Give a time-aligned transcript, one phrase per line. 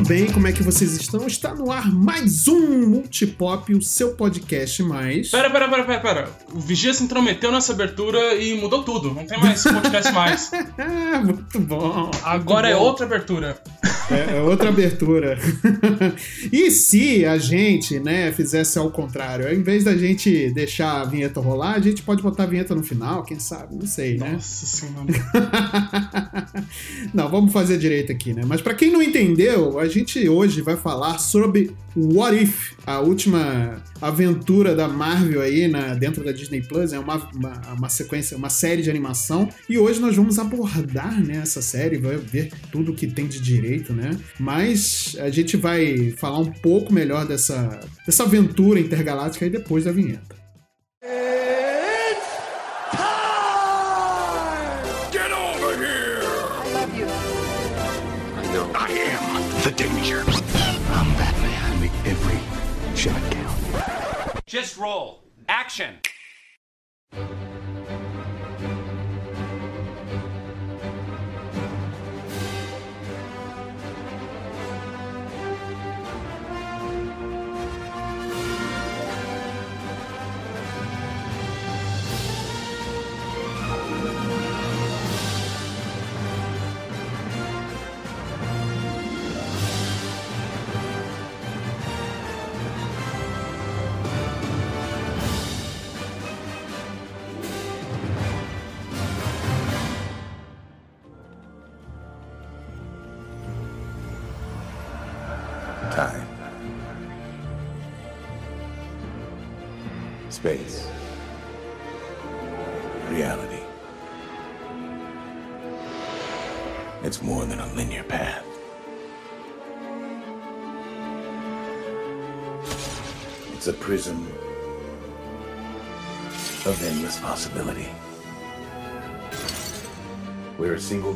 [0.00, 0.26] tudo bem?
[0.32, 1.26] Como é que vocês estão?
[1.26, 5.30] Está no ar mais um Multipop, o seu podcast mais.
[5.30, 6.30] Pera, pera, pera, pera, pera.
[6.52, 9.14] O Vigia se intrometeu nessa abertura e mudou tudo.
[9.14, 10.50] Não tem mais podcast mais.
[11.24, 12.10] muito bom.
[12.24, 12.86] Agora muito é bom.
[12.86, 13.56] outra abertura.
[14.10, 15.38] É, é outra abertura.
[16.52, 19.46] e se a gente, né, fizesse ao contrário?
[19.46, 22.82] Ao invés da gente deixar a vinheta rolar, a gente pode botar a vinheta no
[22.82, 23.76] final, quem sabe?
[23.76, 24.32] Não sei, né?
[24.32, 25.06] Nossa senhora.
[27.14, 28.42] não, vamos fazer direito aqui, né?
[28.44, 33.82] Mas pra quem não entendeu, a gente hoje vai falar sobre What If, a última
[34.00, 36.92] aventura da Marvel aí na, dentro da Disney Plus.
[36.92, 39.48] É uma, uma, uma sequência, uma série de animação.
[39.68, 43.92] E hoje nós vamos abordar né, essa série, vai ver tudo que tem de direito,
[43.92, 44.10] né?
[44.38, 49.92] Mas a gente vai falar um pouco melhor dessa, dessa aventura intergaláctica aí depois da
[49.92, 50.40] vinheta.
[59.62, 60.24] The danger.
[60.26, 61.52] I'm Batman.
[61.62, 62.40] I make every
[62.96, 63.60] shot count.
[64.46, 65.22] Just roll.
[65.50, 65.96] Action.
[67.12, 67.39] Time.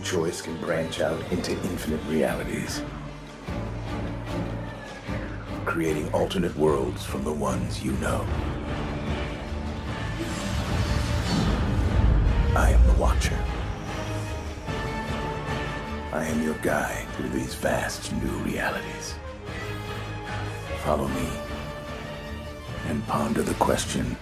[0.05, 2.83] Choice can branch out into infinite realities
[5.75, 8.25] creating alternate worlds from the ones you know.
[12.55, 13.37] I am the Watcher.
[16.13, 19.17] I am your guide through these vast new realities.
[20.85, 21.29] Follow me
[22.87, 24.17] and ponder the question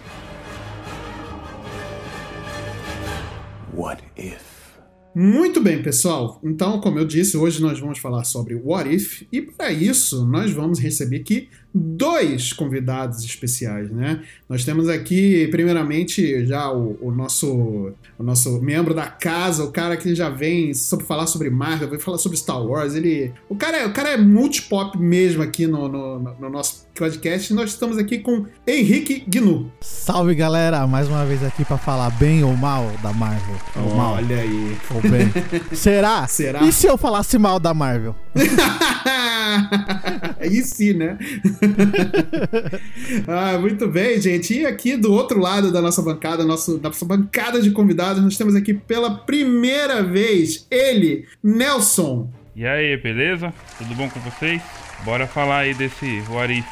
[3.73, 4.52] What if?
[5.15, 6.41] Muito bem, pessoal.
[6.43, 10.51] Então, como eu disse, hoje nós vamos falar sobre What If e para isso nós
[10.53, 14.21] vamos receber aqui dois convidados especiais, né?
[14.49, 19.97] Nós temos aqui, primeiramente, já o, o nosso o nosso membro da casa, o cara
[19.97, 22.95] que já vem sobre falar sobre Marvel, vem falar sobre Star Wars.
[22.95, 27.53] Ele, o cara é, o cara é multipop mesmo aqui no, no, no nosso podcast.
[27.55, 29.73] Nós estamos aqui com Henrique Gnu.
[29.81, 33.57] Salve galera, mais uma vez aqui pra falar bem ou mal da Marvel.
[33.77, 34.77] Ou mal Olha aí.
[34.95, 35.33] ou bem.
[35.75, 36.27] Será?
[36.29, 36.63] Será?
[36.63, 38.15] E se eu falasse mal da Marvel?
[40.41, 41.19] Aí sim, né?
[43.27, 44.55] ah, muito bem, gente.
[44.55, 48.37] E aqui do outro lado da nossa bancada, nosso, da nossa bancada de convidados, nós
[48.37, 52.31] temos aqui pela primeira vez ele, Nelson.
[52.55, 53.53] E aí, beleza?
[53.79, 54.61] Tudo bom com vocês?
[55.05, 56.67] Bora falar aí desse What If.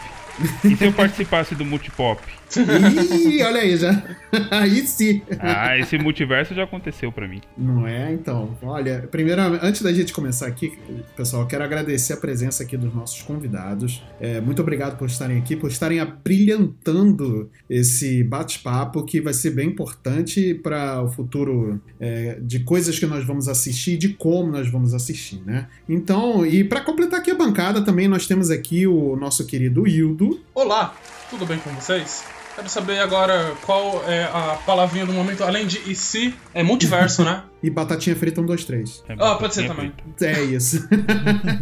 [0.65, 2.21] E se eu participasse do Multipop?
[2.59, 4.03] Ih, olha aí já.
[4.51, 5.23] Aí sim.
[5.39, 7.41] Ah, esse multiverso já aconteceu pra mim.
[7.57, 8.13] Não é?
[8.13, 10.79] Então, olha, primeiramente, antes da gente começar aqui,
[11.17, 14.03] pessoal, quero agradecer a presença aqui dos nossos convidados.
[14.21, 19.69] É, muito obrigado por estarem aqui, por estarem abrilhantando esse bate-papo que vai ser bem
[19.69, 24.69] importante para o futuro é, de coisas que nós vamos assistir e de como nós
[24.69, 25.69] vamos assistir, né?
[25.89, 30.41] Então, e para completar aqui a bancada também, nós temos aqui o nosso querido Hildo.
[30.55, 30.95] Olá,
[31.29, 32.40] tudo bem com vocês?
[32.61, 37.25] Quero saber agora qual é a palavrinha do momento, além de e se, é multiverso,
[37.25, 37.43] né?
[37.63, 39.05] E batatinha frita 1, 2, 3.
[39.09, 39.93] É Ah, pode ser também.
[39.93, 40.27] frita.
[40.27, 40.89] É isso.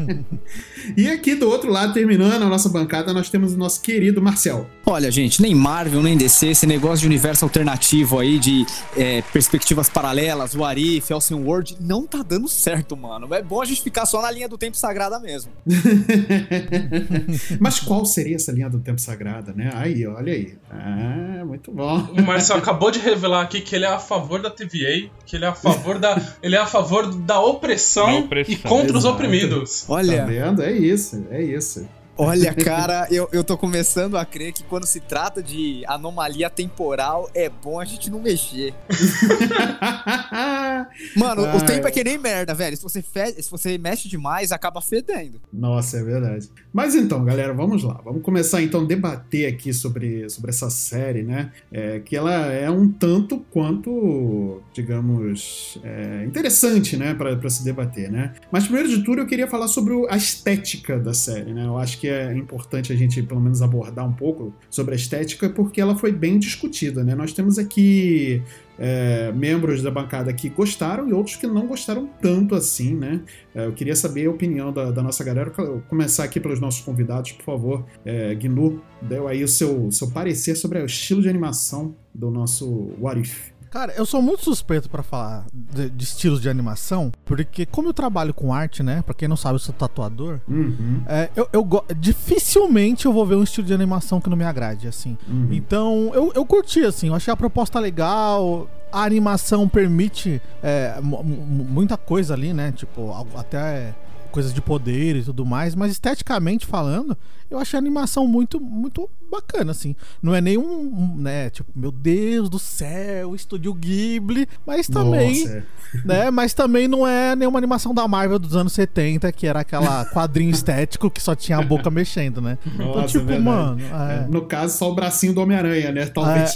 [0.97, 4.67] e aqui do outro lado, terminando a nossa bancada, nós temos o nosso querido Marcel.
[4.87, 8.65] Olha, gente, nem Marvel, nem DC, esse negócio de universo alternativo aí, de
[8.97, 13.33] é, perspectivas paralelas, o Arif, Elsen World, não tá dando certo, mano.
[13.35, 15.51] É bom a gente ficar só na linha do tempo sagrada mesmo.
[17.61, 19.71] Mas qual seria essa linha do tempo sagrada, né?
[19.75, 20.55] Aí, olha aí.
[20.71, 21.99] Ah, muito bom.
[22.17, 25.45] O Marcel acabou de revelar aqui que ele é a favor da TVA, que ele
[25.45, 26.21] é a favor da.
[26.43, 28.53] ele é a favor da opressão, Da opressão.
[28.53, 29.15] e contra os Exato.
[29.15, 29.83] oprimidos.
[29.83, 30.61] Tá Olha, vendo?
[30.65, 31.89] É isso, é isso.
[32.21, 37.31] Olha, cara, eu, eu tô começando a crer que quando se trata de anomalia temporal,
[37.33, 38.75] é bom a gente não mexer.
[41.15, 42.77] Mano, o tempo é que nem merda, velho.
[42.77, 43.41] Se você, fe...
[43.41, 45.41] Se você mexe demais, acaba fedendo.
[45.53, 46.51] Nossa, é verdade.
[46.73, 48.01] Mas então, galera, vamos lá.
[48.05, 51.53] Vamos começar então a debater aqui sobre, sobre essa série, né?
[51.71, 57.15] É, que ela é um tanto quanto, digamos, é, interessante, né?
[57.15, 58.35] Pra, pra se debater, né?
[58.51, 61.65] Mas primeiro de tudo, eu queria falar sobre a estética da série, né?
[61.65, 65.49] Eu acho que é importante a gente, pelo menos, abordar um pouco sobre a estética,
[65.49, 67.15] porque ela foi bem discutida, né?
[67.15, 68.43] Nós temos aqui
[68.79, 73.21] é, membros da bancada que gostaram e outros que não gostaram tanto assim, né?
[73.55, 75.53] É, eu queria saber a opinião da, da nossa galera.
[75.59, 77.85] Eu começar aqui pelos nossos convidados, por favor.
[78.05, 82.93] É, Gnu, deu aí o seu, seu parecer sobre o estilo de animação do nosso
[83.01, 83.58] What If.
[83.71, 87.93] Cara, eu sou muito suspeito pra falar de, de estilos de animação, porque como eu
[87.95, 89.03] trabalho com arte, né?
[89.03, 90.41] Pra quem não sabe, eu sou tatuador.
[90.49, 91.67] Uhum, É, eu, eu
[91.97, 95.17] dificilmente eu vou ver um estilo de animação que não me agrade, assim.
[95.29, 95.49] uhum.
[95.53, 98.69] Então, eu, eu curti, assim, eu achei a proposta legal.
[98.91, 102.73] A animação permite é, mu- mu- muita coisa ali, né?
[102.73, 103.95] Tipo, até
[104.29, 107.17] coisas de poder e tudo mais, mas esteticamente falando,
[107.51, 109.97] eu achei a animação muito, muito bacana, assim.
[110.23, 111.49] Não é nenhum, um, né?
[111.49, 115.65] Tipo, meu Deus do céu, Estúdio Ghibli, mas também Nossa,
[115.95, 115.99] é.
[116.05, 116.31] né?
[116.31, 120.51] Mas também não é nenhuma animação da Marvel dos anos 70, que era aquela quadrinho
[120.51, 122.59] estético que só tinha a boca mexendo, né?
[122.67, 123.45] então, Nossa, tipo, verdade.
[123.45, 126.07] mano, É, é, No caso, só o bracinho do Homem-Aranha, né?
[126.07, 126.55] Talvez.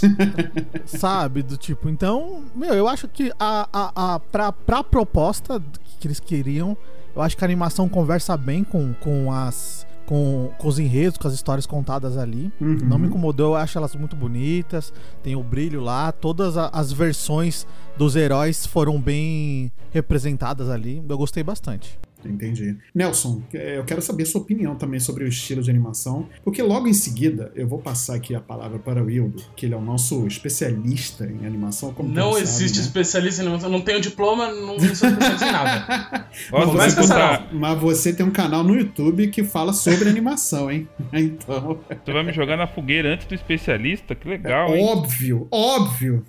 [0.85, 1.41] sabe?
[1.41, 5.61] Do tipo, então, meu, eu acho que a, a, a, pra, pra proposta
[5.99, 6.77] que eles queriam,
[7.15, 9.85] eu acho que a animação conversa bem com, com as.
[10.05, 12.51] Com, com os enredos, com as histórias contadas ali.
[12.59, 12.77] Uhum.
[12.83, 14.91] Não me incomodou, eu acho elas muito bonitas.
[15.23, 17.65] Tem o brilho lá, todas as versões
[17.97, 21.01] dos heróis foram bem representadas ali.
[21.07, 21.97] Eu gostei bastante.
[22.29, 22.77] Entendi.
[22.93, 26.87] Nelson, é, eu quero saber sua opinião também sobre o estilo de animação, porque logo
[26.87, 29.81] em seguida eu vou passar aqui a palavra para o Wildo, que ele é o
[29.81, 31.93] nosso especialista em animação.
[31.93, 32.85] Como Não existe né?
[32.85, 33.69] especialista em animação.
[33.69, 36.27] Não tenho diploma, não sou especialista em nada.
[36.51, 40.09] Nossa, Mas você, pessoal, botar, mas você tem um canal no YouTube que fala sobre
[40.09, 40.87] animação, hein?
[41.13, 44.15] Então, você vai me jogar na fogueira antes do especialista?
[44.15, 44.83] Que legal, hein?
[44.83, 46.25] óbvio, óbvio.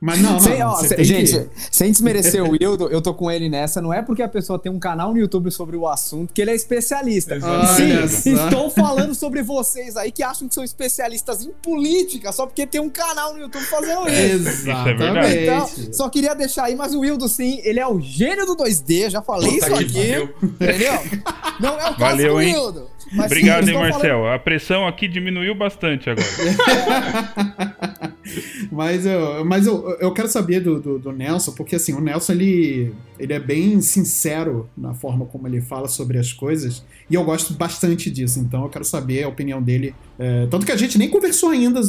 [0.00, 1.48] Mas não, não, Sem- não, ó, você se- tem gente, que...
[1.70, 3.82] sem desmerecer o Wildo, eu tô com ele nessa.
[3.82, 6.50] Não é porque a pessoa tem um canal no YouTube sobre o assunto que ele
[6.50, 7.38] é especialista.
[7.42, 8.46] Olha Sim, só.
[8.48, 12.80] estou falando sobre vocês aí que acham que são especialistas em política só porque tem
[12.80, 14.70] um canal no YouTube fazendo isso.
[14.70, 15.36] é verdade.
[15.38, 15.96] Então, Exatamente.
[15.96, 19.20] só queria deixar aí, mas o Wildo, sim, ele é o gênio do 2D, já
[19.20, 20.34] falei Puta isso aqui, pariu.
[20.42, 20.92] entendeu?
[21.60, 22.54] Não é o caso Valeu, do hein?
[23.12, 24.32] Mas Obrigado, hein, estou falando- Marcel.
[24.32, 26.26] A pressão aqui diminuiu bastante agora.
[28.70, 32.32] Mas, eu, mas eu, eu quero saber do, do, do Nelson, porque assim, o Nelson
[32.32, 37.24] ele, ele é bem sincero na forma como ele fala sobre as coisas, e eu
[37.24, 39.94] gosto bastante disso, então eu quero saber a opinião dele.
[40.18, 41.80] É, tanto que a gente nem conversou ainda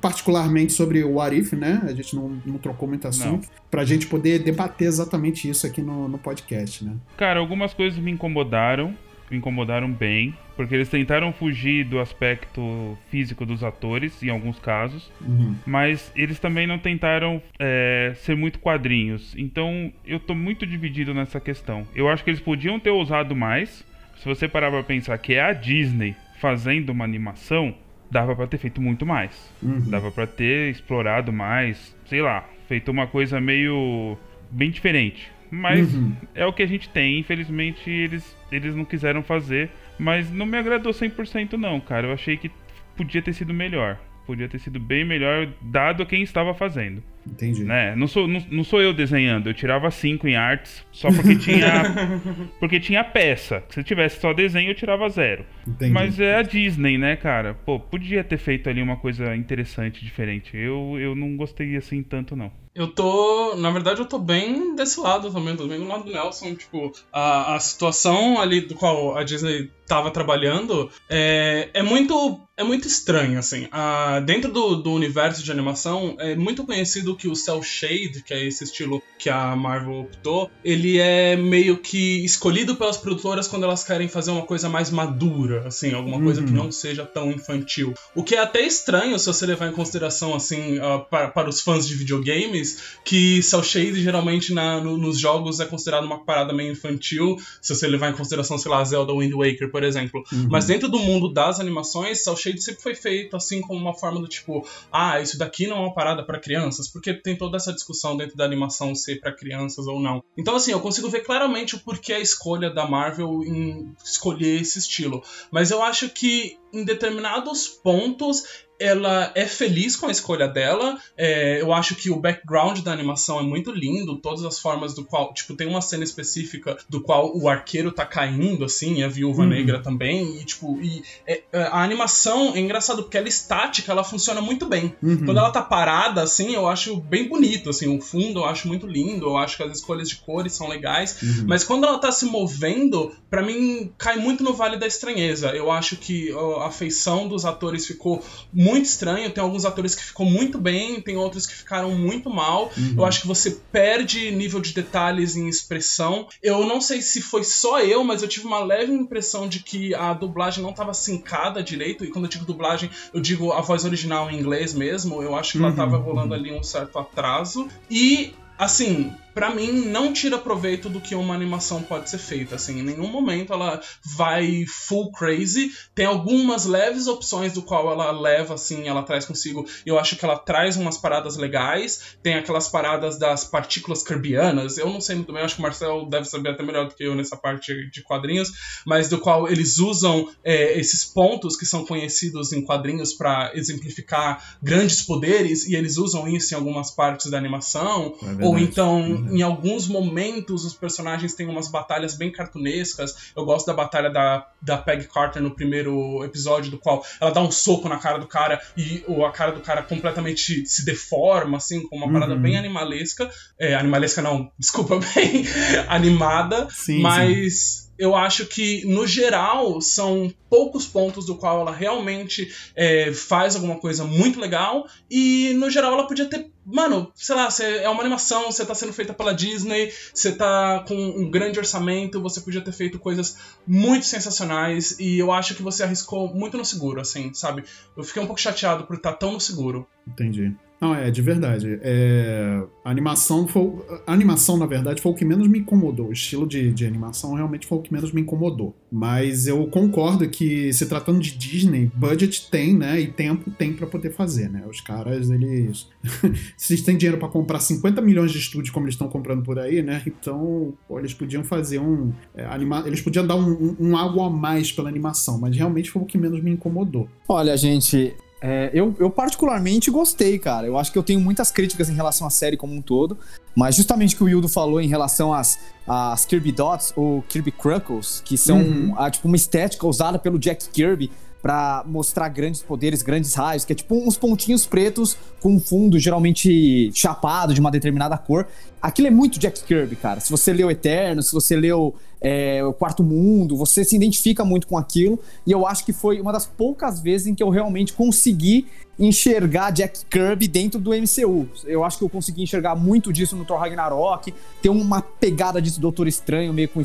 [0.00, 1.82] particularmente sobre o What If, né?
[1.84, 6.08] A gente não, não trocou muito assunto, pra gente poder debater exatamente isso aqui no,
[6.08, 6.92] no podcast, né?
[7.16, 8.94] Cara, algumas coisas me incomodaram,
[9.32, 15.10] me incomodaram bem, porque eles tentaram fugir do aspecto físico dos atores, em alguns casos,
[15.20, 15.54] Uhum.
[15.66, 19.34] mas eles também não tentaram é, ser muito quadrinhos.
[19.36, 21.86] Então eu tô muito dividido nessa questão.
[21.94, 23.84] Eu acho que eles podiam ter ousado mais.
[24.18, 27.74] Se você parar pra pensar que é a Disney fazendo uma animação,
[28.10, 29.52] dava pra ter feito muito mais.
[29.62, 29.88] Uhum.
[29.90, 34.16] Dava pra ter explorado mais, sei lá, feito uma coisa meio
[34.50, 35.30] bem diferente.
[35.54, 36.16] Mas Uhum.
[36.34, 40.56] é o que a gente tem, infelizmente eles, eles não quiseram fazer, mas não me
[40.56, 42.06] agradou 100% não, cara.
[42.08, 42.50] Eu achei que
[42.96, 43.98] podia ter sido melhor.
[44.26, 47.64] Podia ter sido bem melhor, dado quem estava fazendo, Entendi.
[47.64, 47.94] né?
[47.96, 52.20] Não sou, não, não sou eu desenhando, eu tirava 5 em artes só porque tinha
[52.58, 53.62] porque tinha peça.
[53.68, 55.44] Se tivesse só desenho, eu tirava zero.
[55.66, 55.92] Entendi.
[55.92, 57.54] Mas é a Disney, né, cara?
[57.54, 60.56] Pô, podia ter feito ali uma coisa interessante, diferente.
[60.56, 62.50] Eu, eu não gostei assim tanto, não.
[62.74, 63.54] Eu tô.
[63.56, 66.54] Na verdade, eu tô bem desse lado também, tô bem do lado do Nelson.
[66.54, 72.40] Tipo, a, a situação ali do qual a Disney tava trabalhando é, é muito.
[72.56, 73.66] É muito estranho, assim.
[73.70, 78.32] Ah, dentro do, do universo de animação, é muito conhecido que o Cell Shade, que
[78.34, 83.64] é esse estilo que a Marvel optou, ele é meio que escolhido pelas produtoras quando
[83.64, 86.64] elas querem fazer uma coisa mais madura, assim, alguma coisa que Uhum.
[86.64, 87.94] não seja tão infantil.
[88.14, 91.60] O que é até estranho se você levar em consideração, assim, ah, para, para os
[91.60, 96.52] fãs de videogames, que Cell Shade geralmente na, no- nos jogos é considerado uma parada
[96.52, 97.36] meio infantil.
[97.60, 100.22] Se você levar em consideração, sei lá, Zelda Wind Waker, por exemplo.
[100.32, 100.48] Uhum.
[100.50, 104.20] Mas dentro do mundo das animações, Cell Shade sempre foi feito assim como uma forma
[104.20, 107.72] do tipo, ah, isso daqui não é uma parada pra crianças, porque tem toda essa
[107.72, 110.22] discussão dentro da animação ser pra crianças ou não.
[110.38, 114.78] Então assim, eu consigo ver claramente o porquê a escolha da Marvel em escolher esse
[114.78, 115.20] estilo.
[115.50, 118.44] Mas eu acho que em determinados pontos
[118.80, 120.98] ela é feliz com a escolha dela.
[121.16, 125.04] É, eu acho que o background da animação é muito lindo, todas as formas do
[125.04, 125.32] qual.
[125.32, 129.42] Tipo, tem uma cena específica do qual o arqueiro tá caindo, assim, e a viúva
[129.42, 129.50] Uhum.
[129.50, 130.36] negra também.
[130.40, 134.40] E, tipo, e, é, é, a animação é engraçado porque ela é estática, ela funciona
[134.40, 134.96] muito bem.
[135.00, 135.26] Uhum.
[135.26, 138.88] Quando ela tá parada, assim, eu acho bem bonito, assim, o fundo eu acho muito
[138.88, 141.44] lindo, eu acho que as escolhas de cores são legais, Uhum.
[141.46, 145.50] mas quando ela tá se movendo, pra mim cai muito no vale da estranheza.
[145.50, 150.04] Eu acho que ó, a feição dos atores ficou muito estranho, tem alguns atores que
[150.04, 152.70] ficou muito bem, tem outros que ficaram muito mal.
[152.76, 152.94] Uhum.
[152.98, 156.26] Eu acho que você perde nível de detalhes em expressão.
[156.42, 159.94] Eu não sei se foi só eu, mas eu tive uma leve impressão de que
[159.94, 162.04] a dublagem não estava sincada direito.
[162.04, 165.22] E quando eu digo dublagem, eu digo a voz original em inglês mesmo.
[165.22, 167.68] Eu acho que ela Uhum, tava rolando ali um certo atraso.
[167.90, 172.56] E, assim, pra mim, não tira proveito do que uma animação pode ser feita.
[172.56, 173.80] Assim, em nenhum momento ela
[174.16, 175.72] vai full crazy.
[175.94, 179.66] Tem algumas leves opções do qual ela leva, assim, ela traz consigo.
[179.84, 182.16] E eu acho que ela traz umas paradas legais.
[182.22, 184.78] Tem aquelas paradas das partículas kirbianas.
[184.78, 186.94] Eu não sei muito bem, eu acho que o Marcel deve saber até melhor do
[186.94, 188.50] que eu nessa parte de quadrinhos.
[188.86, 194.56] Mas do qual eles usam é, esses pontos que são conhecidos em quadrinhos pra exemplificar
[194.62, 195.66] grandes poderes.
[195.66, 198.14] E eles usam isso em algumas partes da animação.
[198.22, 198.44] É.
[198.44, 199.21] Ou então.
[199.30, 203.32] Em alguns momentos, os personagens têm umas batalhas bem cartunescas.
[203.36, 207.40] Eu gosto da batalha da, da Peg Carter no primeiro episódio, do qual ela dá
[207.40, 211.56] um soco na cara do cara e o, a cara do cara completamente se deforma,
[211.58, 212.42] assim, com uma parada Uhum.
[212.42, 213.30] bem animalesca.
[213.58, 215.44] É, animalesca não, desculpa, bem
[215.88, 216.68] animada.
[216.70, 223.12] Sim, mas eu acho que, no geral, são poucos pontos do qual ela realmente é,
[223.12, 224.86] faz alguma coisa muito legal.
[225.10, 226.50] E, no geral, ela podia ter.
[226.64, 230.84] Mano, sei lá, cê- é uma animação, você tá sendo feita pela Disney, você tá
[230.86, 234.96] com um grande orçamento, você podia ter feito coisas muito sensacionais.
[234.98, 237.64] E eu acho que você arriscou muito no seguro, assim, sabe?
[237.96, 239.86] Eu fiquei um pouco chateado por estar tão no seguro.
[240.06, 240.54] Entendi.
[240.82, 241.78] Não, é de verdade.
[241.80, 243.72] É, a animação foi.
[244.04, 246.08] A animação, na verdade, foi o que menos me incomodou.
[246.08, 248.74] O estilo de, de animação realmente foi o que menos me incomodou.
[248.90, 253.00] Mas eu concordo que, se tratando de Disney, budget tem, né?
[253.00, 254.64] E tempo tem pra poder fazer, né?
[254.68, 255.86] Os caras, eles.
[256.58, 259.60] se eles têm dinheiro pra comprar 50 milhões de estúdios como eles estão comprando por
[259.60, 260.02] aí, né?
[260.04, 262.10] Então, pô, eles podiam fazer um.
[262.34, 262.82] é, anima...
[262.84, 266.06] Eles podiam dar um, um, um algo a mais pela animação, mas realmente foi o
[266.06, 267.08] que menos me incomodou.
[267.28, 270.66] Olha, gente, é, eu, eu particularmente gostei, cara.
[270.66, 273.16] Eu acho que eu tenho muitas críticas em relação à série como um todo,
[273.54, 277.52] mas justamente o que o Wildo falou em relação às, às Kirby Dots ou Kirby
[277.52, 278.94] Cruckles, que são Uhum.
[278.98, 283.72] ah, tipo uma estética usada pelo Jack Kirby pra mostrar grandes poderes, grandes raios, que
[283.72, 288.46] é tipo uns pontinhos pretos com um fundo geralmente chapado de uma determinada cor.
[288.80, 290.20] Aquilo é muito Jack Kirby, cara.
[290.20, 294.66] Se você leu Eterno, se você leu é, o Quarto Mundo, você se identifica muito
[294.66, 295.18] com aquilo.
[295.44, 298.66] E eu acho que foi uma das poucas vezes em que eu realmente consegui
[298.98, 301.48] enxergar Jack Kirby dentro do MCU.
[301.64, 304.32] Eu acho que eu consegui enxergar muito disso no Thor Ragnarok.
[304.60, 306.80] Tem uma pegada disso do Doutor Estranho, meio com,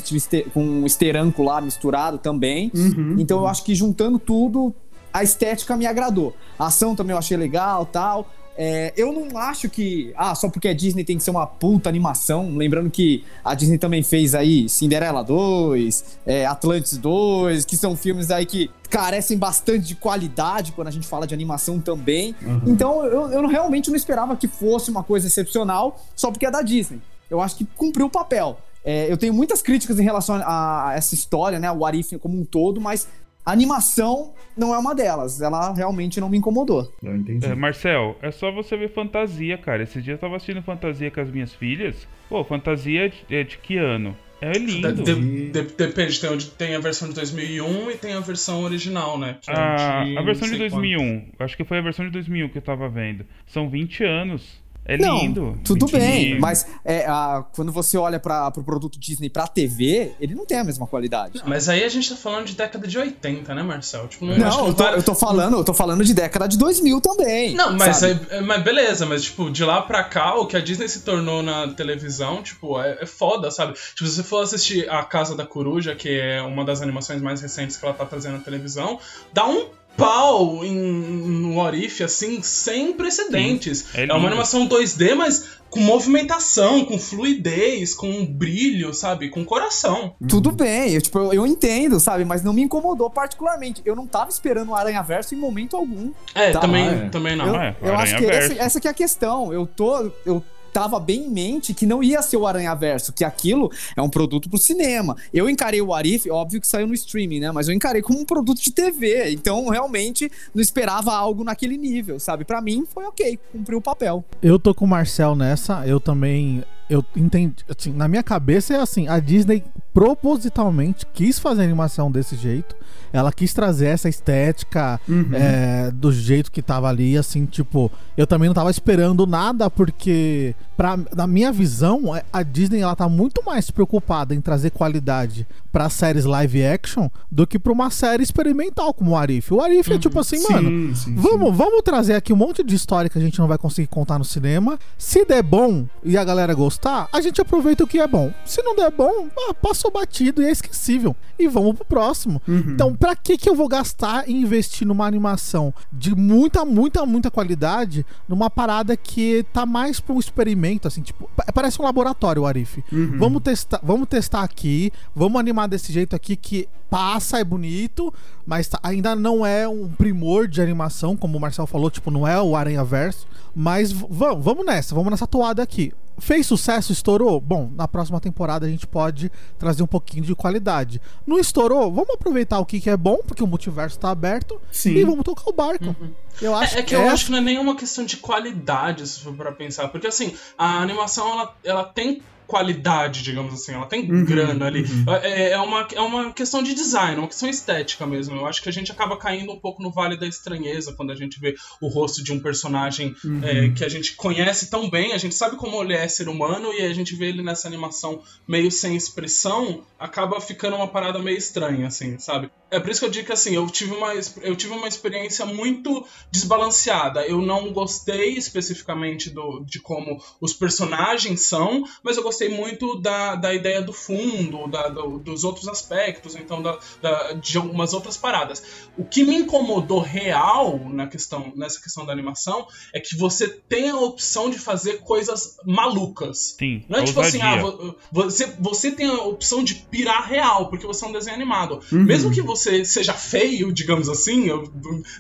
[0.51, 2.71] com Esteranco lá misturado também.
[2.73, 3.17] Uhum.
[3.19, 4.73] Então eu acho que juntando tudo,
[5.13, 6.35] a estética me agradou.
[6.57, 8.27] A ação também eu achei legal tal.
[8.57, 10.11] É, eu não acho que.
[10.17, 12.55] Ah, só porque a Disney tem que ser uma puta animação.
[12.55, 18.31] Lembrando que a Disney também fez aí Cinderela 2, é, Atlantis 2, que são filmes
[18.31, 22.35] aí que carecem bastante de qualidade quando a gente fala de animação também.
[22.41, 22.61] Uhum.
[22.65, 26.61] Então eu, eu realmente não esperava que fosse uma coisa excepcional só porque é da
[26.63, 26.99] Disney.
[27.29, 28.57] Eu acho que cumpriu o papel.
[28.83, 31.69] É, eu tenho muitas críticas em relação a, a essa história, né?
[31.69, 33.07] O Arif como um todo, mas
[33.47, 35.41] a animação não é uma delas.
[35.41, 36.91] Ela realmente não me incomodou.
[37.01, 37.45] Eu entendi.
[37.45, 39.83] É, Marcel, é só você ver fantasia, cara.
[39.83, 42.07] Esses dias eu tava assistindo fantasia com as minhas filhas.
[42.27, 44.15] Pô, fantasia é de, é de que ano?
[44.39, 44.93] É lindo.
[44.93, 48.61] De- de- de- depende, tem, onde tem a versão de 2001 e tem a versão
[48.63, 49.37] original, né?
[49.47, 52.11] é A, de a versão não de sei 2001, acho que foi a versão de
[52.11, 53.25] 2001 que eu tava vendo.
[53.47, 54.61] São 20 anos.
[54.87, 55.59] É não, lindo.
[55.65, 60.13] tudo 20 bem, mas é, a- quando você olha para pro produto Disney pra TV,
[60.19, 61.33] ele não tem a mesma qualidade.
[61.39, 61.49] quanto.
[61.49, 64.07] Mas aí a gente tá falando de década de 80, né, Marcel?
[64.07, 66.57] Tipo, não, Não, não eu tô, eu tô falando, eu tô falando de década de
[66.57, 67.53] 2000 também.
[67.53, 68.19] Não, mas, sabe?
[68.29, 71.43] é- mas beleza, mas tipo, de lá pra cá, o que a Disney se tornou
[71.43, 73.73] na televisão, tipo, é, é foda, sabe?
[73.73, 77.41] Tipo, se você for assistir A Casa da Coruja, que é uma das animações mais
[77.41, 78.99] recentes que ela tá trazendo na televisão,
[79.33, 83.95] dá um pau em, no Orif, assim, sem precedentes.
[83.95, 89.29] É é, uma animação 2D, mas com movimentação, com fluidez, com brilho, sabe?
[89.29, 90.15] Com coração.
[90.29, 92.23] Tudo bem, eu, tipo, eu, eu entendo, sabe?
[92.23, 93.81] Mas não me incomodou particularmente.
[93.83, 96.11] Eu não tava esperando o Aranha Verso em momento algum.
[96.33, 97.09] É, Tá, também, é.
[97.09, 97.47] também não.
[97.47, 99.51] Eu, é, eu acho que essa, essa que é a questão.
[99.51, 100.11] Eu tô.
[100.25, 100.43] Eu
[100.73, 104.09] tava bem em mente que não ia ser o Aranha Verso, que aquilo é um
[104.09, 105.15] produto pro cinema.
[105.33, 107.51] Eu encarei o Arif, óbvio que saiu no streaming, né?
[107.51, 109.31] Mas eu encarei como um produto de TV.
[109.31, 112.45] Então, realmente, não esperava algo naquele nível, sabe?
[112.45, 114.23] Pra mim, foi ok, cumpriu o papel.
[114.41, 116.63] Eu tô com o Marcel nessa, eu também.
[116.89, 117.55] Eu entendi.
[117.69, 119.63] Assim, na minha cabeça é assim: a Disney
[119.93, 122.75] propositalmente quis fazer animação desse jeito.
[123.11, 125.29] Ela quis trazer essa estética Uhum.
[125.33, 130.53] é, do jeito que tava ali, assim, tipo, eu também não tava esperando nada, porque,
[130.75, 135.47] pra, na minha visão, é, a Disney ela tá muito mais preocupada em trazer qualidade
[135.71, 139.53] pra séries live action do que pra uma série experimental como o Arif.
[139.53, 141.15] O Arif é tipo assim, Sim, mano, sim, sim.
[141.15, 144.17] Vamos, vamos trazer aqui um monte de história que a gente não vai conseguir contar
[144.19, 144.77] no cinema.
[144.97, 146.76] Se der bom e a galera gostar,
[147.11, 148.31] a gente aproveita o que é bom.
[148.45, 151.15] Se não der bom, ah, passou batido e é esquecível.
[151.39, 152.41] E vamos pro próximo.
[152.47, 157.29] Então, pra que que eu vou gastar e investir numa animação de muita, muita, muita
[157.31, 162.41] qualidade numa parada que tá mais pra um experimento, assim, tipo, pa- parece um laboratório,
[162.43, 162.83] o Arif.
[163.17, 168.13] Vamos testar, vamos testar aqui, vamos animar desse jeito aqui que passa, é bonito,
[168.45, 172.27] mas tá- ainda não é um primor de animação, como o Marcel falou, tipo, não
[172.27, 173.27] é o Aranha Verso.
[173.55, 175.91] Mas vamos, vamos nessa, vamos nessa toada aqui.
[176.19, 177.39] Fez sucesso, estourou?
[177.39, 180.99] Bom, na próxima temporada a gente pode trazer um pouquinho de qualidade.
[181.25, 181.91] Não estourou?
[181.91, 184.91] Vamos aproveitar o que, que é bom, porque o multiverso tá aberto, Sim.
[184.95, 185.95] e vamos tocar o barco.
[186.41, 189.07] Eu acho É, é que eu essa- acho que não é nenhuma questão de qualidade,
[189.07, 189.89] se for pra pensar.
[189.89, 194.81] Porque assim, a animação ela, ela tem qualidade, digamos assim, ela tem Uhum, grana ali.
[194.83, 195.05] uhum.
[195.21, 198.35] É, é, uma, é uma questão de design, uma questão estética mesmo.
[198.37, 201.15] Eu acho que a gente acaba caindo um pouco no vale da estranheza quando a
[201.15, 203.41] gente vê o rosto de um personagem Uhum.
[203.43, 206.71] é, que a gente conhece tão bem, a gente sabe como ele é ser humano
[206.73, 211.37] e a gente vê ele nessa animação meio sem expressão, acaba ficando uma parada meio
[211.37, 212.49] estranha, assim, sabe?
[212.69, 215.45] É por isso que eu digo que assim, eu tive uma, eu tive uma experiência
[215.45, 217.25] muito desbalanceada.
[217.25, 223.35] Eu não gostei especificamente do, de como os personagens são, mas eu gostei muito da,
[223.35, 228.15] da ideia do fundo, da- do- dos outros aspectos, então da, da- de algumas outras
[228.17, 228.63] paradas.
[228.97, 233.89] O que me incomodou real na questão, nessa questão da animação é que você tem
[233.89, 236.55] a opção de fazer coisas malucas.
[236.59, 237.71] Sim, Não é tipo assim, ah, ousadia.
[237.71, 241.79] vo- você, você tem a opção de pirar real, porque você é um desenho animado.
[241.91, 242.03] Uhum.
[242.03, 244.71] Mesmo que você seja feio, digamos assim, eu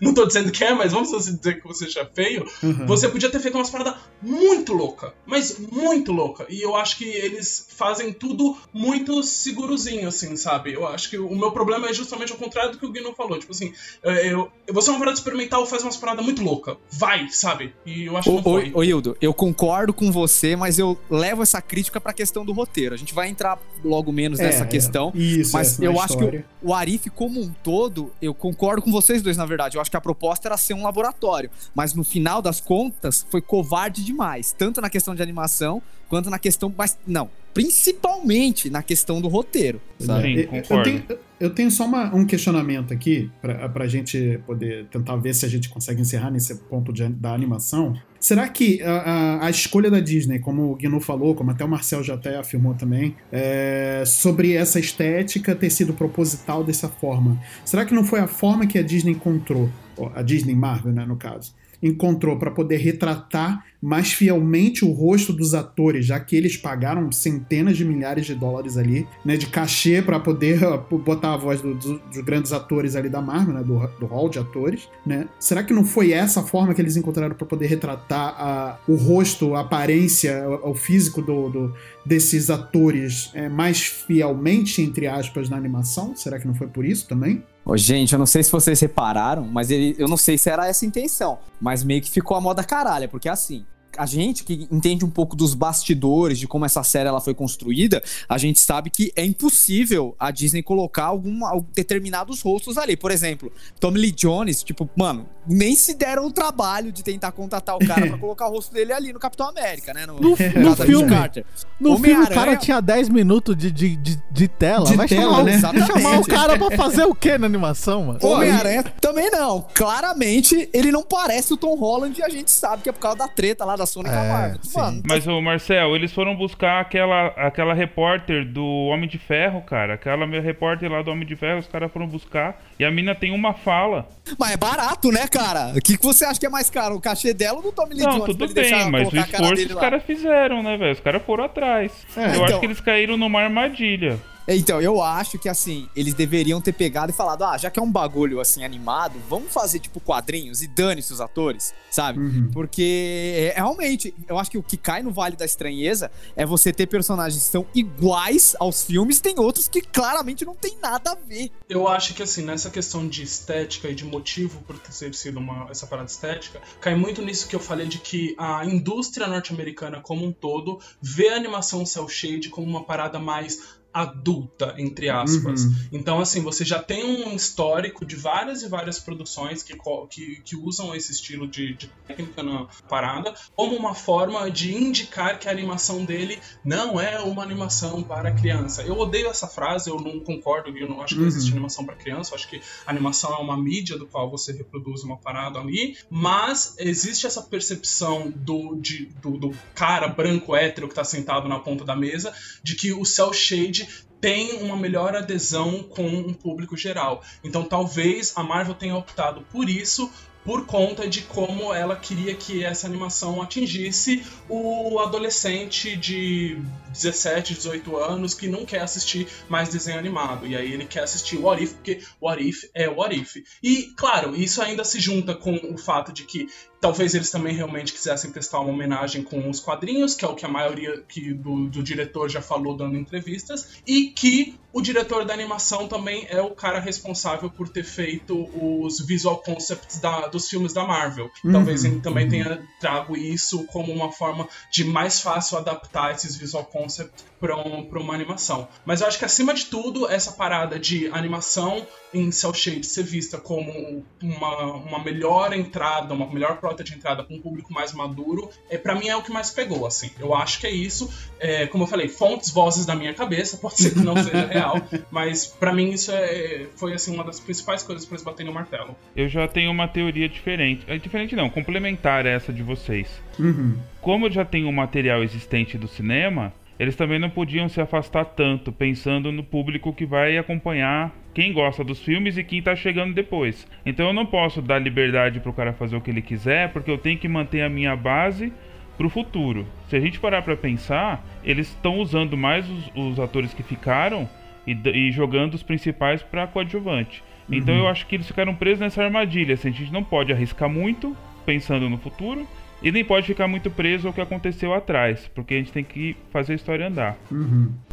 [0.01, 2.85] não tô dizendo que é, mas vamos dizer que você seja feio, Uhum.
[2.85, 6.45] você podia ter feito umas paradas muito louca, mas muito louca.
[6.49, 10.73] E eu acho que eles fazem tudo muito segurozinho, assim, sabe?
[10.73, 13.37] Eu acho que o meu problema é justamente o contrário do que o Guino falou.
[13.39, 16.77] Tipo assim, é, eu, você é uma parada experimental, faz umas paradas muito louca.
[16.91, 17.73] Vai, sabe?
[17.85, 18.71] E eu acho que Ô, não foi.
[18.73, 22.93] ô, Hildo, eu concordo com você, mas eu levo essa crítica pra questão do roteiro.
[22.93, 24.67] A gente vai entrar logo menos É, nessa é.
[24.67, 25.11] questão.
[25.15, 26.45] Isso, Mas na eu acho que história.
[26.61, 29.77] o, o Arif, como um todo, eu concordo com vocês dois, na verdade.
[29.77, 31.49] Eu acho que a proposta era ser um laboratório.
[31.75, 34.53] Mas no final das contas, foi covarde demais.
[34.57, 36.73] Tanto na questão de animação, quanto na questão.
[36.77, 39.81] Mas não, principalmente na questão do roteiro.
[39.99, 40.21] Sabe?
[40.23, 40.83] Sim, Eu- eu, concordo.
[40.83, 41.03] tenho,
[41.39, 45.49] eu tenho só uma- um questionamento aqui, pra, pra gente poder tentar ver se a
[45.49, 47.95] gente consegue encerrar nesse ponto de- da animação.
[48.19, 51.67] Será que a, a- a escolha da Disney, como o Guinu falou, como até o
[51.67, 57.85] Marcel já até afirmou também, é, sobre essa estética ter sido proposital dessa forma, será
[57.85, 59.69] que não foi a forma que a Disney encontrou,
[60.15, 65.53] a Disney Marvel, né, no caso, encontrou para poder retratar mais fielmente o rosto dos
[65.53, 70.19] atores, já que eles pagaram centenas de milhares de dólares ali, né, de cachê para
[70.19, 73.77] poder ó, botar a voz do- do- dos grandes atores ali da Marvel, né, do,
[73.99, 75.27] do hall de atores, né?
[75.39, 79.53] Será que não foi essa forma que eles encontraram para poder retratar a- o rosto,
[79.53, 85.57] a aparência, o, o físico do, do- desses atores é, mais fielmente, entre aspas, na
[85.57, 86.15] animação?
[86.15, 87.43] Será que não foi por isso também?
[87.75, 90.85] Gente, eu não sei se vocês repararam, mas ele, eu não sei se era essa
[90.85, 93.65] a intenção, mas meio que ficou a moda caralha, porque assim.
[93.97, 98.01] A gente que entende um pouco dos bastidores, de como essa série ela foi construída,
[98.29, 102.95] a gente sabe que é impossível a Disney colocar algum, al- determinados rostos ali.
[102.97, 107.75] Por exemplo, Tommy Lee Jones, tipo, mano, nem se deram o trabalho de tentar contatar
[107.75, 110.05] o cara pra colocar o rosto dele ali no Capitão América, né?
[110.05, 111.09] No, No- no filme.
[111.09, 111.45] Carter.
[111.79, 114.85] No filme o cara tinha 10 minutos de, de, de, de tela.
[114.85, 115.85] De vai tela, chamar, o- né?
[115.85, 118.19] chamar o cara pra fazer o que na animação, mano?
[118.21, 119.65] Homem-Aranha também não.
[119.73, 123.17] Claramente, ele não parece o Tom Holland e a gente sabe que é por causa
[123.19, 124.59] da treta lá das A É, Marvel.
[124.75, 129.93] Mano, Mas, ô Marcel, eles foram buscar aquela, aquela repórter do Homem de Ferro, cara.
[129.95, 132.61] Aquela minha repórter lá do Homem de Ferro, os caras foram buscar.
[132.79, 134.07] E a mina tem uma fala.
[134.37, 135.73] mas é barato, né, cara?
[135.75, 136.95] O que, que você acha que é mais caro?
[136.95, 138.25] O cachê dela ou do Tommy Lee Não, Jones?
[138.37, 140.91] tudo bem, mas o cara esforço dele os caras fizeram, né, velho?
[140.93, 141.91] Os caras foram atrás.
[142.15, 144.17] É, Eu então- acho que eles caíram numa armadilha.
[144.47, 147.83] Então, eu acho que assim, eles deveriam ter pegado e falado: ah, já que é
[147.83, 152.19] um bagulho assim animado, vamos fazer tipo quadrinhos e dane-se os atores, sabe?
[152.19, 152.49] Uhum.
[152.51, 156.71] Porque é, realmente, eu acho que o que cai no Vale da Estranheza é você
[156.71, 161.15] ter personagens que são iguais aos filmes, tem outros que claramente não tem nada a
[161.15, 161.51] ver.
[161.67, 165.67] Eu acho que assim, nessa questão de estética e de motivo por ter sido uma,
[165.69, 170.25] essa parada estética, cai muito nisso que eu falei de que a indústria norte-americana como
[170.25, 175.63] um todo vê a animação cel shade como uma parada mais adulta, entre aspas.
[175.65, 175.75] Uhum.
[175.91, 179.75] Então, assim, você já tem um histórico de várias e várias produções que,
[180.09, 185.39] que, que usam esse estilo de, de técnica na parada como uma forma de indicar
[185.39, 188.83] que a animação dele não é uma animação para criança.
[188.83, 191.27] Eu odeio essa frase, eu não concordo, eu não acho que Uhum.
[191.27, 195.03] existe animação para criança, eu acho que animação é uma mídia do qual você reproduz
[195.03, 200.95] uma parada ali, mas existe essa percepção do, de- do, do cara branco hétero que
[200.95, 202.33] tá sentado na ponta da mesa
[202.63, 203.86] de que o cel shade
[204.19, 207.23] tem uma melhor adesão com um público geral.
[207.43, 210.11] Então talvez a Marvel tenha optado por isso
[210.47, 216.57] por conta de como ela queria que essa animação atingisse o adolescente de
[216.89, 220.47] 17, 18 anos que não quer assistir mais desenho animado.
[220.47, 223.43] E aí ele quer assistir What If, porque What If é What If.
[223.61, 226.47] E, claro, isso ainda se junta com o fato de que
[226.79, 230.45] talvez eles também realmente quisessem prestar uma homenagem com os quadrinhos, que é o que
[230.45, 235.33] a maioria que do, do diretor já falou dando entrevistas, e que o diretor da
[235.33, 240.71] animação também é o cara responsável por ter feito os visual concepts da- dos filmes
[240.71, 241.31] da Marvel.
[241.51, 246.63] Talvez ele também tenha trago isso como uma forma de mais fácil adaptar esses visual
[246.65, 248.67] concepts para uma animação.
[248.85, 253.03] Mas eu acho que acima de tudo, essa parada de animação em cel shade ser
[253.03, 257.93] vista como uma, uma melhor entrada, uma melhor porta de entrada para um público mais
[257.93, 260.11] maduro, é para mim é o que mais pegou, assim.
[260.19, 261.09] Eu acho que é isso.
[261.39, 264.81] É, como eu falei, fontes, vozes da minha cabeça, pode ser que não seja real,
[265.09, 268.53] mas para mim isso é, foi assim uma das principais coisas para eles baterem o
[268.53, 268.97] martelo.
[269.15, 270.83] Eu já tenho uma teoria diferente.
[270.87, 273.07] É, diferente não, complementar essa de vocês.
[273.39, 273.77] Uhum.
[274.01, 278.25] Como eu já tenho um material existente do cinema, eles também não podiam se afastar
[278.25, 283.13] tanto, pensando no público que vai acompanhar quem gosta dos filmes e quem tá chegando
[283.13, 283.67] depois.
[283.85, 286.97] Então eu não posso dar liberdade pro cara fazer o que ele quiser, porque eu
[286.97, 288.51] tenho que manter a minha base
[288.97, 289.65] pro futuro.
[289.87, 294.29] Se a gente parar pra pensar, eles estão usando mais os, os atores que ficaram
[294.65, 297.23] e, e jogando os principais pra coadjuvante.
[297.49, 299.53] Então eu acho que eles ficaram presos nessa armadilha.
[299.53, 302.45] Assim, a gente não pode arriscar muito pensando no futuro
[302.81, 306.15] e nem pode ficar muito preso ao que aconteceu atrás, porque a gente tem que
[306.31, 307.17] fazer a história andar.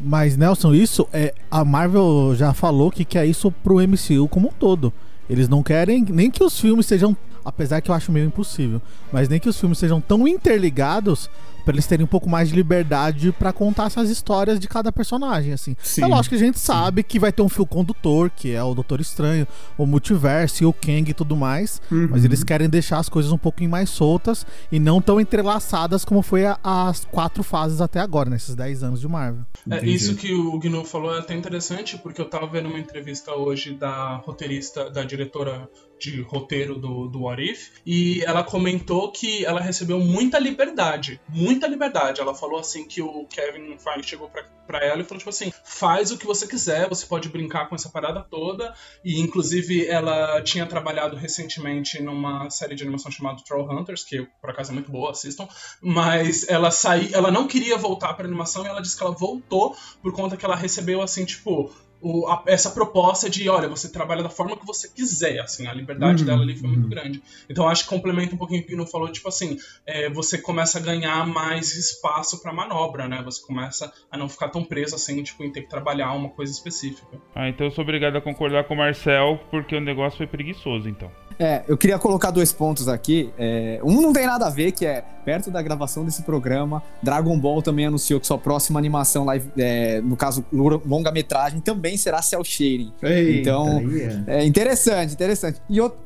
[0.02, 1.34] Mas, Nelson, isso é.
[1.50, 4.92] A Marvel já falou que quer isso pro MCU como um todo.
[5.28, 7.16] Eles não querem nem que os filmes sejam.
[7.44, 8.80] Apesar que eu acho meio impossível.
[9.12, 11.30] Mas nem que os filmes sejam tão interligados
[11.64, 15.52] pra eles terem um pouco mais de liberdade pra contar essas histórias de cada personagem,
[15.52, 15.74] assim.
[15.82, 16.02] Sim.
[16.02, 18.74] É lógico que a gente sabe que vai ter um fio condutor, que é o
[18.74, 19.46] Doutor Estranho,
[19.78, 21.80] o Multiverso e o Kang e tudo mais.
[21.90, 22.08] Uhum.
[22.10, 26.22] Mas eles querem deixar as coisas um pouquinho mais soltas e não tão entrelaçadas como
[26.22, 29.44] foi a- as quatro fases até agora, nesses 10 anos de Marvel.
[29.70, 33.32] É, isso que o Gnu falou é até interessante, porque eu tava vendo uma entrevista
[33.34, 35.68] hoje da roteirista, da diretora
[35.98, 41.66] de roteiro do, do What If, e ela comentou que ela recebeu muita liberdade, muita
[41.66, 42.20] liberdade.
[42.20, 45.52] Ela falou assim que o Kevin Feige chegou pra, pra ela e falou tipo assim,
[45.64, 50.42] faz o que você quiser, você pode brincar com essa parada toda, e inclusive ela
[50.42, 55.10] tinha trabalhado recentemente numa série de animação chamada Trollhunters, que por acaso é muito boa,
[55.10, 55.48] assistam,
[55.80, 59.76] mas ela saiu, ela não queria voltar pra animação e ela disse que ela voltou
[60.02, 61.72] por conta que ela recebeu assim, tipo,
[62.04, 65.72] o- a- essa proposta de, olha, você trabalha da forma que você quiser, assim, a
[65.72, 66.88] liberdade Uhum, dela ali foi muito uhum.
[66.90, 67.22] grande.
[67.48, 70.36] Então acho que complementa um pouquinho o que o Pino falou, tipo assim, é, você
[70.36, 73.22] começa a ganhar mais espaço pra manobra, né?
[73.24, 76.52] Você começa a não ficar tão preso assim, tipo, em ter que trabalhar uma coisa
[76.52, 77.06] específica.
[77.34, 80.88] Ah, então eu sou obrigado a concordar com o Marcel, porque o negócio foi preguiçoso,
[80.88, 81.10] então.
[81.36, 83.28] É, eu queria colocar dois pontos aqui.
[83.36, 87.36] É, um não tem nada a ver, que é perto da gravação desse programa, Dragon
[87.36, 92.42] Ball também anunciou que sua próxima animação live, é, no caso longa-metragem, também será cel
[92.44, 92.92] shading.
[93.02, 93.82] Eita, Então,
[94.26, 94.38] é.
[94.40, 95.60] É interessante, interessante.
[95.68, 95.98] E outro.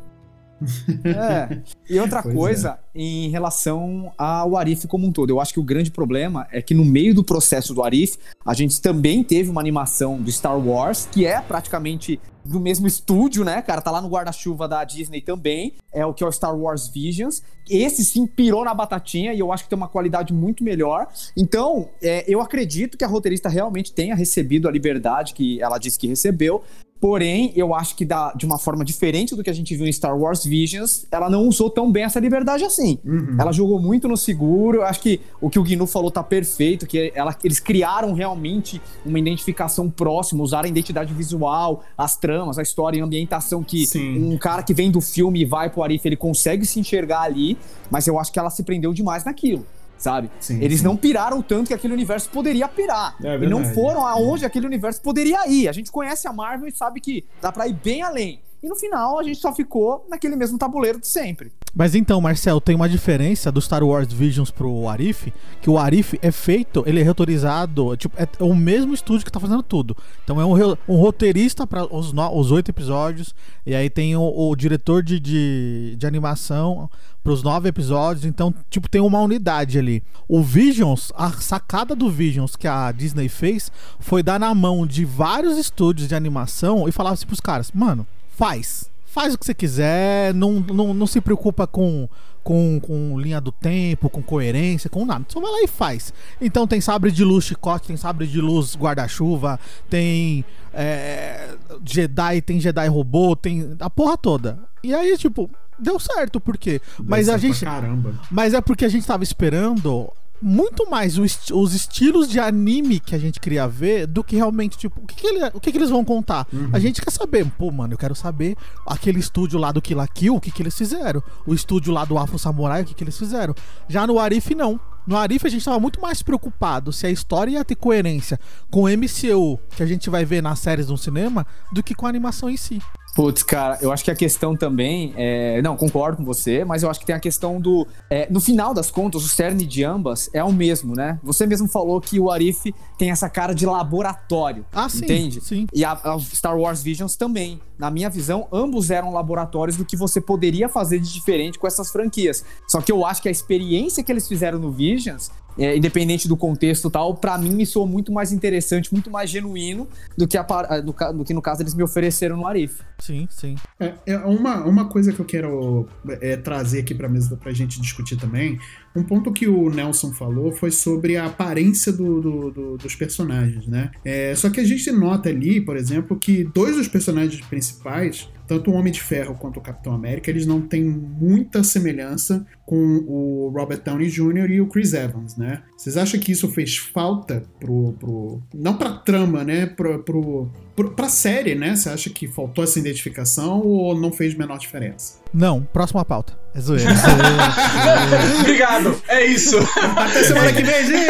[1.04, 1.60] É.
[1.88, 5.64] E outra Pois coisa, em relação ao Arif como um todo, eu acho que o
[5.64, 9.60] grande problema é que no meio do processo do Arif, a gente também teve uma
[9.60, 13.80] animação do Star Wars, que é praticamente do mesmo estúdio, né, cara?
[13.80, 17.42] Tá lá no guarda-chuva da Disney também, é o que é o Star Wars Visions.
[17.68, 21.06] Esse sim pirou na batatinha e eu acho que tem uma qualidade muito melhor.
[21.36, 25.98] Então, é, eu acredito que a roteirista realmente tenha recebido a liberdade que ela disse
[25.98, 26.62] que recebeu,
[27.00, 29.92] Porém, eu acho que da, de uma forma diferente do que a gente viu em
[29.92, 32.98] Star Wars Visions, ela não usou tão bem essa liberdade assim.
[33.38, 34.78] Ela jogou muito no seguro.
[34.78, 38.80] Eu acho que o que o Gnu falou tá perfeito, que ela- eles criaram realmente
[39.06, 43.86] uma identificação próxima, usaram a identidade visual, as tramas, a história e a ambientação que
[43.86, 44.32] Sim.
[44.32, 47.56] um cara que vem do filme e vai pro Arif, ele consegue se enxergar ali,
[47.90, 49.64] mas eu acho que ela se prendeu demais naquilo.
[49.98, 50.30] Sabe?
[50.38, 50.84] Sim, Eles sim.
[50.84, 53.16] não piraram tanto que aquele universo poderia pirar.
[53.22, 55.68] É e não foram aonde aquele universo poderia ir.
[55.68, 58.40] A gente conhece a Marvel e sabe que dá pra ir bem além.
[58.62, 61.52] E no final a gente só ficou naquele mesmo tabuleiro de sempre.
[61.74, 66.18] Mas então, Marcel, tem uma diferença do Star Wars Visions pro Arif, que o Arif
[66.20, 69.96] é feito, ele é reutorizado, tipo, é o mesmo estúdio que tá fazendo tudo.
[70.24, 73.32] Então é um, um roteirista para os, os oito episódios,
[73.64, 76.90] e aí tem o, o diretor de, de, de animação
[77.22, 80.02] pros nove episódios, então, tipo, tem uma unidade ali.
[80.26, 85.04] O Visions, a sacada do Visions que a Disney fez foi dar na mão de
[85.04, 88.06] vários estúdios de animação e falar assim pros caras, mano,
[88.38, 88.88] faz.
[89.04, 92.08] Faz o que você quiser, não, não, não se preocupa com,
[92.44, 95.24] com, com linha do tempo, com coerência, com nada.
[95.28, 96.12] Só vai lá e faz.
[96.40, 99.58] Então tem sabre de luz chicote, tem sabre de luz guarda-chuva,
[99.90, 104.60] tem é, Jedi, tem Jedi robô, tem a porra toda.
[104.84, 106.80] E aí, tipo, deu certo, por quê?
[107.02, 107.64] Mas a gente.
[107.64, 108.14] Caramba.
[108.30, 113.00] Mas é porque a gente tava esperando muito mais o esti- os estilos de anime
[113.00, 115.70] que a gente queria ver do que realmente, tipo, o que, que, ele- o que,
[115.72, 116.46] que eles vão contar.
[116.72, 120.36] A gente quer saber, pô, mano, eu quero saber aquele estúdio lá do Kill Kill,
[120.36, 121.22] o que, que eles fizeram.
[121.46, 123.54] O estúdio lá do Afro Samurai, o que, que eles fizeram.
[123.88, 124.78] Já no Arif, não.
[125.06, 128.38] No Arif a gente tava muito mais preocupado se a história ia ter coerência
[128.70, 132.04] com o MCU que a gente vai ver nas séries no cinema do que com
[132.06, 132.78] a animação em si.
[133.18, 135.60] Putz, cara, eu acho que a questão também é.
[135.60, 137.84] Não, concordo com você, mas eu acho que tem a questão do.
[138.08, 141.18] é, no final das contas, o cerne de ambas é o mesmo, né?
[141.24, 144.64] Você mesmo falou que o Arif tem essa cara de laboratório.
[144.72, 145.40] Ah, sim, Entende?
[145.40, 145.66] sim.
[145.74, 147.60] E a, a Star Wars Visions também.
[147.78, 151.90] Na minha visão, ambos eram laboratórios do que você poderia fazer de diferente com essas
[151.90, 152.44] franquias.
[152.66, 156.36] Só que eu acho que a experiência que eles fizeram no Visions, é, independente do
[156.36, 160.36] contexto e tal, pra mim me soou muito mais interessante, muito mais genuíno do que,
[160.36, 162.80] a par- do, do que no caso eles me ofereceram no Arif.
[163.00, 163.56] Sim, sim.
[163.78, 165.88] É, é uma, uma coisa que eu quero
[166.20, 168.58] é, trazer aqui pra mesa pra gente discutir também.
[168.98, 173.66] Um ponto que o Nelson falou foi sobre a aparência do- do- do- dos personagens,
[173.66, 173.90] né?
[174.04, 178.70] É, só que a gente nota ali, por exemplo, que dois dos personagens principais, tanto
[178.70, 183.52] o Homem de Ferro quanto o Capitão América, eles não têm muita semelhança com o
[183.54, 184.50] Robert Downey Jr.
[184.50, 185.62] e o Chris Evans, né?
[185.76, 187.92] Vocês acham que isso fez falta pro.
[187.98, 189.66] pro não pra trama, né?
[189.66, 190.50] Pro, pro,
[190.90, 191.74] pra série, né?
[191.74, 195.18] Você acha que faltou essa identificação ou não fez menor diferença?
[195.32, 196.38] Não, próxima pauta.
[196.54, 196.90] É zoeira.
[196.90, 198.38] é zoeira.
[198.40, 199.56] Obrigado, é isso.
[199.96, 201.08] Até semana que vem, gente!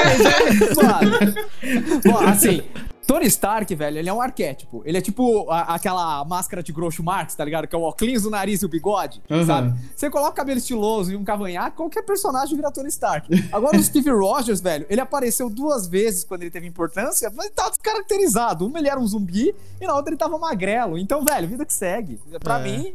[2.09, 2.63] Bom, assim,
[3.09, 4.83] Tony Stark, velho, ele é um arquétipo.
[4.85, 7.67] Ele é tipo a- aquela máscara de Groucho Marx, tá ligado?
[7.67, 9.47] Que é o óculos, o nariz e o bigode, Aham.
[9.47, 9.75] sabe?
[9.97, 13.27] Você coloca o cabelo estiloso e um cavanhaque, qualquer personagem vira Tony Stark.
[13.51, 17.55] Agora o Steve Rogers, velho, ele apareceu duas vezes quando ele teve importância, mas ele
[17.55, 18.67] tava descaracterizado.
[18.67, 20.99] Uma ele era um zumbi e na outra ele tava magrelo.
[20.99, 22.21] Então, velho, vida que segue.
[22.41, 22.63] Pra É.
[22.63, 22.95] mim,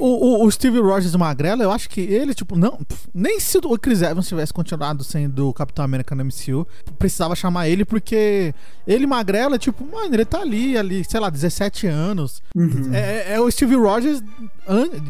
[0.00, 0.06] O,
[0.42, 2.78] o, o- Steve Rogers Magrelo, eu acho que ele, tipo, não.
[3.14, 6.66] Nem se o Chris Evans tivesse continuado sendo o Capitão América no MCU,
[6.98, 8.54] precisava chamar ele, porque
[8.86, 12.42] ele Magrelo é tipo, mano, ele tá ali, ali, sei lá, 17 anos.
[12.54, 12.92] Uhum.
[12.94, 14.22] É, é o Steve Rogers,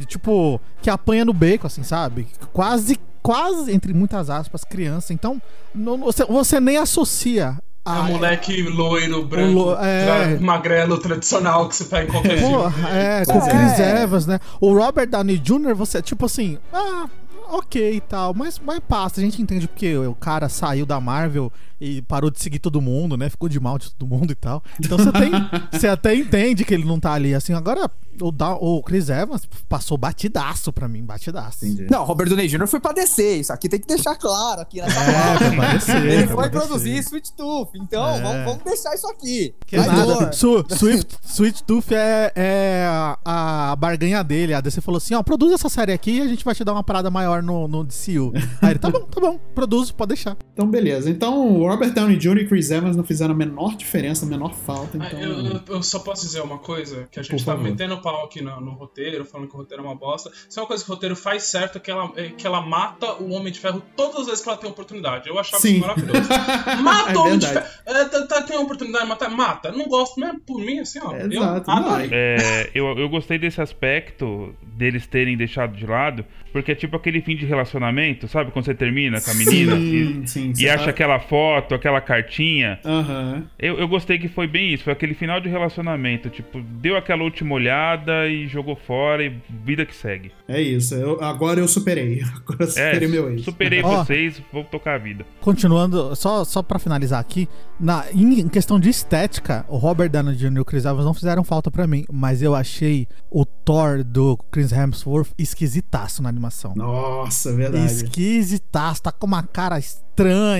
[0.06, 2.26] tipo, que apanha no beco, assim, sabe?
[2.52, 5.12] Quase, quase, entre muitas aspas, criança.
[5.12, 5.40] Então,
[5.74, 7.58] não- você, você nem associa.
[7.86, 10.04] É a- um moleque loiro, branco, lo- é.
[10.36, 12.54] tra- magrelo, tradicional que você pega em qualquer filme.
[12.54, 13.48] Porra, é, com o É.
[13.50, 14.38] Chris Evans, né?
[14.60, 17.06] O Robert Downey Jr., você, tipo assim, ah,
[17.50, 21.50] ok e tal, mas, mas passa, a gente entende porque o cara saiu da Marvel
[21.80, 23.28] e parou de seguir todo mundo, né?
[23.30, 24.62] Ficou de mal de todo mundo e tal.
[24.84, 25.30] Então você tem.
[25.72, 27.34] Você até entende que ele não tá ali.
[27.34, 27.90] Assim, agora,
[28.20, 31.64] o, Da- o Chris Evans passou batidaço pra mim, batidaço.
[31.64, 31.86] Entendi.
[31.90, 32.66] Não, Robert Downey Jr.
[32.66, 33.40] foi pra descer.
[33.40, 36.04] Isso aqui tem que deixar claro aqui nessa É, pra parecer.
[36.04, 38.20] Ele pra foi produzir Sweet Tooth, então É.
[38.20, 39.54] vamos, vamos deixar isso aqui.
[39.66, 40.32] Que Vai, nada.
[40.32, 42.86] Su, Swift, Sweet Tooth é, é
[43.24, 44.52] a, a barganha dele.
[44.54, 46.72] A DC falou assim: ó, produz essa série aqui e a gente vai te dar
[46.72, 48.32] uma parada maior no, no DCU.
[48.60, 50.36] Aí ele, tá bom, tá bom, produzo, pode deixar.
[50.52, 51.08] Então, beleza.
[51.08, 52.38] Então, o Robert Downey Jr.
[52.38, 54.98] e Chris Evans não fizeram a menor diferença, a menor falta.
[55.00, 57.52] Ah, Então, Eu, eu- eu só posso dizer uma coisa, que a gente Por tá
[57.52, 57.62] favor.
[57.62, 60.30] metendo o pau aqui no, no roteiro, falando que o roteiro é uma bosta.
[60.48, 62.60] Se é uma coisa que o roteiro faz certo, é que ela, é que ela
[62.60, 65.28] mata o Homem de Ferro todas as vezes que ela tem oportunidade.
[65.28, 65.72] Eu achava Sim.
[65.76, 66.28] isso maravilhoso.
[66.82, 67.46] Mata É o Homem de.
[67.46, 67.66] Ferro.
[67.90, 69.30] É, tem a oportunidade de matar?
[69.30, 69.72] Mata.
[69.72, 71.14] Não gosto, mas por mim, assim, ó.
[71.14, 76.24] É, eu exato, não, É, eu, eu gostei desse aspecto deles terem deixado de lado,
[76.52, 78.50] porque é tipo aquele fim de relacionamento, sabe?
[78.50, 82.00] Quando você termina com a menina Sim, e, sim, e acha tá- aquela foto, aquela
[82.00, 82.78] cartinha.
[82.84, 83.44] Aham.
[83.58, 86.28] Eu, eu gostei que foi bem isso, foi aquele final de relacionamento.
[86.30, 89.32] Tipo, deu aquela última olhada e jogou fora e
[89.64, 90.32] vida que segue.
[90.48, 90.94] É isso.
[90.94, 92.20] Eu- agora eu superei.
[92.40, 93.42] Agora eu superei É, meu ex.
[93.44, 95.24] superei vocês, vou tocar a vida.
[95.40, 97.48] Continuando, só, só pra finalizar aqui,
[97.80, 100.56] na, em, questão de estética, o Robert Downey Jr.
[100.56, 104.36] e o Chris Evans não fizeram falta pra mim, mas eu achei o Thor do
[104.50, 106.74] Chris Hemsworth esquisitaço na animação.
[106.76, 107.86] Nossa, é verdade.
[107.86, 110.09] Esquisitaço, tá com uma cara estranha,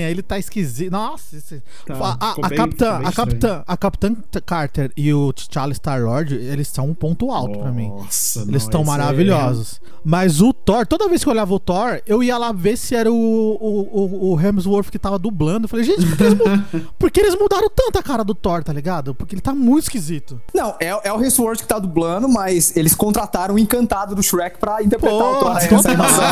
[0.09, 0.91] ele tá esquisito.
[0.91, 1.63] Nossa, esse...
[1.87, 6.69] Tá, a, a, bem- capitã, a capitã, a capitã Carter e o T'Challa Star-Lord, eles
[6.69, 7.89] são um ponto alto pra mim.
[7.89, 9.81] Nossa, Eles estão é- maravilhosos.
[10.03, 12.95] Mas o Thor, toda vez que eu olhava o Thor, eu ia lá ver se
[12.95, 15.65] era o, o, o, o Hemsworth que tava dublando.
[15.67, 18.35] Eu falei, gente, por que, eles mu- por que eles mudaram tanto a cara do
[18.35, 19.15] Thor, tá ligado?
[19.15, 20.41] Porque ele tá muito esquisito.
[20.55, 24.59] Não, é, é o Hemsworth que tá dublando, mas eles contrataram o encantado do Shrek
[24.59, 26.25] pra interpretar o Pô, Thor nessa animação.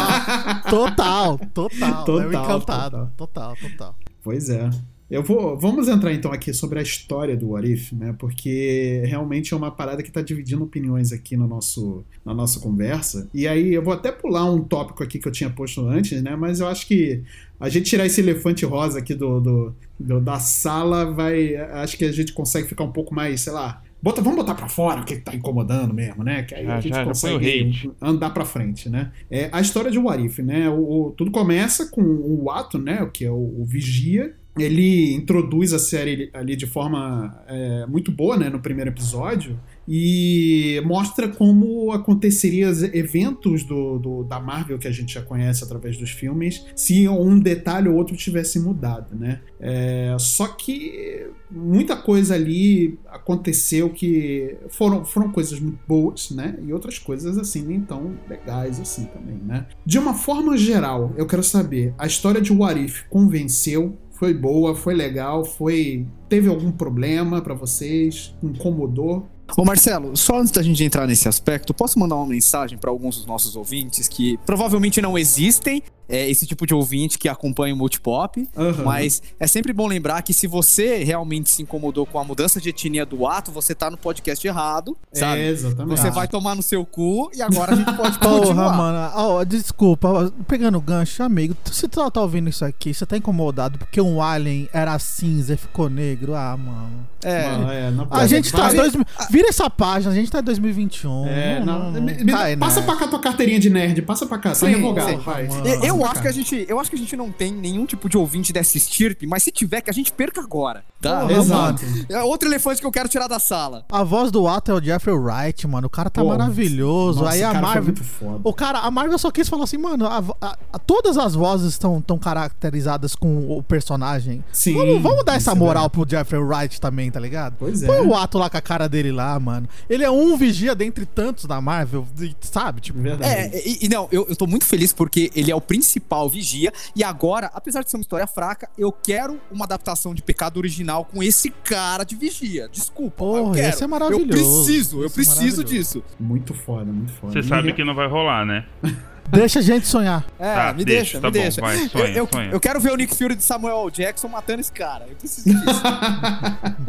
[0.70, 2.20] total, total, total.
[2.20, 3.94] é o Total, Total, total.
[4.23, 4.68] Pois é.
[5.11, 8.14] Eu vou, vamos entrar então aqui sobre a história do What If, né?
[8.18, 13.27] Porque realmente é uma parada que está dividindo opiniões aqui no nosso, na nossa conversa.
[13.33, 16.37] E aí eu vou até pular um tópico aqui que eu tinha posto antes, né?
[16.37, 17.23] Mas eu acho que
[17.59, 21.57] a gente tirar esse elefante rosa aqui do, do- do- da sala vai.
[21.57, 23.83] Acho que a gente consegue ficar um pouco mais, sei lá.
[24.02, 26.42] Bota, vamos botar pra fora o que tá incomodando mesmo, né?
[26.44, 27.90] Que aí Já, a gente já, já o consegue hate.
[28.00, 29.11] andar pra frente, né?
[29.30, 30.68] É, a história de What If, né?
[30.68, 33.08] O, o- tudo começa com o Ato, né?
[33.12, 34.34] Que é o, o Vigia.
[34.58, 38.48] Ele introduz a série ali de forma é, muito boa, né?
[38.48, 39.58] No primeiro episódio.
[39.90, 45.64] E mostra como aconteceria os eventos do, do- da Marvel que a gente já conhece
[45.64, 49.40] através dos filmes se um detalhe ou outro tivesse mudado, né?
[49.59, 56.59] É, só que muita coisa ali aconteceu que foram, foram coisas muito boas, né?
[56.66, 59.66] E outras coisas assim nem tão legais assim também, né?
[59.87, 63.96] De uma forma geral, eu quero saber, a história de What If convenceu?
[64.12, 68.35] Foi boa, foi legal, foi teve algum problema pra vocês?
[68.42, 69.29] Incomodou?
[69.56, 73.16] Ô Marcelo, só antes da gente entrar nesse aspecto, posso mandar uma mensagem para alguns
[73.16, 77.77] dos nossos ouvintes que provavelmente não existem, é, esse tipo de ouvinte que acompanha o
[77.77, 78.83] Multipop, Aham.
[78.85, 82.71] mas é sempre bom lembrar que se você realmente se incomodou com a mudança de
[82.71, 85.40] etnia do ato, você tá no podcast errado, sabe?
[85.42, 85.99] É, exatamente.
[85.99, 88.77] Você vai tomar no seu cu e agora a gente pode Porra, continuar.
[88.77, 89.12] mano.
[89.16, 91.57] Ó, desculpa, pegando o gancho, amigo.
[91.71, 95.57] Se tu tá ouvindo isso aqui, você tá incomodado porque um alien era cinza e
[95.57, 96.35] ficou negro?
[96.35, 97.07] Ah, mano.
[97.23, 98.68] É, Mano, é, não A gente tá.
[98.68, 98.92] Vai- Dois,
[99.31, 101.27] vira essa página, a gente tá em 2021.
[101.27, 102.87] É, não, não, me- me- cai passa nessa.
[102.92, 105.16] pra cá tua carteirinha de nerd, passa pra cá, tá Sim, revogado, sim.
[105.18, 105.49] vai.
[105.49, 105.66] Mano.
[105.85, 108.08] Eu, Eu acho que a gente, eu acho que a gente não tem nenhum tipo
[108.08, 110.84] de ouvinte dessa estirpe, mas se tiver, que a gente perca agora.
[111.00, 111.20] Tá?
[111.20, 111.82] Porra, Exato.
[112.08, 113.84] É outro elefante que eu quero tirar da sala.
[113.90, 115.87] A voz do Ato é o Jeffrey Wright, mano.
[115.87, 117.20] O cara tá Pô, maravilhoso.
[117.22, 117.84] nossa, Aí a Marvel.
[117.84, 118.40] muito foda.
[118.42, 121.72] O cara, a Marvel só quis falar assim, mano, a- a- a- todas as vozes
[121.72, 124.42] estão tão caracterizadas com o personagem.
[124.52, 127.54] Sim, Vamos, vamos dar essa é moral pro Jeffrey Wright também, tá ligado?
[127.58, 127.87] Pois é.
[127.87, 129.68] Põe o ato lá com a cara dele lá, mano.
[129.88, 132.06] Ele é um vigia dentre tantos da Marvel,
[132.40, 132.80] sabe?
[132.80, 133.30] Tipo, Verdade.
[133.32, 135.88] É, e, e não, eu, eu tô muito feliz porque ele é o principal
[136.31, 136.72] vigia.
[136.94, 141.05] E agora, apesar de ser uma história fraca, eu quero uma adaptação de pecado original
[141.05, 142.68] com esse cara de vigia.
[142.70, 143.68] Desculpa, mas eu Porra, quero.
[143.68, 144.24] esse é maravilhoso.
[144.24, 144.29] Eu
[144.64, 145.64] preciso, eu Esse é preciso maravilhoso.
[145.64, 146.05] disso.
[146.18, 147.33] Muito foda, muito foda.
[147.33, 148.64] Você sabe que não vai rolar, né?
[149.31, 150.24] deixa a gente sonhar.
[150.38, 151.61] É, Tá, me deixa, deixa, tá me bom, deixa.
[151.61, 152.51] vai, sonha, eu, eu, sonha.
[152.51, 155.07] eu quero ver o Nick Fury de Samuel Jackson matando esse cara.
[155.09, 155.83] Eu preciso disso.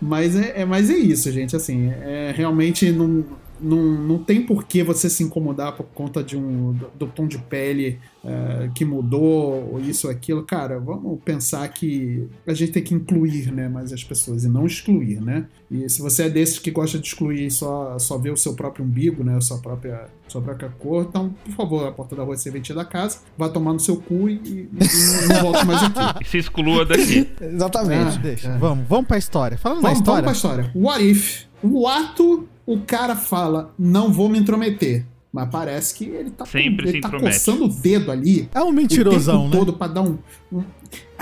[0.00, 1.56] Mas é, é, mas é isso, gente.
[1.56, 3.24] Assim, é, realmente não,
[3.62, 7.26] não, não tem por que você se incomodar por conta de um, do, do tom
[7.26, 10.42] de pele é, que mudou, ou isso ou aquilo.
[10.44, 14.66] Cara, vamos pensar que a gente tem que incluir né, mais as pessoas e não
[14.66, 15.46] excluir, né?
[15.70, 18.54] E se você é desses que gosta de excluir e só, só ver o seu
[18.54, 19.36] próprio umbigo, né?
[19.36, 22.74] A sua própria, sua própria cor, então, por favor, a porta da rua é serventia
[22.74, 26.00] da casa, vá tomar no seu cu e, e- e não volte mais aqui.
[26.20, 27.28] E se exclua daqui.
[27.40, 28.18] Exatamente.
[28.18, 28.48] Ah, Deixa.
[28.48, 28.58] é.
[28.58, 29.56] Vamos, vamos pra história.
[29.56, 30.62] Falando Vamos, da vamos história.
[30.62, 30.70] pra história.
[30.74, 31.44] What if?
[31.62, 35.04] O ato, o cara fala, não vou me intrometer.
[35.32, 37.36] Mas parece que ele tá, Sempre ele se tá intromete.
[37.38, 38.48] coçando o dedo ali.
[38.52, 39.58] É um o mentirosão, tempo né?
[39.60, 40.18] todo pra dar um,
[40.52, 40.64] um-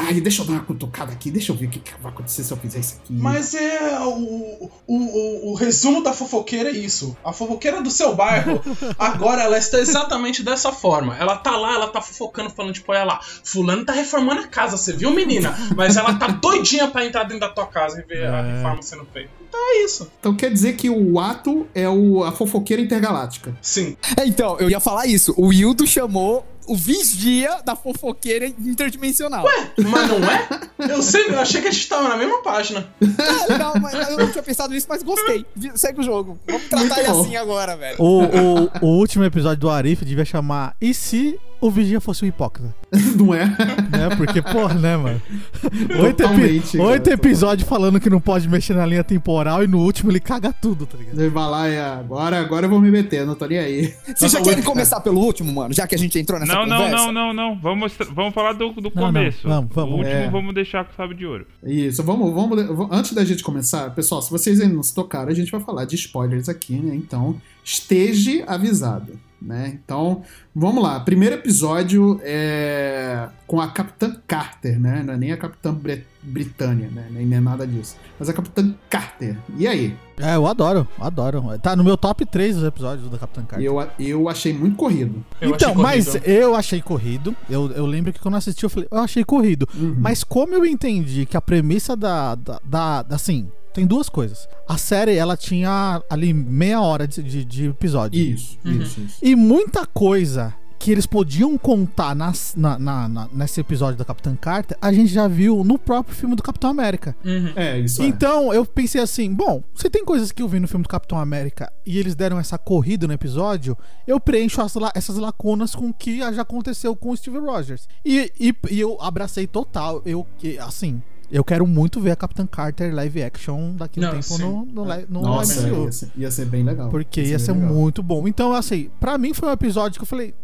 [0.00, 2.44] Ai, deixa eu dar uma cutucada aqui, deixa eu ver o que, que vai acontecer
[2.44, 3.12] se eu fizer isso aqui.
[3.12, 7.16] Mas é o, o, o, o resumo da fofoqueira é isso.
[7.24, 8.62] A fofoqueira do seu bairro,
[8.96, 11.16] agora ela está exatamente dessa forma.
[11.18, 14.76] Ela tá lá, ela tá fofocando, falando, tipo, olha lá, fulano tá reformando a casa,
[14.76, 15.52] você viu, menina?
[15.76, 18.52] Mas ela tá doidinha pra entrar dentro da tua casa e ver a É.
[18.54, 19.31] reforma sendo feita.
[19.48, 20.09] Então é isso.
[20.20, 23.57] Então quer dizer que o ato é o, a fofoqueira intergaláctica.
[23.61, 23.96] Sim.
[24.16, 25.35] É, então, eu ia falar isso.
[25.37, 29.44] O Wildo chamou o vigia da fofoqueira interdimensional.
[29.76, 30.92] Mas não é?
[30.92, 32.87] Eu sei, eu achei que a gente tava na mesma página.
[33.00, 35.44] É legal, mas eu não tinha pensado nisso, mas gostei.
[35.74, 36.38] Segue o jogo.
[36.46, 37.20] Vamos tratar Muito ele bom.
[37.22, 37.96] assim agora, velho.
[37.98, 42.29] O, o, o último episódio do Arif devia chamar E se o Vigia fosse um
[42.29, 42.75] hipócrita?
[43.17, 43.46] Não é?
[43.46, 44.17] Né?
[44.17, 45.21] Porque, porra, né, mano?
[46.02, 50.11] Oito, epi- oito episódios falando que não pode mexer na linha temporal e no último
[50.11, 51.19] ele caga tudo, tá ligado?
[51.21, 53.94] Ele vai lá e agora, agora eu vou me meter, não tô nem aí.
[54.06, 55.75] Vocês já Nossa, querem começar pelo último, mano?
[55.75, 56.96] Já que a gente entrou nessa Não, não, conversa?
[57.06, 57.59] não, não, não.
[57.61, 59.46] Vamos, mostra- vamos falar do, do não, começo.
[59.48, 59.94] vamos, vamos.
[59.94, 60.31] O último É.
[60.31, 61.46] vamos deixar com chave de ouro.
[61.65, 62.88] Isso, vamos, vamos.
[62.90, 65.85] Antes da gente começar, pessoal, se vocês ainda não se tocaram, a gente vai falar
[65.85, 66.94] de spoilers aqui, né?
[66.94, 69.79] Então, esteja avisado, né?
[69.85, 70.23] Então,
[70.55, 70.99] vamos lá.
[71.01, 75.03] Primeiro episódio é com a Capitã Carter, né?
[75.05, 77.07] Não é nem a Capitã Bre- Britânia, né?
[77.11, 77.97] Nem é nada disso.
[78.19, 79.37] Mas a Capitã Carter.
[79.57, 79.97] E aí?
[80.19, 81.43] É, eu adoro, adoro.
[81.63, 83.65] Tá no meu top 3 dos episódios da Capitã Carter.
[83.67, 85.25] Eu, eu achei muito corrido.
[85.41, 86.25] Eu então, achei mas corrido.
[86.27, 87.37] eu achei corrido.
[87.49, 89.67] Eu, eu lembro que quando eu assisti, eu falei, eu achei corrido.
[89.75, 89.97] Uhum.
[89.99, 94.48] Mas como eu entendi que a premissa da, da, da- da- Assim, tem duas coisas.
[94.66, 98.20] A série, ela tinha ali meia hora de, de, de episódio.
[98.20, 99.18] Isso, isso, isso.
[99.22, 104.35] E muita coisa que eles podiam contar nas, na, na- na- nesse episódio da Capitã
[104.37, 107.16] Carter, a gente já viu no próprio filme do Capitão América.
[107.24, 107.52] Uhum.
[107.56, 108.06] É, isso é.
[108.06, 111.18] Então, eu pensei assim, bom, se tem coisas que eu vi no filme do Capitão
[111.18, 113.76] América e eles deram essa corrida no episódio,
[114.06, 117.88] eu preencho as essas lacunas com o que já aconteceu com o Steve Rogers.
[118.04, 120.26] E, e, e eu abracei total, eu,
[120.60, 121.00] assim...
[121.31, 124.42] Eu quero muito ver a Capitã Carter live action daqui a um Não, tempo sim.
[124.42, 125.85] no, no, no Nossa, MCU.
[125.85, 126.88] ia ser, ia ser bem legal.
[126.88, 127.76] Porque ia ser bem legal.
[127.76, 128.26] muito bom.
[128.26, 130.35] Então, assim, pra mim foi um episódio que eu falei.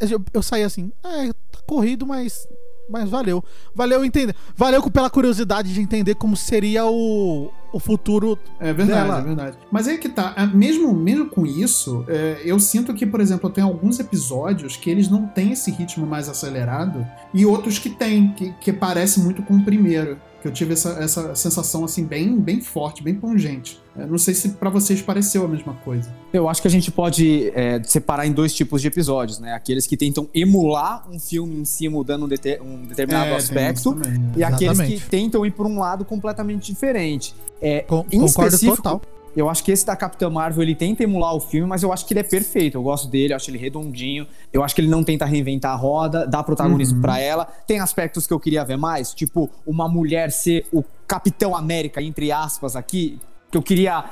[0.00, 2.46] Eu, eu saí assim, é, tá corrido, mas.
[2.92, 3.42] Mas valeu.
[3.74, 4.36] Valeu entender.
[4.54, 8.38] Valeu pela curiosidade de entender como seria o, o futuro.
[8.60, 9.18] É verdade, dela.
[9.18, 9.58] é verdade.
[9.70, 13.48] Mas aí que tá, ah, mesmo, mesmo com isso, é, eu sinto que, por exemplo,
[13.48, 18.32] tem alguns episódios que eles não têm esse ritmo mais acelerado e outros que tem,
[18.34, 20.18] que, que parece muito com o primeiro.
[20.42, 23.80] Que eu tive essa, essa sensação assim bem, bem forte, bem pungente.
[23.96, 26.12] Eu não sei se pra vocês pareceu a mesma coisa.
[26.32, 29.52] Eu acho que a gente pode é, separar em dois tipos de episódios, né?
[29.52, 33.92] Aqueles que tentam emular um filme em si, mudando um, dete- um determinado É, aspecto.
[33.94, 34.20] também?
[34.36, 35.02] E aqueles Exatamente.
[35.04, 37.34] que tentam ir por um lado completamente diferente.
[37.60, 39.00] É, Com, Em concordo específico, total.
[39.36, 42.04] Eu acho que esse da Capitã Marvel, ele tenta emular o filme, mas eu acho
[42.06, 42.76] que ele é perfeito.
[42.76, 44.26] Eu gosto dele, eu acho ele redondinho.
[44.52, 47.02] Eu acho que ele não tenta reinventar a roda, dá protagonismo Uhum.
[47.02, 47.44] pra ela.
[47.66, 52.30] Tem aspectos que eu queria ver mais, tipo uma mulher ser o Capitão América, entre
[52.30, 53.18] aspas, aqui,
[53.50, 54.04] que eu queria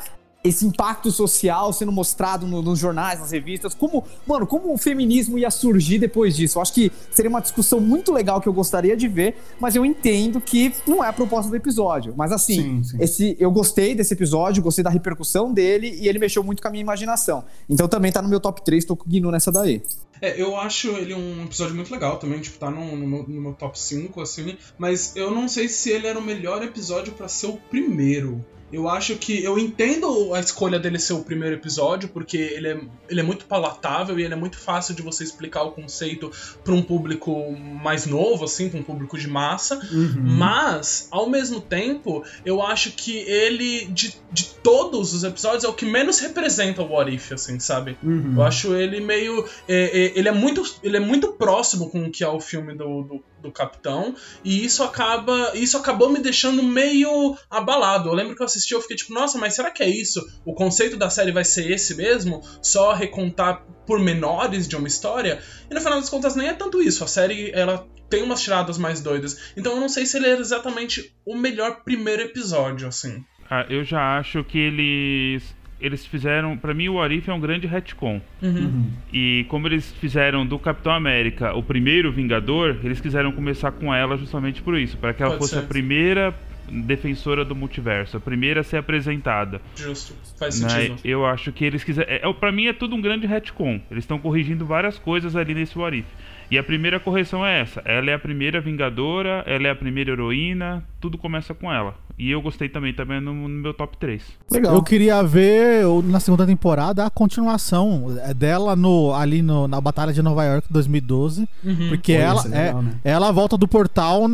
[0.43, 3.75] esse impacto social sendo mostrado no- nos jornais, nas revistas.
[3.75, 6.57] Como, mano, como o feminismo ia surgir depois disso?
[6.59, 9.85] Eu acho que seria uma discussão muito legal que eu gostaria de ver, mas eu
[9.85, 12.15] entendo que não é a proposta do episódio.
[12.17, 12.97] Mas assim, Sim, sim.
[13.01, 16.71] esse, eu gostei desse episódio, gostei da repercussão dele e ele mexeu muito com a
[16.71, 17.45] minha imaginação.
[17.69, 19.83] Então também tá no meu top 3, tô com o Guinu nessa daí.
[20.23, 23.41] É, eu acho ele um episódio muito legal também, tipo, tá no, no meu, no
[23.41, 27.27] meu top 5, assim, mas eu não sei se ele era o melhor episódio pra
[27.29, 28.45] ser o primeiro.
[28.73, 29.43] Eu acho que.
[29.43, 33.45] Eu entendo a escolha dele ser o primeiro episódio, porque ele é, ele é muito
[33.47, 36.31] palatável e ele é muito fácil de você explicar o conceito
[36.63, 39.77] pra um público mais novo, assim, pra um público de massa.
[39.93, 40.23] Uhum.
[40.23, 45.73] Mas, ao mesmo tempo, eu acho que ele, de, de todos os episódios, é o
[45.73, 47.99] que menos representa o What If, assim, sabe?
[48.03, 48.35] Uhum.
[48.37, 49.45] Eu acho ele meio.
[49.69, 52.75] é, é, ele, é muito, ele é muito próximo com o que é o filme
[52.75, 54.15] do, do, do Capitão.
[54.45, 55.53] E isso acaba.
[55.55, 58.09] Isso acabou me deixando meio abalado.
[58.09, 60.27] Eu lembro que eu assisti eu fiquei tipo, nossa, mas será que é isso?
[60.45, 62.43] O conceito da série vai ser esse mesmo?
[62.63, 65.43] Só recontar pormenores de uma história?
[65.71, 67.03] E no final das contas, nem é tanto isso.
[67.03, 69.53] A série, ela tem umas tiradas mais doidas.
[69.57, 73.25] Então eu não sei se ele era exatamente o melhor primeiro episódio, assim.
[73.49, 75.43] Ah, eu já acho que eles.
[75.81, 76.57] Eles fizeram.
[76.57, 78.21] Pra mim, o Arif é um grande retcon.
[78.43, 78.51] Uhum.
[78.51, 78.91] Uhum.
[79.13, 84.17] E como eles fizeram do Capitão América o primeiro Vingador, eles quiseram começar com ela
[84.17, 85.61] justamente por isso, para que ela Pode fosse ser.
[85.61, 86.35] a primeira
[86.71, 89.61] defensora do multiverso, a primeira a ser apresentada.
[89.77, 90.15] Justo.
[90.39, 90.69] Faz né?
[90.69, 91.01] sentido.
[91.05, 92.11] Eu acho que eles quiseram.
[92.11, 93.81] É, é, para mim é tudo um grande retcon.
[93.91, 96.07] Eles estão corrigindo várias coisas ali nesse What If.
[96.51, 100.13] E a primeira correção é essa: ela é a primeira Vingadora, ela é a primeira
[100.13, 101.95] heroína, tudo começa com ela.
[102.19, 104.23] E eu gostei também, também no, no meu top 3.
[104.53, 104.75] Legal.
[104.75, 110.13] Eu queria ver na segunda temporada a continuação é, dela no, ali no- na Batalha
[110.13, 111.49] de Nova York 2012.
[111.89, 112.93] Porque Pô, ia ela, ser é, legal, né?
[113.03, 114.25] ela volta do portal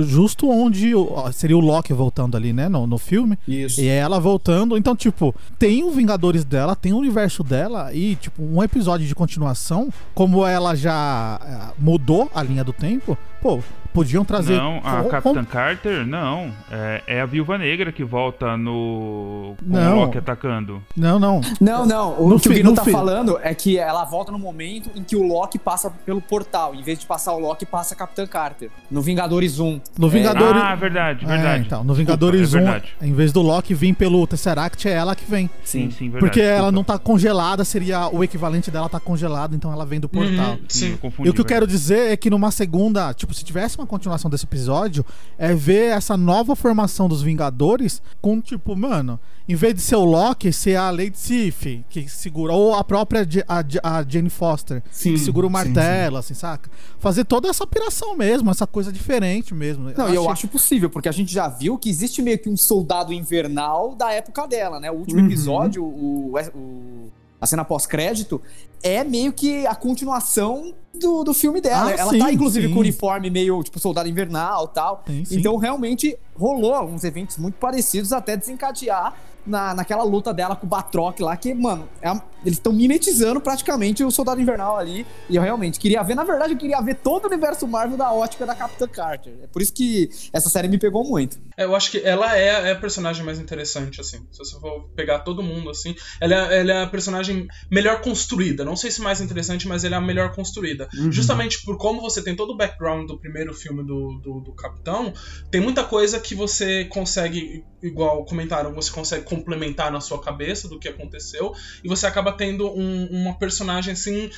[0.00, 0.92] justo onde
[1.32, 2.68] seria o Loki voltando ali, né?
[2.68, 3.38] No, no filme.
[3.48, 3.80] Isso.
[3.80, 4.76] E é ela voltando.
[4.76, 7.92] Então, tipo, tem o Vingadores dela, tem o universo dela.
[7.94, 13.60] E, tipo, um episódio de continuação, como ela já mudou a linha do tempo, pô,
[13.92, 14.56] podiam trazer.
[14.56, 16.52] Não, a com- Capitã Carter, não.
[16.70, 19.54] É, é a Viúva Negra que volta no.
[19.58, 19.96] Com Não.
[19.98, 20.82] o Loki atacando.
[20.96, 21.40] Não, não.
[21.60, 22.20] Não, não.
[22.20, 24.38] O No que o fi- Guino no tá fi- falando é que ela volta no
[24.38, 26.74] momento em que o Loki passa pelo portal.
[26.74, 28.70] Em vez de passar o Loki, passa a Capitã Carter.
[28.90, 29.80] No Vingadores 1.
[29.98, 30.60] No Vingadores.
[30.62, 31.64] Ah, verdade, É, verdade.
[31.66, 32.92] então, no Vingadores é 1, verdade.
[33.02, 35.48] em vez do Loki vir pelo Tesseract, é ela que vem.
[35.64, 36.20] Sim, sim, verdade.
[36.20, 36.72] Porque ela desculpa.
[36.72, 40.52] não tá congelada, seria o equivalente dela tá congelado, então ela vem do portal.
[40.52, 40.90] Uhum, Sim, sim.
[40.92, 41.28] eu confundi.
[41.28, 44.30] E o que eu quero dizer é que numa segunda, tipo, se tivesse uma continuação
[44.30, 45.04] desse episódio,
[45.38, 49.18] é ver essa nova formação dos Vingadores com, tipo, mano,
[49.48, 53.26] em vez de ser o Loki, ser a Lady Sif, que segura, ou a própria
[53.48, 56.70] a, a Jane Foster, Sim, que segura o sim, martelo, assim, saca?
[56.98, 59.90] Fazer toda essa piração mesmo, essa coisa diferente mesmo.
[59.96, 62.56] Não, e eu acho possível, porque a gente já viu que existe meio que um
[62.56, 64.90] soldado invernal da época dela, né?
[64.90, 65.26] O último Uhum.
[65.26, 67.10] episódio, o, o-
[67.40, 68.40] a cena pós-crédito,
[68.82, 71.90] é meio que a continuação do, do filme dela.
[71.90, 72.72] Ah, Ela sim, tá, inclusive, sim.
[72.72, 75.04] com o uniforme meio, tipo, soldado invernal e tal.
[75.06, 75.24] Sim.
[75.30, 79.14] Então, realmente, rolou alguns eventos muito parecidos até desencadear
[79.46, 83.38] na, naquela luta dela com o Batroc lá, que, mano, é a- eles estão mimetizando
[83.38, 85.06] praticamente o Soldado Invernal ali.
[85.28, 88.10] E eu realmente queria ver, na verdade, eu queria ver todo o universo Marvel da
[88.12, 89.34] ótica da Capitã Carter.
[89.42, 91.38] É por isso que essa série me pegou muito.
[91.56, 94.26] É, Eu acho que ela é, é a personagem mais interessante, assim.
[94.32, 98.64] Se você for pegar todo mundo, assim, ela é, ela é a personagem melhor construída.
[98.64, 100.88] Não sei se mais interessante, mas ela é a melhor construída.
[101.10, 105.12] Justamente por como você tem todo o background do primeiro filme do, do, do Capitão,
[105.50, 110.78] tem muita coisa que você consegue, igual comentaram, você consegue complementar na sua cabeça do
[110.78, 111.52] que aconteceu,
[111.84, 114.28] e você acaba tendo um- uma personagem, assim,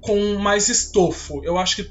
[0.00, 1.40] com mais estofo.
[1.44, 1.90] Eu acho que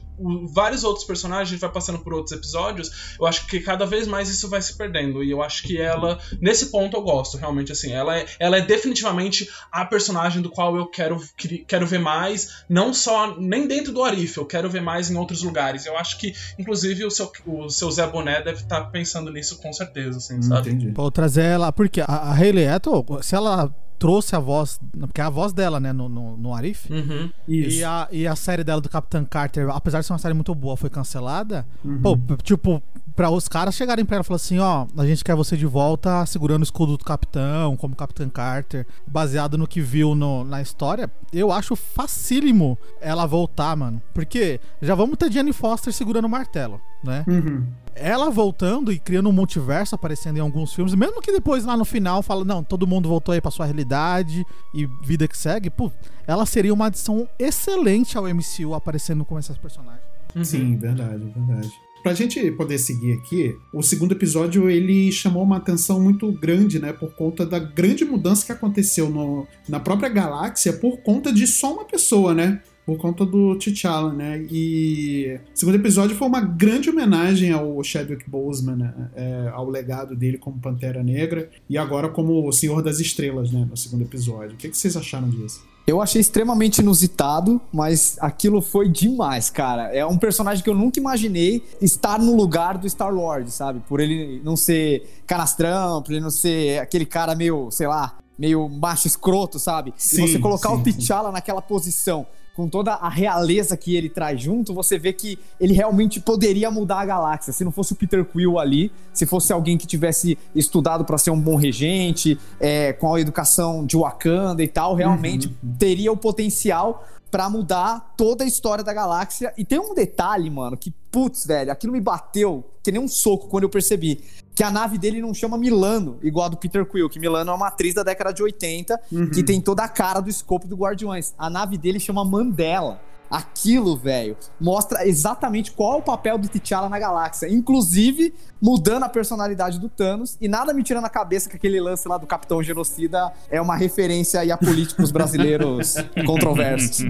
[0.51, 4.49] vários outros personagens, vai passando por outros episódios, eu acho que cada vez mais isso
[4.49, 5.23] vai se perdendo.
[5.23, 7.91] E eu acho que ela, nesse ponto, eu gosto, realmente, assim.
[7.91, 11.21] Ela é, ela é definitivamente a personagem do qual eu quero,
[11.67, 15.41] quero ver mais, não só, nem dentro do Arif, eu quero ver mais em outros
[15.43, 15.85] lugares.
[15.85, 19.71] Eu acho que, inclusive, o seu, o seu Zé Boné deve estar pensando nisso com
[19.73, 20.69] certeza, assim, sabe?
[20.69, 20.91] Entendi.
[20.91, 21.71] Pô, trazer ela.
[21.71, 24.79] Porque a, a Hayley Atwell, se ela trouxe a voz.
[24.99, 26.91] Porque é a voz dela, né, no, no, no Arif.
[26.91, 27.29] Uhum.
[27.47, 27.79] Isso.
[27.79, 30.53] E a, e a série dela do Capitão Carter, apesar de ser uma série muito
[30.53, 31.65] boa, foi cancelada.
[31.83, 32.01] Uhum.
[32.01, 32.81] Pô, tipo,
[33.15, 35.65] pra os caras chegarem pra ela e falar assim: ó, a gente quer você de
[35.65, 40.61] volta segurando o escudo do Capitão, como Capitão Carter, baseado no que viu no- na
[40.61, 44.01] história, eu acho facílimo ela voltar, mano.
[44.13, 47.23] Porque já vamos ter Jenny Foster segurando o martelo, né?
[47.27, 47.65] Uhum.
[47.97, 51.85] ela voltando e criando um multiverso aparecendo em alguns filmes, mesmo que depois lá no
[51.85, 55.89] final fala, não, todo mundo voltou aí pra sua realidade e vida que segue, pô,
[56.27, 60.03] ela seria uma adição excelente ao MCU aparecendo com esses personagens.
[60.35, 60.43] Uhum.
[60.43, 61.71] Sim, verdade, verdade.
[62.05, 66.93] Pra gente poder seguir aqui, o segundo episódio ele chamou uma atenção muito grande, né?
[66.93, 71.73] Por conta da grande mudança que aconteceu no- na própria galáxia por conta de só
[71.73, 72.61] uma pessoa, né?
[72.85, 74.45] Por conta do T'Challa, né?
[74.51, 78.93] E o segundo episódio foi uma grande homenagem ao Chadwick Boseman, né?
[79.15, 83.65] É, ao legado dele como Pantera Negra e agora como o Senhor das Estrelas, né?
[83.67, 84.53] No segundo episódio.
[84.53, 85.65] O que, que vocês acharam disso?
[85.87, 89.95] Eu achei extremamente inusitado, mas aquilo foi demais, cara.
[89.95, 93.81] É um personagem que eu nunca imaginei estar no lugar do Star Lord, sabe?
[93.87, 98.67] Por ele não ser canastrão, por ele não ser aquele cara meio, sei lá, meio
[98.67, 99.93] macho escroto, sabe?
[99.95, 102.25] Sim, e você colocar sim, o T'Challa naquela posição,
[102.55, 107.01] com toda a realeza que ele traz junto, você vê que ele realmente poderia mudar
[107.01, 107.51] a galáxia.
[107.51, 111.31] Se não fosse o Peter Quill ali, se fosse alguém que tivesse estudado para ser
[111.31, 117.05] um bom regente, é, com a educação de Wakanda e tal, realmente teria o potencial
[117.29, 119.53] pra mudar toda a história da galáxia.
[119.57, 123.47] E tem um detalhe, mano, que, putz, velho, aquilo me bateu que nem um soco
[123.49, 124.23] quando eu percebi.
[124.55, 127.53] Que a nave dele não chama Milano, igual a do Peter Quill, que Milano é
[127.53, 128.97] uma atriz da década de 80,
[129.33, 131.33] que tem toda a cara do escopo do Guardiões.
[131.37, 133.01] A nave dele chama Mandela.
[133.29, 137.49] Aquilo, velho, mostra exatamente qual é o papel do T'Challa na galáxia.
[137.51, 140.37] Inclusive, mudando a personalidade do Thanos.
[140.39, 143.75] E nada me tirando a cabeça que aquele lance lá do Capitão Genocida é uma
[143.75, 145.95] referência aí a políticos brasileiros
[146.25, 147.03] controversos.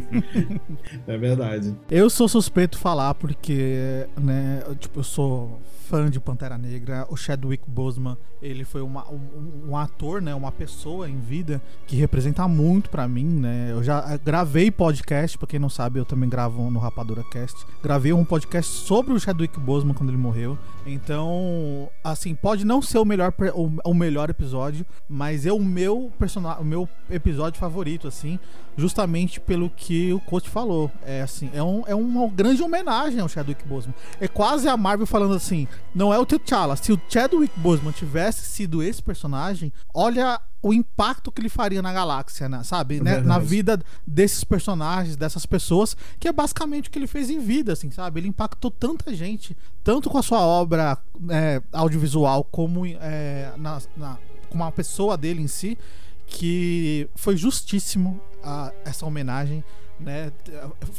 [1.05, 1.75] É verdade.
[1.91, 7.05] Eu sou suspeito falar porque, né, tipo, eu sou fã de Pantera Negra.
[7.09, 11.95] O Chadwick Boseman, ele foi uma- um, um ator, né, uma pessoa em vida que
[11.95, 13.69] representa muito pra mim, né?
[13.71, 17.65] Eu já gravei podcast, pra quem não sabe, eu eu também gravo no Rapadura Cast.
[17.81, 20.55] Gravei um podcast sobre o Chadwick Boseman quando ele morreu.
[20.85, 26.11] Então, assim, pode não ser o melhor, o, o melhor episódio, mas é o meu
[26.19, 28.39] personagem, o meu episódio favorito, assim,
[28.77, 30.91] justamente pelo que o coach falou.
[31.05, 33.95] É assim, é, um, é uma grande homenagem ao Chadwick Boseman.
[34.19, 36.75] É quase a Marvel falando assim: não é o T'Challa.
[36.75, 41.93] Se o Chadwick Boseman tivesse sido esse personagem, olha o impacto que ele faria na
[41.93, 42.63] galáxia, né?
[42.63, 42.97] sabe?
[42.97, 43.19] É né?
[43.19, 47.73] Na vida desses personagens, dessas pessoas, que é basicamente o que ele fez em vida,
[47.73, 48.19] assim, sabe?
[48.19, 50.97] Ele impactou tanta gente, tanto com a sua obra
[51.29, 54.17] é, audiovisual, como é, na, na,
[54.49, 55.77] com uma pessoa dele em si,
[56.25, 59.63] que foi justíssimo a, essa homenagem.
[59.97, 60.29] Né?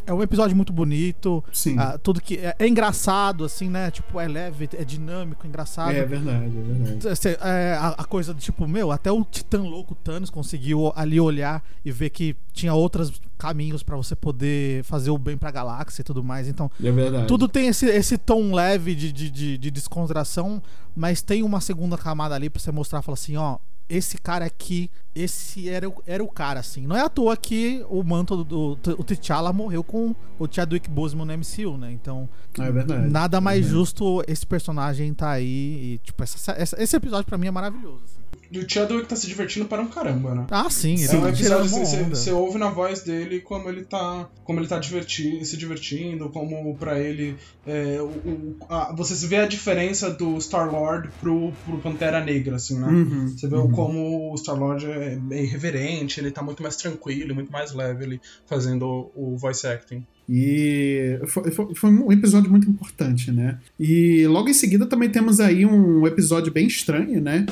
[0.07, 1.45] É um episódio muito bonito.
[1.53, 1.77] Sim.
[1.79, 3.91] ah, tudo que é, é engraçado, assim, né?
[3.91, 5.91] Tipo, é leve, é dinâmico, engraçado.
[5.91, 7.39] É verdade, é verdade.
[7.43, 11.63] É, a, a coisa do tipo, meu, até o Titã louco Thanos conseguiu ali olhar
[11.85, 16.05] e ver que tinha outros caminhos pra você poder fazer o bem pra galáxia e
[16.05, 16.49] tudo mais.
[16.49, 17.27] Então, É verdade.
[17.27, 20.63] tudo tem esse, esse tom leve de, de, de, de descontração,
[20.97, 24.91] mas tem uma segunda camada ali pra você mostrar, falar assim, ó, esse cara aqui,
[25.15, 26.87] esse era, o- era o cara, assim.
[26.87, 30.91] Não é à toa que o manto do, do o T'Challa morreu com o Chadwick
[30.91, 31.91] Boseman no MCU, né?
[31.93, 32.29] Então,
[32.59, 37.27] É nada mais É justo esse personagem tá aí e, tipo, essa, essa- esse episódio
[37.27, 38.03] pra mim é maravilhoso.
[38.05, 38.26] assim.
[38.51, 40.47] E o Chadwick tá se divertindo para um caramba, né?
[40.51, 43.41] Ah, sim, ele É tá um tirando episódio assim, você, você ouve na voz dele
[43.41, 47.35] como ele tá, como ele tá diverti se divertindo, como pra ele
[47.67, 52.25] é, o, o- a- você se vê a diferença do Star Lord pro, pro Pantera
[52.25, 52.87] Negra, assim, né?
[52.89, 53.71] Uhum, Você vê uhum.
[53.73, 58.05] como o Star Lord é bem irreverente, ele tá muito mais tranquilo, muito mais leve
[58.05, 60.05] ele fazendo o, o voice acting.
[60.29, 63.59] E foi, foi- foi um episódio muito importante, né?
[63.79, 67.47] E logo em seguida também temos aí um episódio bem estranho, né?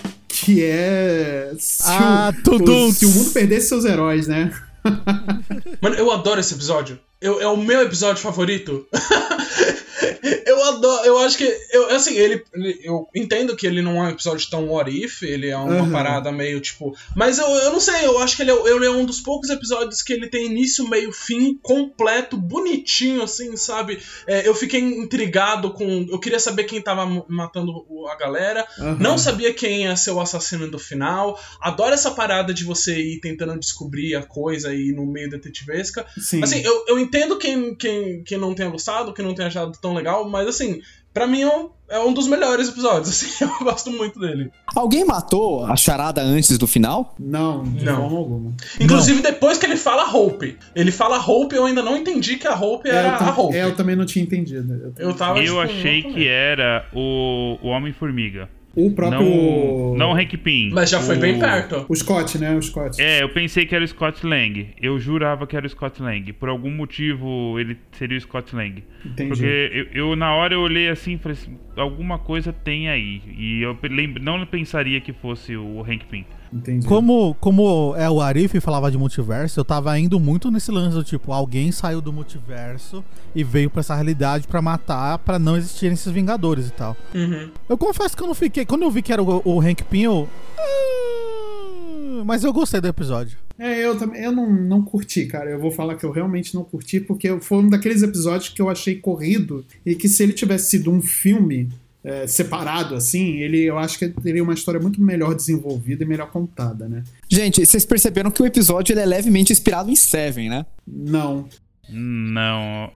[0.45, 1.53] Que é.
[1.59, 4.53] Se, Ah, o, tudo- o- se o mundo perdesse seus heróis, né?
[5.81, 6.99] Mano, eu adoro esse episódio.
[7.21, 8.87] Eu, é o meu episódio favorito.
[10.65, 11.05] eu adoro.
[11.07, 11.45] Eu acho que.
[11.71, 15.23] Eu, assim, ele, ele- Eu entendo que ele não é um episódio tão what if,
[15.23, 15.93] ele é uma Uhum.
[15.93, 16.95] parada meio tipo.
[17.15, 19.51] Mas eu, eu não sei, eu acho que ele é, ele é um dos poucos
[19.51, 23.99] episódios que ele tem início, meio, fim, completo, bonitinho, assim, sabe?
[24.27, 26.07] É, eu fiquei intrigado com.
[26.11, 27.73] Eu queria saber quem tava matando
[28.11, 28.67] a galera.
[28.79, 28.97] Aham.
[29.01, 31.39] Não sabia quem ia ser o assassino do final.
[31.61, 36.07] Adoro essa parada de você ir tentando descobrir a coisa e ir no meio detetivesca.
[36.19, 36.43] Sim.
[36.43, 39.95] Assim, eu, eu entendo quem, quem, quem não tenha gostado, quem não tenha achado tão
[39.95, 40.81] legal, mas assim,
[41.13, 44.51] pra mim é um, é um dos melhores episódios, assim, eu gosto muito dele.
[44.75, 47.15] Alguém matou a charada antes do final?
[47.19, 47.97] Não, de Não.
[48.03, 48.55] forma alguma.
[48.81, 50.57] Inclusive, depois que ele fala Hope.
[50.75, 53.57] Ele fala Hope, eu ainda não entendi que a Hope É, era a Hope.
[53.57, 54.93] é, eu também não tinha entendido.
[54.99, 58.49] Eu, Eu tava Eu tipo, achei não, que era o, o Homem-Formiga.
[58.77, 59.21] O próprio.
[59.21, 60.71] Não, não o Hank Pym.
[60.73, 61.87] Mas já foi O- bem perto.
[61.89, 62.55] O Scott, né?
[62.57, 63.01] O Scott.
[63.01, 64.69] É, eu pensei que era o Scott Lang.
[64.81, 66.33] Eu jurava que era o Scott Lang.
[66.33, 68.83] Por algum motivo ele seria o Scott Lang.
[69.05, 69.29] Entendi.
[69.29, 73.21] Porque eu, eu, na hora eu olhei assim e falei assim, alguma coisa tem aí.
[73.37, 76.25] E eu lembro, não pensaria que fosse o Hank Pym.
[76.55, 76.87] Entendi.
[76.87, 81.03] Como, como é o Arif falava de multiverso, eu tava indo muito nesse lance do
[81.03, 85.95] tipo, alguém saiu do multiverso e veio pra essa realidade pra matar, pra não existirem
[85.95, 86.97] esses Vingadores e tal.
[87.13, 87.51] Uhum.
[87.69, 88.65] Eu confesso que eu não fiquei.
[88.65, 90.29] Quando eu vi que era o, o Hank Pym, eu.
[90.57, 93.37] "Ah", Mas eu gostei do episódio.
[93.59, 95.51] É, eu também eu não, não curti, cara.
[95.51, 98.69] Eu vou falar que eu realmente não curti, porque foi um daqueles episódios que eu
[98.69, 101.69] achei corrido e que se ele tivesse sido um filme
[102.05, 106.31] é, separado, assim, ele eu acho que teria uma história muito melhor desenvolvida e melhor
[106.31, 107.03] contada, né?
[107.29, 110.67] Gente, vocês perceberam que o episódio ele é levemente inspirado em Seven, né?
[110.87, 111.49] Não.
[111.89, 112.93] Não.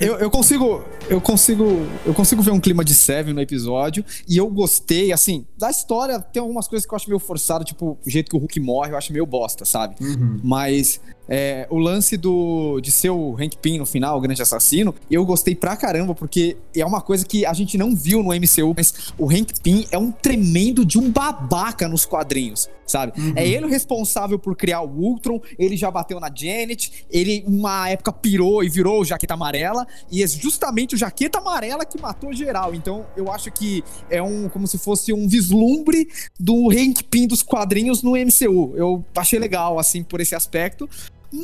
[0.00, 1.64] Eu, eu consigo, eu consigo,
[2.04, 6.20] eu consigo ver um clima de Seven no episódio e eu gostei, assim, da história
[6.20, 8.92] tem algumas coisas que eu acho meio forçado, tipo o jeito que o Hulk morre,
[8.92, 9.96] eu acho meio bosta, sabe?
[10.00, 10.40] Uhum.
[10.42, 14.94] Mas é, o lance do de ser o Hank Pym no final, o grande assassino,
[15.10, 18.74] eu gostei pra caramba porque é uma coisa que a gente não viu no MCU,
[18.76, 23.12] mas o Hank Pym é um tremendo de um babaca nos quadrinhos, sabe?
[23.36, 27.88] É ele o responsável por criar o Ultron, ele já bateu na Janet, ele uma
[27.88, 32.32] época pirou e virou o Jaqueta Amarela, e é justamente o Jaqueta Amarela que matou
[32.32, 32.74] geral.
[32.74, 36.08] Então eu acho que é um como se fosse um vislumbre
[36.38, 38.74] do Hank Pym dos quadrinhos no MCU.
[38.76, 40.88] Eu achei legal assim por esse aspecto.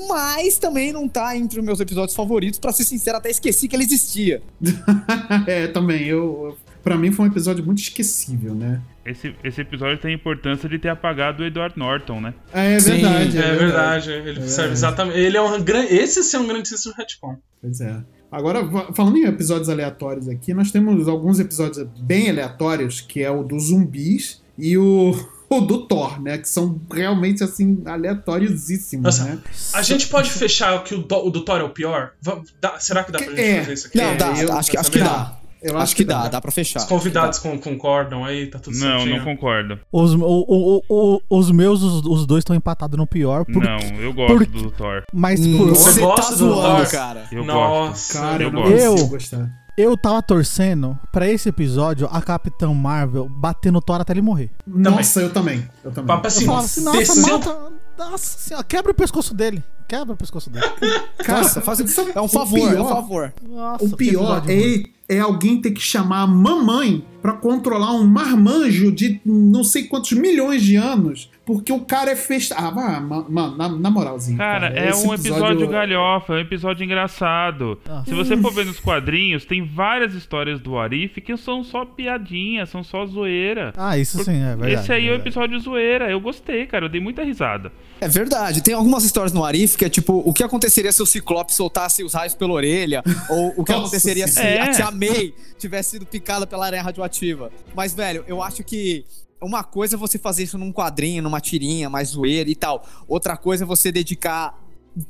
[0.09, 3.75] Mas também não tá entre os meus episódios favoritos, pra ser sincero, até esqueci que
[3.75, 4.41] ele existia.
[5.47, 6.07] é, também.
[6.07, 8.81] Eu, pra mim foi um episódio muito esquecível, né?
[9.05, 12.35] Esse, esse episódio tem a importância de ter apagado o Edward Norton, né?
[12.53, 13.39] É, é Sim, verdade.
[13.39, 14.11] É, verdade.
[14.13, 15.19] Ele É serve exatamente.
[15.19, 15.93] Ele é um grande.
[15.93, 17.37] Esse sim é um grandíssimo retcon.
[17.61, 18.01] Pois é.
[18.31, 18.61] Agora,
[18.95, 23.65] falando em episódios aleatórios aqui, nós temos alguns episódios bem aleatórios, que é o dos
[23.69, 25.13] zumbis e o,
[25.51, 26.39] o do Thor, né?
[26.39, 29.39] Que são realmente, assim, aleatóriosíssimos, Nossa, né?
[29.75, 32.13] A gente pode fechar que o do, o do Thor é o pior?
[32.61, 33.61] Dá- será que dá pra gente É.
[33.61, 33.99] fazer isso aqui?
[33.99, 35.37] Não, É, dá, eu- acho, que, acho que dá.
[35.63, 36.79] Eu acho que dá, dá pra fechar.
[36.79, 39.19] Os convidados con- concordam aí, tá tudo Não, certinho.
[39.19, 39.79] não concordo.
[39.93, 43.45] Os, o- o- o- os meus, os, os dois estão empatados no pior.
[43.45, 45.03] Por, Não, eu gosto por- do Thor.
[45.13, 46.91] Mas Hum, por- Você gosta tá do zoando, Thor?
[46.91, 47.25] cara.
[47.31, 48.13] Eu Nossa, gosto.
[48.15, 48.75] Cara, eu eu não gosto.
[49.03, 49.51] Eu- gostar.
[49.81, 54.51] Eu tava torcendo pra esse episódio a Capitã Marvel bater no Thor até ele morrer.
[54.67, 55.67] Nossa, eu também.
[55.85, 56.07] Eu também.
[56.09, 57.73] Papo Eu assim, falava assim, nossa, desceu- mata.
[57.99, 59.63] Nossa senhora, quebra o pescoço dele.
[59.89, 60.65] Quebra o pescoço dele.
[61.19, 62.89] Cara, Nossa, faz, é um o favor, é um pior?
[62.89, 63.35] favor.
[63.47, 64.83] Nossa, O pior é,
[65.17, 70.13] é alguém ter que chamar a mamãe pra controlar um marmanjo de não sei quantos
[70.13, 72.55] milhões de anos, porque o cara é festa.
[72.57, 74.39] Ah, vá, ma- ma- na, na moralzinha.
[74.39, 77.79] Cara, é esse um episódio galhofa, é um episódio engraçado.
[77.89, 78.03] Ah.
[78.07, 82.67] Se você for ver nos quadrinhos, tem várias histórias do Arif que são só piadinha,
[82.67, 83.73] são só zoeira.
[83.77, 84.73] Ah, isso sim, é verdade.
[84.75, 85.29] Esse aí é o verdade.
[85.29, 86.11] episódio zoeira.
[86.11, 86.85] Eu gostei, cara.
[86.85, 87.73] Eu dei muita risada.
[88.01, 88.63] É verdade.
[88.63, 92.03] Tem algumas histórias no Arif que é tipo, o que aconteceria se o Ciclope soltasse
[92.05, 93.03] os raios pela orelha?
[93.29, 94.65] Ou o que Nossa aconteceria se Senhora.
[94.65, 94.71] a É.
[94.73, 97.51] Tia May tivesse sido picada pela aranha radioativa?
[97.75, 99.05] Mas, velho, eu acho que
[99.41, 102.85] uma coisa é você fazer isso num quadrinho, numa tirinha, mais zoeira e tal.
[103.09, 104.60] Outra coisa é você dedicar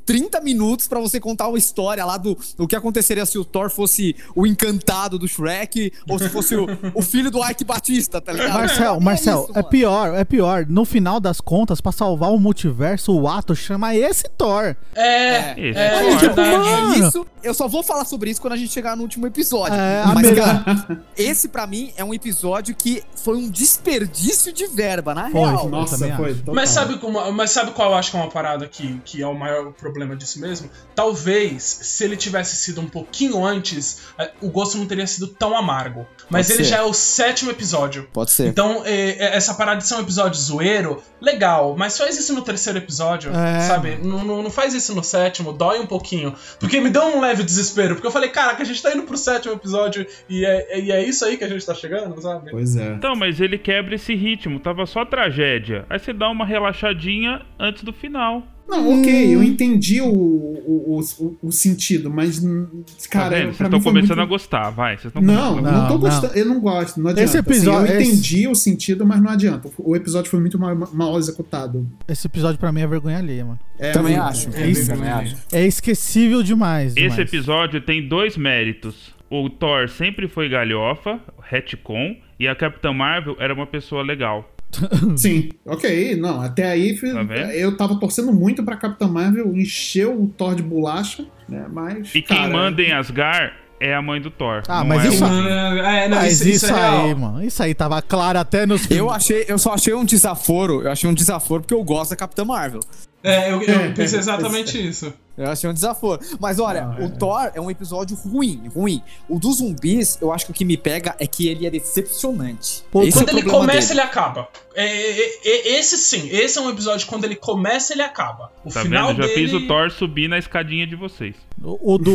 [0.05, 3.69] 30 minutos pra você contar uma história lá do, do que aconteceria se o Thor
[3.69, 8.31] fosse o encantado do Shrek ou se fosse o, o filho do Ike Batista, tá
[8.31, 8.53] ligado?
[8.53, 10.65] Marcel, É Marcel, isso, é pior, é pior.
[10.67, 14.75] No final das contas, pra salvar o multiverso, o ato chama esse Thor.
[14.95, 17.07] É, Esse é, é tipo, mano.
[17.07, 19.73] Isso, eu só vou falar sobre isso quando a gente chegar no último episódio.
[19.73, 25.13] É, Mas, cara, esse pra mim é um episódio que foi um desperdício de verba,
[25.13, 25.69] na Foi, real.
[25.69, 26.35] Nossa, foi.
[26.53, 29.27] Mas sabe, como, mas sabe qual eu acho que é uma parada que, que é
[29.27, 30.69] o maior problema disso mesmo?
[30.95, 35.57] Talvez, se ele tivesse sido um pouquinho antes, eh, o gosto não teria sido tão
[35.57, 36.05] amargo.
[36.29, 36.69] Mas Pode ele ser.
[36.71, 38.07] já é o sétimo episódio.
[38.13, 38.47] Pode ser.
[38.47, 42.41] Então, eh, eh, essa parada de ser um episódio zoeiro, legal, mas faz isso no
[42.41, 43.97] terceiro episódio, É, sabe?
[44.01, 46.33] Não, não, não faz isso no sétimo, dói um pouquinho.
[46.59, 49.17] Porque me deu um leve desespero, porque eu falei, caraca, a gente tá indo pro
[49.17, 52.51] sétimo episódio e é, e é isso aí que a gente tá chegando, sabe?
[52.51, 52.87] Pois é.
[52.89, 54.59] Então, mas ele quebra esse ritmo.
[54.59, 55.85] Tava só tragédia.
[55.89, 58.43] Aí você dá uma relaxadinha antes do final.
[58.67, 63.43] Não, ok, eu entendi o, o, o, o sentido, mas, hum, Tá cara, vendo?
[63.47, 64.29] Vocês pra estão começando a muito...
[64.29, 64.95] gostar, vai.
[64.97, 66.33] Vocês estão Não, a não, tô Não, gostando.
[66.37, 67.23] Eu não gosto, não adianta.
[67.29, 69.69] Esse episódio- Assim, eu esse- entendi o sentido, mas não adianta.
[69.77, 71.85] O episódio foi muito mal, mal executado.
[72.07, 73.59] Esse episódio pra mim é vergonha alheia, mano.
[73.77, 74.27] É, Também muito.
[74.29, 74.49] acho.
[74.49, 74.73] É.
[74.85, 75.35] Também acho.
[75.51, 76.93] É esquecível demais.
[76.95, 77.11] demais.
[77.13, 79.11] Esse episódio tem dois méritos.
[79.29, 84.49] O Thor sempre foi galhofa, retcon, e a Capitã Marvel era uma pessoa legal.
[85.17, 87.21] Sim, ok, não, até aí Tá
[87.53, 92.21] eu tava torcendo muito pra Capitã Marvel encher o Thor de bolacha, né, mas, E
[92.21, 94.61] quem cara, manda em Asgard é a mãe do Thor.
[94.67, 97.05] Ah, não mas é isso- o- É, não, Mas isso, isso isso, é real.
[97.05, 97.43] aí, mano.
[97.43, 100.83] Isso aí tava claro até nos Eu achei, eu só achei um desaforo.
[100.83, 102.79] Eu achei um desaforo porque eu gosto da Capitã Marvel.
[103.23, 105.13] É, eu, eu pensei exatamente isso.
[105.37, 106.21] Eu achei um desaforo.
[106.39, 107.05] Mas olha, é.
[107.05, 109.01] o Thor é um episódio ruim, ruim.
[109.29, 112.83] O dos zumbis, eu acho que o que me pega é que ele é decepcionante.
[112.91, 114.01] Pô, Esse Quando é o ele começa, dele.
[114.01, 114.47] ele acaba.
[114.75, 118.51] É, é, é, esse sim, esse é um episódio quando ele começa, ele acaba.
[118.63, 119.17] O Tá final vendo?
[119.17, 119.33] Já dele...
[119.33, 121.35] fiz o Thor subir na escadinha de vocês.
[121.61, 122.11] O, o do.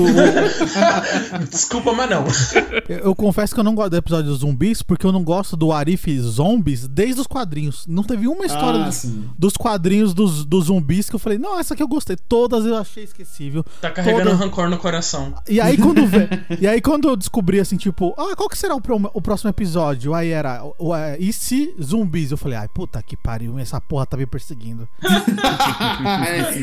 [1.50, 2.24] Desculpa, mas não.
[2.88, 5.56] eu, eu confesso que eu não gosto do episódio dos zumbis, porque eu não gosto
[5.56, 7.86] do Arif Zombies desde os quadrinhos.
[7.86, 9.04] Não teve uma história Ah, dos,
[9.38, 12.16] dos quadrinhos dos, dos zumbis que eu falei, não, essa aqui eu gostei.
[12.16, 13.64] Todas eu achei esquecível.
[13.80, 15.34] Tá carregando Todas- rancor no coração.
[15.48, 16.28] E aí quando vê,
[16.60, 19.50] e aí quando eu descobri assim, tipo, ah, qual que será o, pro- o próximo
[19.50, 20.14] episódio?
[20.14, 22.30] Aí era, o- é, e se zumbis?
[22.30, 24.88] Eu falei, ai, puta que pariu, essa porra tá me perseguindo.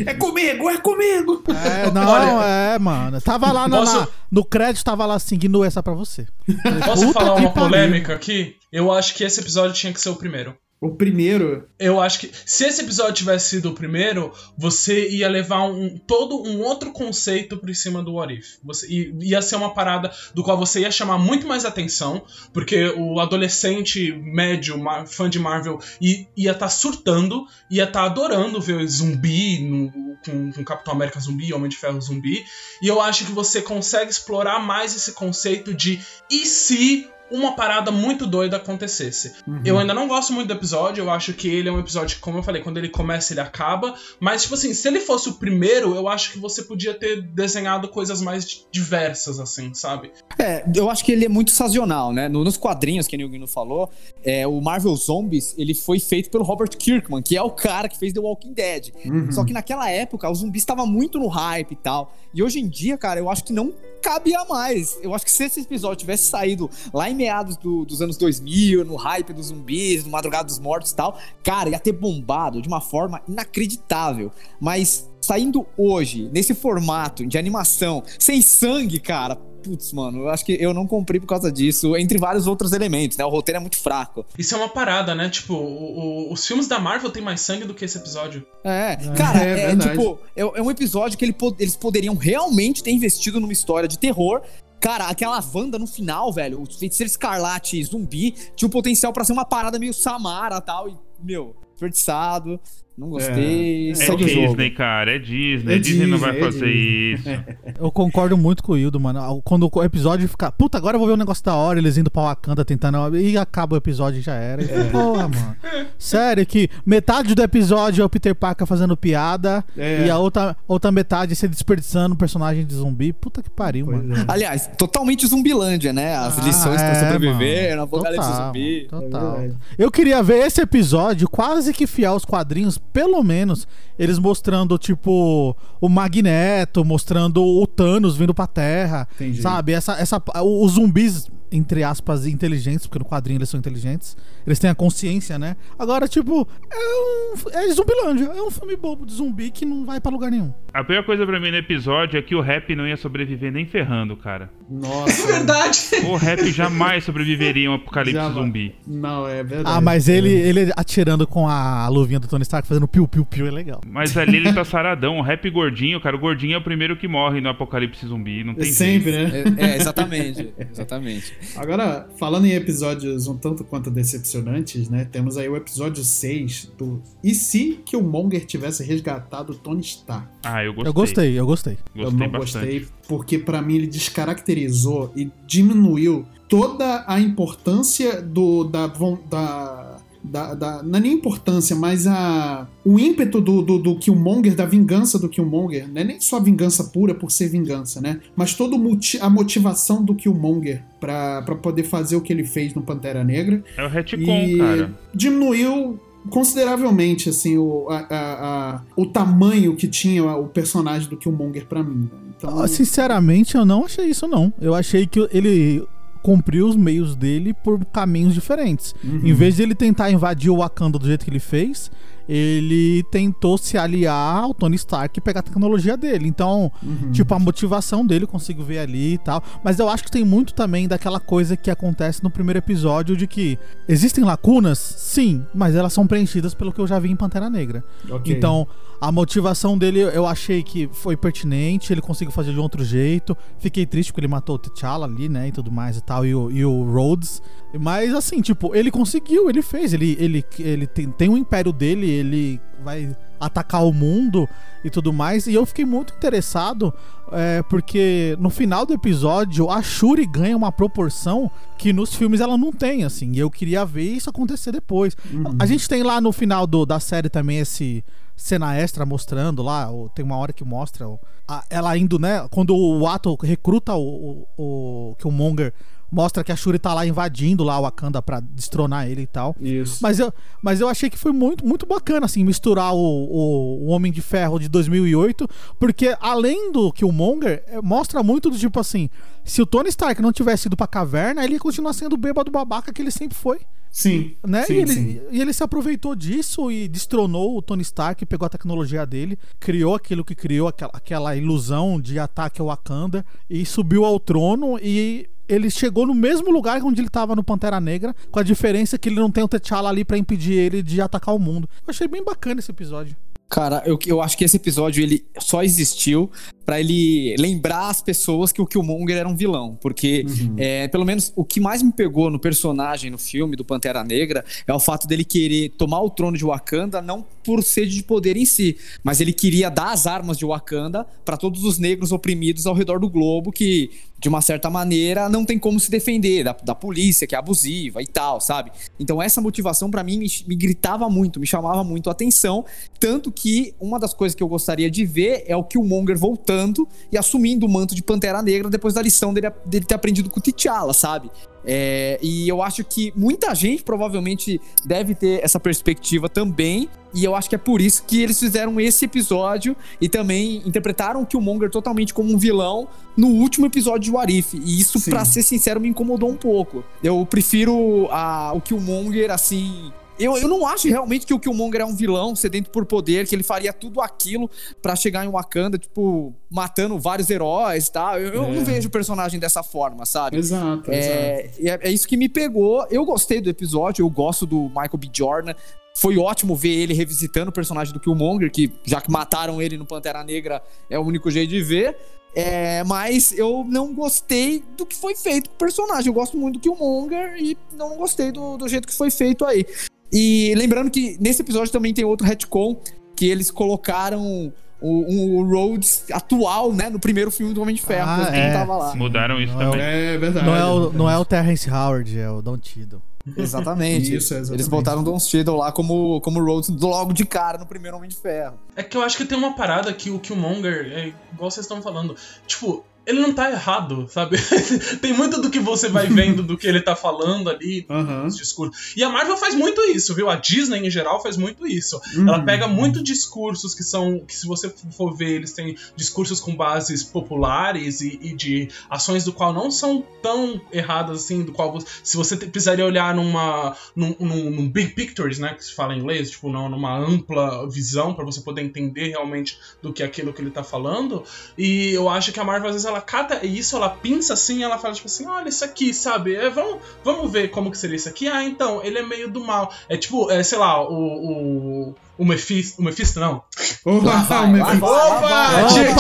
[0.08, 1.44] é, é comigo, é comigo!
[1.50, 3.22] É, não, Olha- é, mano.
[3.22, 6.26] Tava lá no, Posso- na- no crédito, tava lá seguindo essa pra você.
[6.64, 7.70] Falei, Posso falar que uma pariu.
[7.70, 8.56] polêmica aqui?
[8.72, 10.56] Eu acho que esse episódio tinha que ser o primeiro.
[10.86, 15.64] O primeiro, Eu acho que se esse episódio tivesse sido o primeiro, você ia levar
[15.64, 18.58] um todo um outro conceito por cima do What If.
[18.64, 23.20] Você, ia ser uma parada do qual você ia chamar muito mais atenção, porque o
[23.20, 24.76] adolescente médio,
[25.08, 29.92] fã de Marvel, ia estar surtando, ia estar adorando ver zumbi no-
[30.26, 32.44] com, com Capitão América zumbi, Homem de Ferro zumbi.
[32.82, 37.90] E eu acho que você consegue explorar mais esse conceito de e se uma parada
[37.92, 39.34] muito doida acontecesse.
[39.66, 42.22] Eu ainda não gosto muito do episódio, eu acho que ele é um episódio que,
[42.22, 43.96] como eu falei, quando ele começa, ele acaba.
[44.20, 47.88] Mas, tipo assim, se ele fosse o primeiro, eu acho que você podia ter desenhado
[47.88, 50.12] coisas mais diversas, assim, sabe?
[50.38, 52.28] É, eu acho que ele é muito sazonal, né?
[52.30, 53.90] No- nos quadrinhos, que o Guino falou,
[54.24, 57.98] é, o Marvel Zombies, ele foi feito pelo Robert Kirkman, que é o cara que
[57.98, 58.90] fez The Walking Dead.
[59.06, 59.32] Uhum.
[59.32, 62.14] Só que naquela época, o zumbi estava muito no hype e tal.
[62.34, 65.00] E hoje em dia, cara, eu acho que não cabia mais.
[65.02, 68.84] Eu acho que se esse episódio tivesse saído lá em meados do- dos anos 2000,
[68.86, 72.68] no hype dos zumbis, no Madrugada dos Mortos e tal, cara, ia ter bombado de
[72.68, 74.32] uma forma inacreditável.
[74.60, 79.40] Mas saindo hoje, nesse formato de animação, sem sangue, cara.
[79.64, 83.18] Putz, mano, eu acho que eu não comprei por causa disso, entre vários outros elementos,
[83.18, 83.26] né?
[83.26, 84.26] O roteiro é muito fraco.
[84.38, 85.30] Isso é uma parada, né?
[85.30, 88.46] Tipo, o- o- os filmes da Marvel têm mais sangue do que esse episódio.
[88.64, 89.92] É, cara, é é, verdade.
[89.98, 93.98] tipo, é, é um episódio que ele eles poderiam realmente ter investido numa história de
[93.98, 94.42] terror.
[94.80, 99.32] Cara, aquela Wanda no final, velho, o feiticeiro escarlate zumbi, tinha o potencial pra ser
[99.32, 102.60] uma parada meio Samara e tal, e, meu, desperdiçado,
[102.98, 104.24] não gostei, É, É o jogo.
[104.26, 105.76] Disney, cara, é Disney.
[105.76, 107.24] É Disney não vai Disney, é fazer isso.
[107.82, 109.42] Eu concordo muito com o Hildo, mano.
[109.44, 110.52] Quando o episódio fica.
[110.52, 113.18] Puta, agora eu vou ver um negócio da hora, eles indo pra Wakanda tentando.
[113.18, 114.64] E acaba o episódio e já era.
[114.64, 115.56] E, Porra, mano.
[115.98, 120.06] Sério, que metade do episódio é o Peter Parker fazendo piada É.
[120.06, 123.12] e a outra, outra metade é se desperdiçando um personagem de zumbi.
[123.14, 124.16] Puta que pariu, Pois mano.
[124.16, 124.26] é.
[124.28, 126.16] Aliás, totalmente Zumbilândia, né?
[126.16, 127.78] As Ah, lições pra é, sobreviver mano.
[127.78, 128.84] no apocalipse Total, zumbi.
[128.86, 129.46] É Total.
[129.78, 133.68] eu queria ver esse episódio quase que fiel aos quadrinhos, pelo menos
[133.98, 139.08] eles mostrando, tipo, o Magneto, mostrando o Thanos vindo pra Terra.
[139.16, 139.42] Entendi.
[139.42, 139.74] Sabe?
[139.74, 144.18] Essa, essa, os zumbis, entre aspas, inteligentes, porque no quadrinho eles são inteligentes.
[144.46, 145.56] Eles têm a consciência, né?
[145.78, 147.34] Agora, tipo, é um.
[147.52, 148.26] É Zumbilândia.
[148.36, 150.54] É um filme bobo de zumbi que não vai pra lugar nenhum.
[150.74, 153.66] A pior coisa pra mim no episódio é que o rap não ia sobreviver nem
[153.66, 154.50] ferrando, cara.
[154.70, 155.28] Nossa.
[155.28, 155.78] Verdade!
[156.08, 158.76] O rap jamais sobreviveria a um apocalipse Já zumbi.
[158.88, 159.78] Não, é verdade.
[159.78, 163.82] Ah, mas ele, ele atirando com a luvinha do Tony Stark, fazendo piu-piu-piu, é legal.
[163.88, 165.20] Mas ali ele tá saradão.
[165.20, 166.16] O rap gordinho, cara.
[166.16, 168.44] O gordinho é o primeiro que morre no apocalipse zumbi.
[168.44, 169.52] Não É tem sempre, jeito.
[169.52, 169.56] né?
[169.58, 170.54] É, é, exatamente.
[170.72, 171.34] exatamente.
[171.56, 175.06] Agora, falando em episódios um tanto quanto decepcionantes, né?
[175.06, 179.82] Temos aí o episódio 6 do E se que o Monger tivesse resgatado o Tony
[179.82, 180.28] Stark?
[180.44, 180.90] Ah, eu gostei.
[180.90, 181.78] Eu gostei, eu gostei.
[181.96, 182.66] eu Gostei não bastante.
[182.66, 189.83] gostei, porque pra mim ele descaracterizou e diminuiu toda a importância do da da,
[190.24, 194.66] da, da- não é nem importância, mas a o ímpeto do, do, do Killmonger, da
[194.66, 198.20] vingança do Killmonger, não é nem só vingança pura por ser vingança, né?
[198.36, 198.76] Mas toda
[199.22, 203.64] a motivação do Killmonger pra pra poder fazer o que ele fez no Pantera Negra
[203.78, 204.94] É o retcon, e cara.
[205.14, 206.00] diminuiu
[206.30, 211.84] consideravelmente assim o, a- a- a- o tamanho que tinha o personagem do Killmonger pra
[211.84, 212.10] mim.
[212.12, 212.20] né?
[212.38, 214.54] Então, Ah, Sinceramente, eu não achei isso, não.
[214.62, 215.84] Eu achei que ele
[216.24, 218.96] cumpriu os meios dele por caminhos diferentes.
[219.04, 219.22] Uhum.
[219.24, 221.92] Em vez de ele tentar invadir o Wakanda do jeito que ele fez,
[222.28, 226.28] ele tentou se aliar ao Tony Stark e pegar a tecnologia dele.
[226.28, 227.12] Então, Uhum.
[227.12, 229.44] tipo, a motivação dele eu consigo ver ali e tal.
[229.64, 233.28] Mas eu acho que tem muito também daquela coisa que acontece no primeiro episódio de
[233.28, 233.58] que
[233.88, 237.84] existem lacunas, sim, mas elas são preenchidas pelo que eu já vi em Pantera Negra.
[238.10, 238.34] Ok.
[238.34, 238.68] Então,
[239.02, 243.36] a motivação dele eu achei que foi pertinente, ele conseguiu fazer de um outro jeito.
[243.60, 246.34] Fiquei triste porque ele matou o T'Challa ali, né, e tudo mais e tal, e
[246.34, 247.42] o, e o Rhodes.
[247.80, 252.10] Mas, assim, tipo, ele conseguiu, ele fez, ele, ele, ele tem, tem um império dele,
[252.14, 254.48] ele vai atacar o mundo
[254.84, 255.48] e tudo mais.
[255.48, 256.94] E eu fiquei muito interessado,
[257.32, 262.58] é, porque no final do episódio, a Shuri ganha uma proporção que nos filmes ela
[262.58, 263.32] não tem, assim.
[263.34, 265.16] E eu queria ver isso acontecer depois.
[265.60, 268.04] A gente tem lá no final do, da série também esse
[268.36, 272.46] cena extra mostrando lá, o- tem uma hora que mostra o- a- ela indo, né?
[272.50, 275.72] Quando o Ato recruta o, o, o Killmonger,
[276.14, 279.56] mostra que a Shuri tá lá invadindo lá o Wakanda pra destronar ele e tal.
[279.60, 279.98] Isso.
[280.00, 283.88] Mas eu, mas eu achei que foi muito, muito bacana, assim, misturar o, o, o
[283.88, 285.50] Homem de Ferro de 2008,
[285.80, 289.10] porque além do Killmonger, eh, mostra muito do tipo assim,
[289.44, 292.52] se o Tony Stark não tivesse ido pra caverna, ele ia continuar sendo o bêbado
[292.52, 294.36] babaca que ele sempre foi, Sim.
[294.46, 294.66] né?
[294.66, 295.22] Sim, e, ele, sim.
[295.32, 299.96] e ele se aproveitou disso e destronou o Tony Stark, pegou a tecnologia dele, criou
[299.96, 305.28] aquilo que criou, aquela, aquela ilusão de ataque ao Wakanda, e subiu ao trono e
[305.48, 309.10] ele chegou no mesmo lugar onde ele tava no Pantera Negra, com a diferença que
[309.10, 311.70] ele não tem o T'Challa ali pra impedir ele de atacar o mundo.
[311.86, 313.16] Eu achei bem bacana esse episódio.
[313.50, 316.32] Cara, eu, eu acho que esse episódio ele só existiu
[316.66, 319.78] pra ele lembrar as pessoas que o Killmonger era um vilão.
[319.82, 320.26] Porque,
[320.58, 324.44] é, pelo menos, o que mais me pegou no personagem, no filme do Pantera Negra,
[324.66, 328.38] é o fato dele querer tomar o trono de Wakanda, não por sede de poder
[328.38, 332.66] em si, mas ele queria dar as armas de Wakanda pra todos os negros oprimidos
[332.66, 336.56] ao redor do globo que, de uma certa maneira, não tem como se defender da,
[336.64, 338.72] da polícia, que é abusiva e tal, sabe?
[338.98, 342.64] Então, essa motivação, pra mim, me, me gritava muito, me chamava muito a atenção.
[342.98, 346.88] Tanto que uma das coisas que eu gostaria de ver é o Killmonger voltando voltando
[347.12, 350.40] e assumindo o manto de Pantera Negra depois da lição dele, dele ter aprendido com
[350.40, 351.30] o T'Challa, sabe?
[351.66, 356.90] É, e eu acho que muita gente provavelmente deve ter essa perspectiva também.
[357.16, 361.22] E eu acho que é por isso que eles fizeram esse episódio e também interpretaram
[361.22, 364.58] o Killmonger totalmente como um vilão no último episódio de Warif.
[364.58, 366.84] E isso, pra ser sincero, me incomodou um pouco.
[367.04, 369.92] Eu prefiro a, o Killmonger assim.
[370.20, 373.34] Eu, eu não acho realmente que o Killmonger é um vilão sedento por poder, que
[373.36, 374.50] ele faria tudo aquilo
[374.82, 378.20] pra chegar em Wakanda, tipo, matando vários heróis e tal.
[378.20, 378.52] Eu, eu É.
[378.52, 380.38] não vejo o personagem dessa forma, sabe?
[380.38, 380.92] Exato, exato.
[380.92, 382.86] É, e é, é isso que me pegou.
[382.92, 385.10] Eu gostei do episódio, eu gosto do Michael B.
[385.12, 385.54] Jordan.
[385.96, 389.86] Foi ótimo ver ele revisitando o personagem do Killmonger, que já que mataram ele no
[389.86, 391.96] Pantera Negra, é o único jeito de ver.
[392.36, 396.08] É, mas eu não gostei do que foi feito com o personagem.
[396.08, 399.66] Eu gosto muito do Killmonger e não gostei do, do jeito que foi feito aí.
[400.14, 402.80] E lembrando que nesse episódio também tem outro retcon,
[403.16, 408.10] que eles colocaram o, o Rhodes atual, né, no primeiro filme do Homem de Ferro,
[408.10, 408.48] Ah, que é.
[408.48, 408.96] não tava lá.
[408.96, 409.86] Mudaram isso Não é o- também.
[409.88, 410.46] É verdade.
[410.46, 410.98] Não é, o, verdade.
[410.98, 413.02] não é o Terrence Howard, é o Don Tiddle.
[413.38, 414.14] Exatamente.
[414.16, 414.54] Isso, exatamente.
[414.54, 418.18] Eles botaram Don Cheadle lá como, como Rhodes logo de cara no primeiro Homem de
[418.18, 418.60] Ferro.
[418.76, 421.82] É que eu acho que tem uma parada que o Killmonger, é igual vocês estão
[421.82, 424.38] falando, tipo, ele não tá errado, sabe?
[425.02, 428.24] tem muito do que você vai vendo do que ele tá falando ali, Aham.
[428.24, 428.94] nos discursos.
[428.96, 430.30] E a Marvel faz muito isso, viu?
[430.30, 432.00] A Disney, em geral, faz muito isso.
[432.16, 432.28] Uhum.
[432.28, 434.20] Ela pega muito discursos que são.
[434.26, 439.24] que se você for ver, eles têm discursos com bases populares e, e de ações
[439.24, 443.14] do qual não são tão erradas assim, do qual você, se você te- precisaria olhar
[443.16, 443.76] numa.
[443.96, 445.54] Num, num- num big pictures, né?
[445.54, 449.58] Que se fala em inglês, tipo, não, numa ampla visão para você poder entender realmente
[449.82, 451.24] do que é aquilo que ele tá falando.
[451.58, 454.78] E eu acho que a Marvel, às vezes, ela cata isso, ela pinça assim, ela
[454.78, 456.36] fala, tipo assim, olha isso aqui, sabe?
[456.36, 458.28] É, vamos, vamos ver como que seria isso aqui.
[458.28, 459.72] Ah, então, ele é meio do mal.
[459.90, 460.94] É tipo, é, sei lá, o.
[460.94, 463.42] o o Mephisto, o Mephisto não.
[463.84, 464.86] Opa, vai, o Mephisto.
[464.86, 466.00] Opa, Opa, tinha que vir.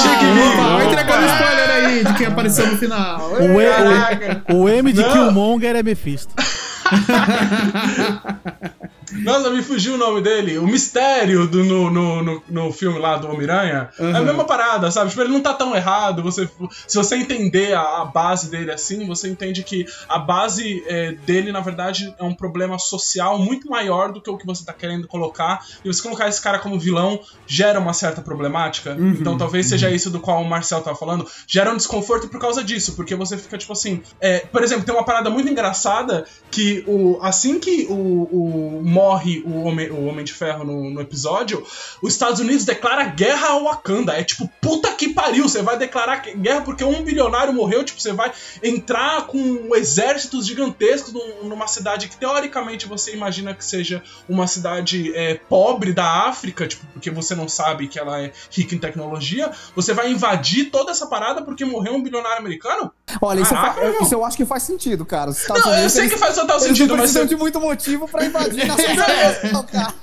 [0.54, 1.34] opa, Vai entregando opa.
[1.34, 3.32] spoiler aí de quem apareceu no final.
[3.32, 5.12] O, E- o, o M de Não.
[5.12, 6.32] Killmonger é Mephisto.
[9.22, 10.58] Nossa, me fugiu o nome dele.
[10.58, 13.90] O mistério do, no, no, no, no filme lá do Homem-Aranha.
[14.00, 14.26] É a Uhum.
[14.26, 15.10] mesma parada, sabe?
[15.10, 16.24] Tipo, ele não tá tão errado.
[16.24, 16.50] Você,
[16.88, 21.52] se você entender a, a base dele assim, você entende que a base é, dele,
[21.52, 25.08] na verdade, é um problema social muito maior do que o que você tá querendo
[25.08, 25.60] colocar.
[25.84, 28.92] E você colocar esse cara como vilão gera uma certa problemática.
[28.92, 31.28] Uhum, Então talvez seja isso do qual o Marcel tava falando.
[31.48, 32.94] Gera um desconforto por causa disso.
[32.96, 34.02] Porque você fica tipo assim.
[34.20, 37.94] é, por exemplo, tem uma parada muito engraçada que o, assim que o,
[38.32, 41.66] o morre o Homem, o Homem de Ferro no, no episódio,
[42.02, 44.14] os Estados Unidos declara guerra ao Wakanda.
[44.14, 48.14] É tipo, puta que pariu, você vai declarar guerra porque um bilionário morreu, tipo, você
[48.14, 48.32] vai
[48.64, 55.14] entrar com exércitos gigantescos num- numa cidade que teoricamente você imagina que seja uma cidade
[55.16, 59.52] é, pobre da África, tipo, porque você não sabe que ela é rica em tecnologia,
[59.76, 62.92] você vai invadir toda essa parada porque morreu um bilionário americano?
[63.22, 64.02] Olha, isso, Caraca, meu.
[64.02, 65.30] isso eu acho que faz sentido, cara.
[65.30, 67.30] Os Estados Não, eu Unidos, sei eles- que faz total eles sentido, mas precisam você-
[67.30, 68.93] de muito motivo pra invadir nações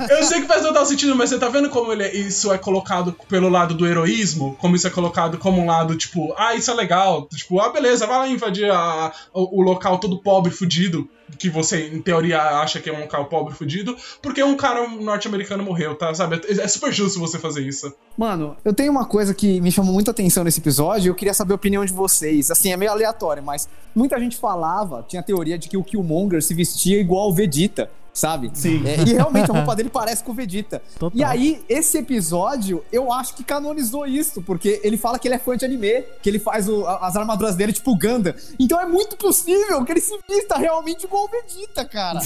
[0.09, 2.59] Eu sei que faz total sentido, mas você tá vendo como ele é- isso é
[2.59, 4.57] colocado pelo lado do heroísmo?
[4.61, 7.27] Como isso é colocado como um lado, tipo, ah, isso é legal.
[7.29, 11.09] Tipo, ah, beleza, vai lá invadir a- o, o local todo pobre, fudido.
[11.39, 13.97] Que você, em teoria, acha que é um local pobre, fudido.
[14.21, 16.13] Porque um cara norte-americano morreu, tá?
[16.13, 16.41] Sabe?
[16.49, 17.93] É, é super justo você fazer isso.
[18.19, 21.33] Mano, eu tenho uma coisa que me chamou muita atenção nesse episódio e eu queria
[21.33, 22.51] saber a opinião de vocês.
[22.51, 26.43] Assim, é meio aleatório, mas muita gente falava, tinha a teoria de que o Killmonger
[26.43, 28.51] se vestia igual o Vegeta, sabe?
[28.55, 28.83] Sim.
[28.87, 30.83] É, e realmente a roupa dele parece com o Vegeta.
[30.99, 31.19] Total.
[31.19, 35.39] E aí, esse episódio, eu acho que canonizou isso, porque ele fala que ele é
[35.39, 38.35] fã de anime, que ele faz o- as armaduras dele tipo Ganda.
[38.59, 42.21] Então é muito possível que ele se vista realmente igual o Vegeta, cara.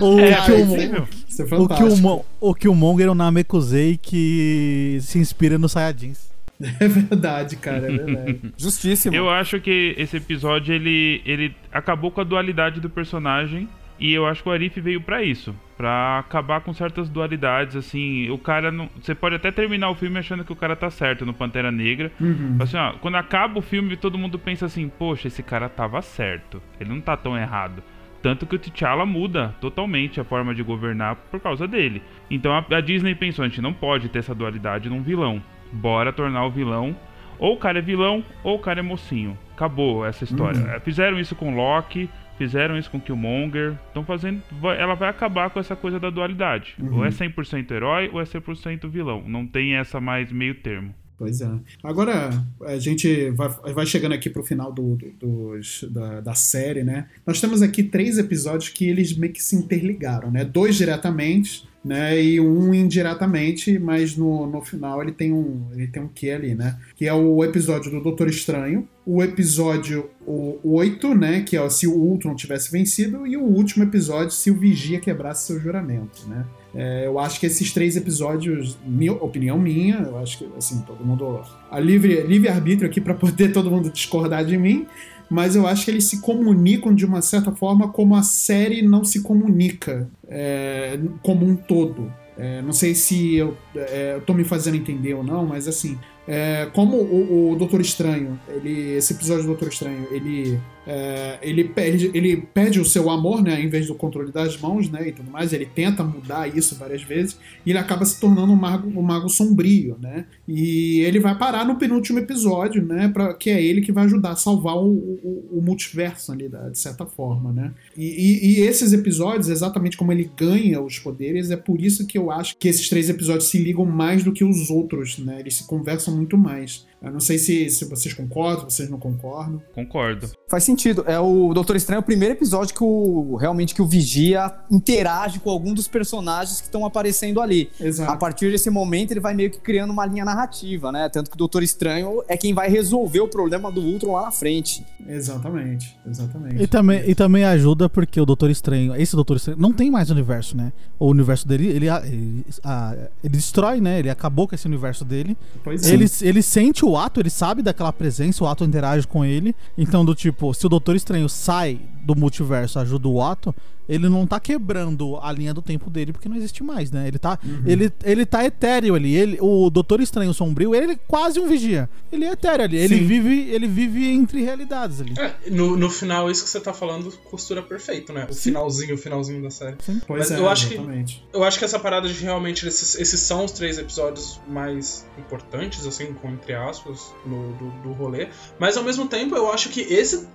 [0.00, 1.08] O, É, Killmo- possível.
[1.28, 1.88] Isso é o, fantástico.
[1.90, 6.32] Killmo- o Killmonger é o Namekusei que se inspira no Saiyajins.
[6.80, 8.40] É verdade, cara, é verdade.
[8.56, 9.14] Justíssimo.
[9.14, 14.26] Eu acho que esse episódio ele, ele acabou com a dualidade do personagem e eu
[14.26, 18.30] acho que o Arif veio pra isso, Pra acabar com certas dualidades assim.
[18.30, 21.26] O cara não, você pode até terminar o filme achando que o cara tá certo
[21.26, 22.12] no Pantera Negra.
[22.20, 22.56] Uhum.
[22.60, 26.62] Assim, ó, quando acaba o filme, todo mundo pensa assim: "Poxa, esse cara tava certo.
[26.78, 27.82] Ele não tá tão errado".
[28.22, 32.00] Tanto que o T'Challa muda totalmente a forma de governar por causa dele.
[32.30, 35.42] Então a, a Disney pensou: a gente não pode ter essa dualidade num vilão.
[35.72, 36.96] Bora tornar o vilão.
[37.36, 39.36] Ou o cara é vilão, ou o cara é mocinho.
[39.54, 40.60] Acabou essa história.
[40.60, 40.80] Uhum.
[40.80, 42.08] Fizeram isso com Loki,
[42.38, 43.76] fizeram isso com Killmonger.
[43.88, 44.42] Estão fazendo.
[44.60, 46.74] vai- Ela vai acabar com essa coisa da dualidade.
[46.80, 46.98] Uhum.
[46.98, 49.22] Ou é 100% herói, ou é 100% vilão.
[49.26, 50.94] Não tem essa mais meio termo.
[51.16, 51.48] Pois é.
[51.82, 52.30] Agora,
[52.62, 55.12] a gente vai, vai chegando aqui pro final do, do-
[55.56, 57.06] dos- da, da série, né?
[57.24, 60.44] Nós temos aqui três episódios que eles meio que se interligaram, né?
[60.44, 62.20] Dois diretamente, né?
[62.20, 66.54] E um indiretamente, mas no, no final ele tem um ele tem um quê ali,
[66.54, 66.78] né?
[66.96, 71.42] Que é o episódio do Doutor Estranho, o episódio o 8, né?
[71.42, 75.46] Que é se o Ultron tivesse vencido, e o último episódio, se o Vigia quebrasse
[75.46, 76.46] seu juramento, né?
[76.74, 81.04] É, eu acho que esses três episódios, minha opinião minha, eu acho que assim, todo
[81.04, 81.42] mundo.
[81.70, 84.86] A livre, livre arbítrio aqui para poder todo mundo discordar de mim,
[85.30, 89.04] mas eu acho que eles se comunicam de uma certa forma como a série não
[89.04, 92.12] se comunica é, como um todo.
[92.36, 96.68] É, não sei se eu, é, tô me fazendo entender ou não, mas assim, é,
[96.72, 101.70] como o, o Doutor Estranho, ele, esse episódio do Doutor Estranho, ele, é, ele,
[102.14, 105.30] ele pede o seu amor, né, em vez do controle das mãos, né, e tudo
[105.30, 109.02] mais, ele tenta mudar isso várias vezes, e ele acaba se tornando um mago, um
[109.02, 113.80] mago sombrio, né, e ele vai parar no penúltimo episódio, né, pra, que é ele
[113.80, 117.72] que vai ajudar a salvar o, o, o multiverso ali, de certa forma, né.
[117.96, 122.16] E, e- e esses episódios, exatamente como ele ganha os poderes, é por isso que
[122.18, 125.40] eu acho que esses três episódios se ligam mais do que os outros, né?
[125.40, 126.86] Eles se conversam muito mais.
[127.04, 129.62] Eu não sei se, se vocês concordam, se vocês não concordam.
[129.74, 130.30] Concordo.
[130.48, 131.04] Faz sentido.
[131.06, 135.38] É o Doutor Estranho, é o primeiro episódio que o realmente que o Vigia interage
[135.38, 137.70] com algum dos personagens que estão aparecendo ali.
[137.80, 138.18] A Exato.
[138.18, 141.08] partir desse momento, ele vai meio que criando uma linha narrativa, né?
[141.08, 144.30] Tanto que o Doutor Estranho é quem vai resolver o problema do Ultron lá na
[144.30, 144.84] frente.
[145.06, 145.96] Exatamente.
[146.06, 146.62] Exatamente.
[146.62, 150.10] E também, e também ajuda porque o Doutor Estranho, esse Doutor Estranho, não tem mais
[150.10, 150.72] universo, né?
[150.98, 153.98] O universo dele, ele, ele, ah, ele destrói, né?
[153.98, 155.36] Ele acabou com esse universo dele.
[155.62, 155.92] Pois é.
[155.92, 159.54] Ele, ele sente o ato, ele sabe daquela presença, o ato interage com ele.
[159.76, 163.54] Então, do tipo, se o Doutor Estranho sai do multiverso, ajuda o ato,
[163.88, 167.06] ele não tá quebrando a linha do tempo dele porque não existe mais, né?
[167.08, 169.14] Ele tá, ele, ele tá etéreo ali.
[169.14, 171.88] Ele, o Doutor Estranho Sombrio, ele é quase um vigia.
[172.10, 172.76] Ele é etéreo ali.
[172.76, 173.06] Ele Sim.
[173.06, 175.14] vive, ele vive entre realidades ali.
[175.18, 178.26] É, no, no final, isso que você tá falando costura perfeito, né?
[178.30, 179.76] O finalzinho, o finalzinho da série.
[180.06, 181.24] Pois Mas é, eu acho que- exatamente.
[181.32, 185.86] Eu acho que essa parada de realmente esses, esses são os três episódios mais importantes,
[185.86, 188.28] assim, com entre aspas, no, do, do rolê.
[188.58, 190.26] Mas ao mesmo tempo, eu acho que esse,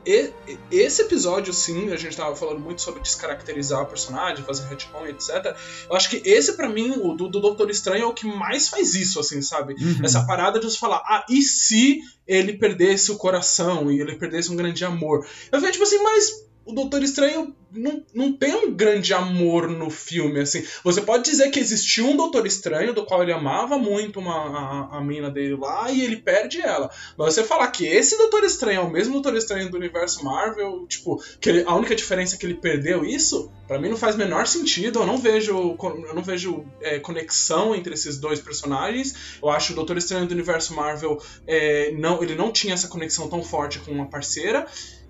[0.72, 3.02] esse episódio, sim, a gente tava falando muito sobre
[3.40, 5.56] descaracterizar o personagem, fazer retcon, etc.
[5.90, 8.68] Eu acho que esse, pra mim, o do, do Doutor Estranho é o que mais
[8.68, 9.74] faz isso, assim, sabe?
[9.74, 10.02] Uhum.
[10.04, 14.52] Essa parada de você falar, ah, e se ele perdesse o coração e ele perdesse
[14.52, 15.26] um grande amor?
[15.52, 19.90] Eu vejo, tipo assim, mas o Doutor Estranho não, não tem um grande amor no
[19.92, 20.66] filme, assim.
[20.84, 24.98] Você pode dizer que existiu um Doutor Estranho, do qual ele amava muito uma, a,
[24.98, 26.90] a mina dele lá, e ele perde ela.
[27.18, 30.88] Mas você falar que esse Doutor Estranho é o mesmo Doutor Estranho do universo Marvel,
[30.88, 34.16] tipo, que ele- a única diferença é que ele perdeu isso, pra mim não faz
[34.16, 35.00] menor sentido.
[35.00, 39.38] Eu não vejo, eu não vejo é, conexão entre esses dois personagens.
[39.44, 43.30] Eu acho o Doutor Estranho do universo Marvel, é, não, ele não tinha essa conexão
[43.30, 44.66] tão forte com uma parceira.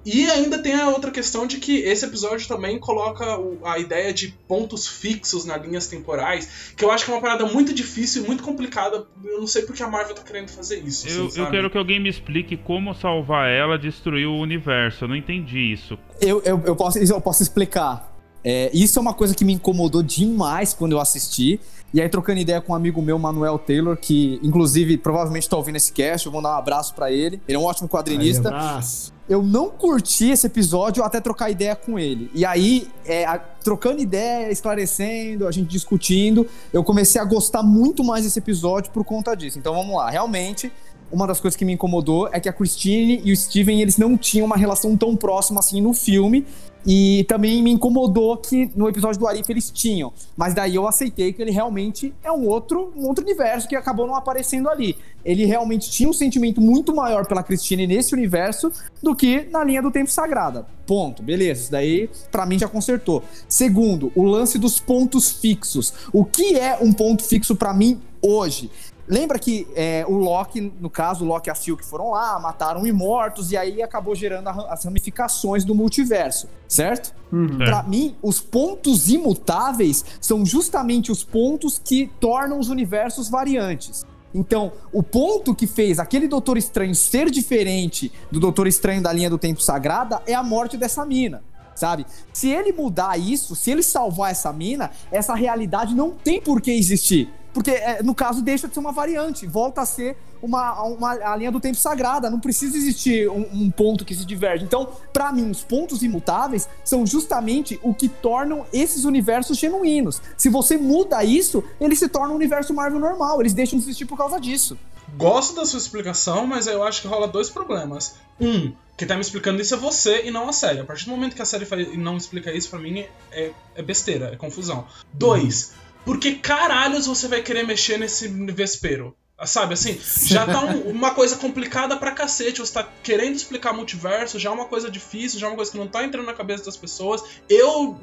[0.05, 4.13] E ainda tem a outra questão de que esse episódio também coloca o- a ideia
[4.13, 8.23] de pontos fixos nas linhas temporais, que eu acho que é uma parada muito difícil
[8.23, 9.05] e muito complicada.
[9.23, 11.05] Eu não sei porque a Marvel tá querendo fazer isso.
[11.05, 11.51] assim, Eu, eu sabe?
[11.51, 15.03] quero que alguém me explique como salvar ela destruir o universo.
[15.03, 15.97] Eu não entendi isso.
[16.21, 18.07] Eu, eu, eu, posso, eu posso explicar.
[18.41, 21.59] É, isso é uma coisa que me incomodou demais quando eu assisti.
[21.93, 25.75] E aí, trocando ideia com um amigo meu, Manuel Taylor, que inclusive provavelmente tá ouvindo
[25.75, 27.41] esse cast, eu vou dar um abraço pra ele.
[27.47, 28.47] Ele é um ótimo quadrinista.
[28.49, 29.18] Aí, abraço.
[29.29, 32.31] Eu não curti esse episódio até trocar ideia com ele.
[32.33, 38.03] E aí, é, a- trocando ideia, esclarecendo, a gente discutindo, eu comecei a gostar muito
[38.03, 39.59] mais desse episódio por conta disso.
[39.59, 40.09] Então vamos lá.
[40.09, 40.71] Realmente,
[41.11, 44.17] uma das coisas que me incomodou é que a Christine e o Steven, eles não
[44.17, 46.45] tinham uma relação tão próxima assim no filme.
[46.85, 50.13] E também me incomodou que no episódio do Arif eles tinham.
[50.35, 54.07] Mas daí eu aceitei que ele realmente é um outro, um outro universo que acabou
[54.07, 54.97] não aparecendo ali.
[55.25, 58.71] Ele realmente tinha um sentimento muito maior pela Christine nesse universo
[59.03, 60.65] do que na linha do tempo sagrada.
[60.87, 61.21] Ponto.
[61.21, 63.23] Beleza, isso daí pra mim já consertou.
[63.47, 65.93] Segundo, o lance dos pontos fixos.
[66.13, 68.71] O que é um ponto fixo pra mim hoje?
[69.05, 72.85] Lembra que é, o Loki, no caso, o Loki e a Silk foram lá, mataram
[72.85, 77.13] imortos, e aí acabou gerando a- as ramificações do multiverso, certo?
[77.31, 77.57] Uhum.
[77.57, 84.05] Pra mim, os pontos imutáveis são justamente os pontos que tornam os universos variantes.
[84.33, 89.29] Então, o ponto que fez aquele Doutor Estranho ser diferente do Doutor Estranho da linha
[89.29, 91.43] do Tempo Sagrada é a morte dessa mina.
[91.73, 92.05] Sabe?
[92.33, 96.71] Se ele mudar isso, se ele salvar essa mina, essa realidade não tem por que
[96.71, 97.33] existir.
[97.53, 101.35] Porque, é, no caso, deixa de ser uma variante, volta a ser uma, uma a
[101.35, 102.29] linha do tempo sagrada.
[102.29, 104.63] Não precisa existir um, um ponto que se diverge.
[104.63, 110.21] Então, pra mim, os pontos imutáveis são justamente o que tornam esses universos genuínos.
[110.37, 113.41] Se você muda isso, ele se torna um universo Marvel normal.
[113.41, 114.77] Eles deixam de existir por causa disso.
[115.17, 118.15] gosto da sua explicação, mas eu acho que rola dois problemas.
[118.39, 120.79] Um, quem tá me explicando isso é você e não a série.
[120.79, 121.65] A partir do momento que a série
[121.97, 124.85] não explica isso, pra mim é, é besteira, é confusão.
[125.13, 129.15] Dois, por que caralhos você vai querer mexer nesse vespeiro?
[129.45, 132.59] Sabe, assim, já tá um- uma coisa complicada pra cacete.
[132.59, 135.77] Você tá querendo explicar multiverso, já é uma coisa difícil, já é uma coisa que
[135.77, 137.23] não tá entrando na cabeça das pessoas.
[137.47, 137.97] Eu,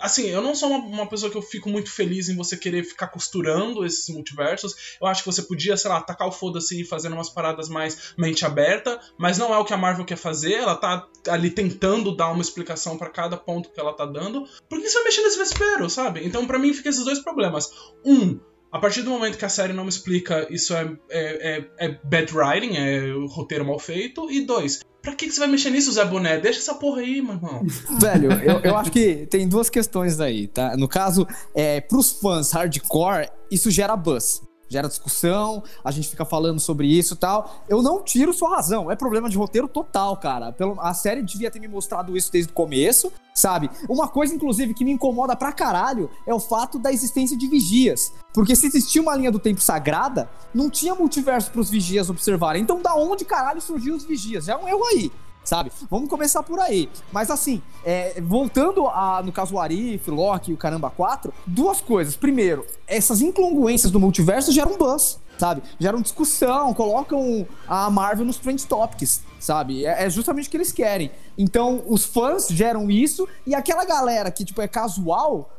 [0.00, 2.84] assim, eu não sou uma, uma pessoa que eu fico muito feliz em você querer
[2.84, 4.74] ficar costurando esses multiversos.
[5.00, 8.14] Eu acho que você podia, sei lá, tacar o foda-se e fazendo umas paradas mais
[8.16, 10.54] mente aberta, mas não é o que a Marvel quer fazer.
[10.54, 14.44] Ela tá ali tentando dar uma explicação pra cada ponto que ela tá dando.
[14.68, 16.24] Por que você vai mexer nesse vespeiro, sabe?
[16.26, 17.70] Então, pra mim, fica esses dois problemas.
[18.04, 18.40] Um,
[18.70, 21.98] a partir do momento que a série não me explica, isso é, é, é, é
[22.04, 24.30] bad writing, é roteiro mal feito.
[24.30, 26.38] E dois, pra que, que você vai mexer nisso, Zé Boné?
[26.38, 27.62] Deixa essa porra aí, meu irmão.
[27.98, 30.76] Velho, eu, eu acho que tem duas questões aí, tá?
[30.76, 34.42] No caso, é, pros fãs hardcore, isso gera buzz.
[34.68, 37.64] Gera discussão, a gente fica falando sobre isso e tal.
[37.68, 40.54] Eu não tiro sua razão, é problema de roteiro total, cara.
[40.78, 43.70] A série devia ter me mostrado isso desde o começo, sabe?
[43.88, 48.12] Uma coisa, inclusive, que me incomoda pra caralho é o fato da existência de vigias.
[48.34, 52.62] Porque se existia uma linha do tempo sagrada, não tinha multiverso pros vigias observarem.
[52.62, 54.48] Então, da onde caralho surgiu os vigias?
[54.48, 55.10] É um erro aí
[55.48, 55.72] sabe?
[55.90, 56.90] Vamos começar por aí.
[57.10, 61.80] Mas assim, é, voltando a, no caso o Arif, Loki e o Caramba 4, duas
[61.80, 62.16] coisas.
[62.16, 65.62] Primeiro, essas incongruências do multiverso geram buzz, sabe?
[65.80, 69.86] Geram discussão, colocam a Marvel nos trend topics, sabe?
[69.86, 71.10] É, é justamente o que eles querem.
[71.36, 75.50] Então, os fãs geram isso e aquela galera que, tipo, é casual,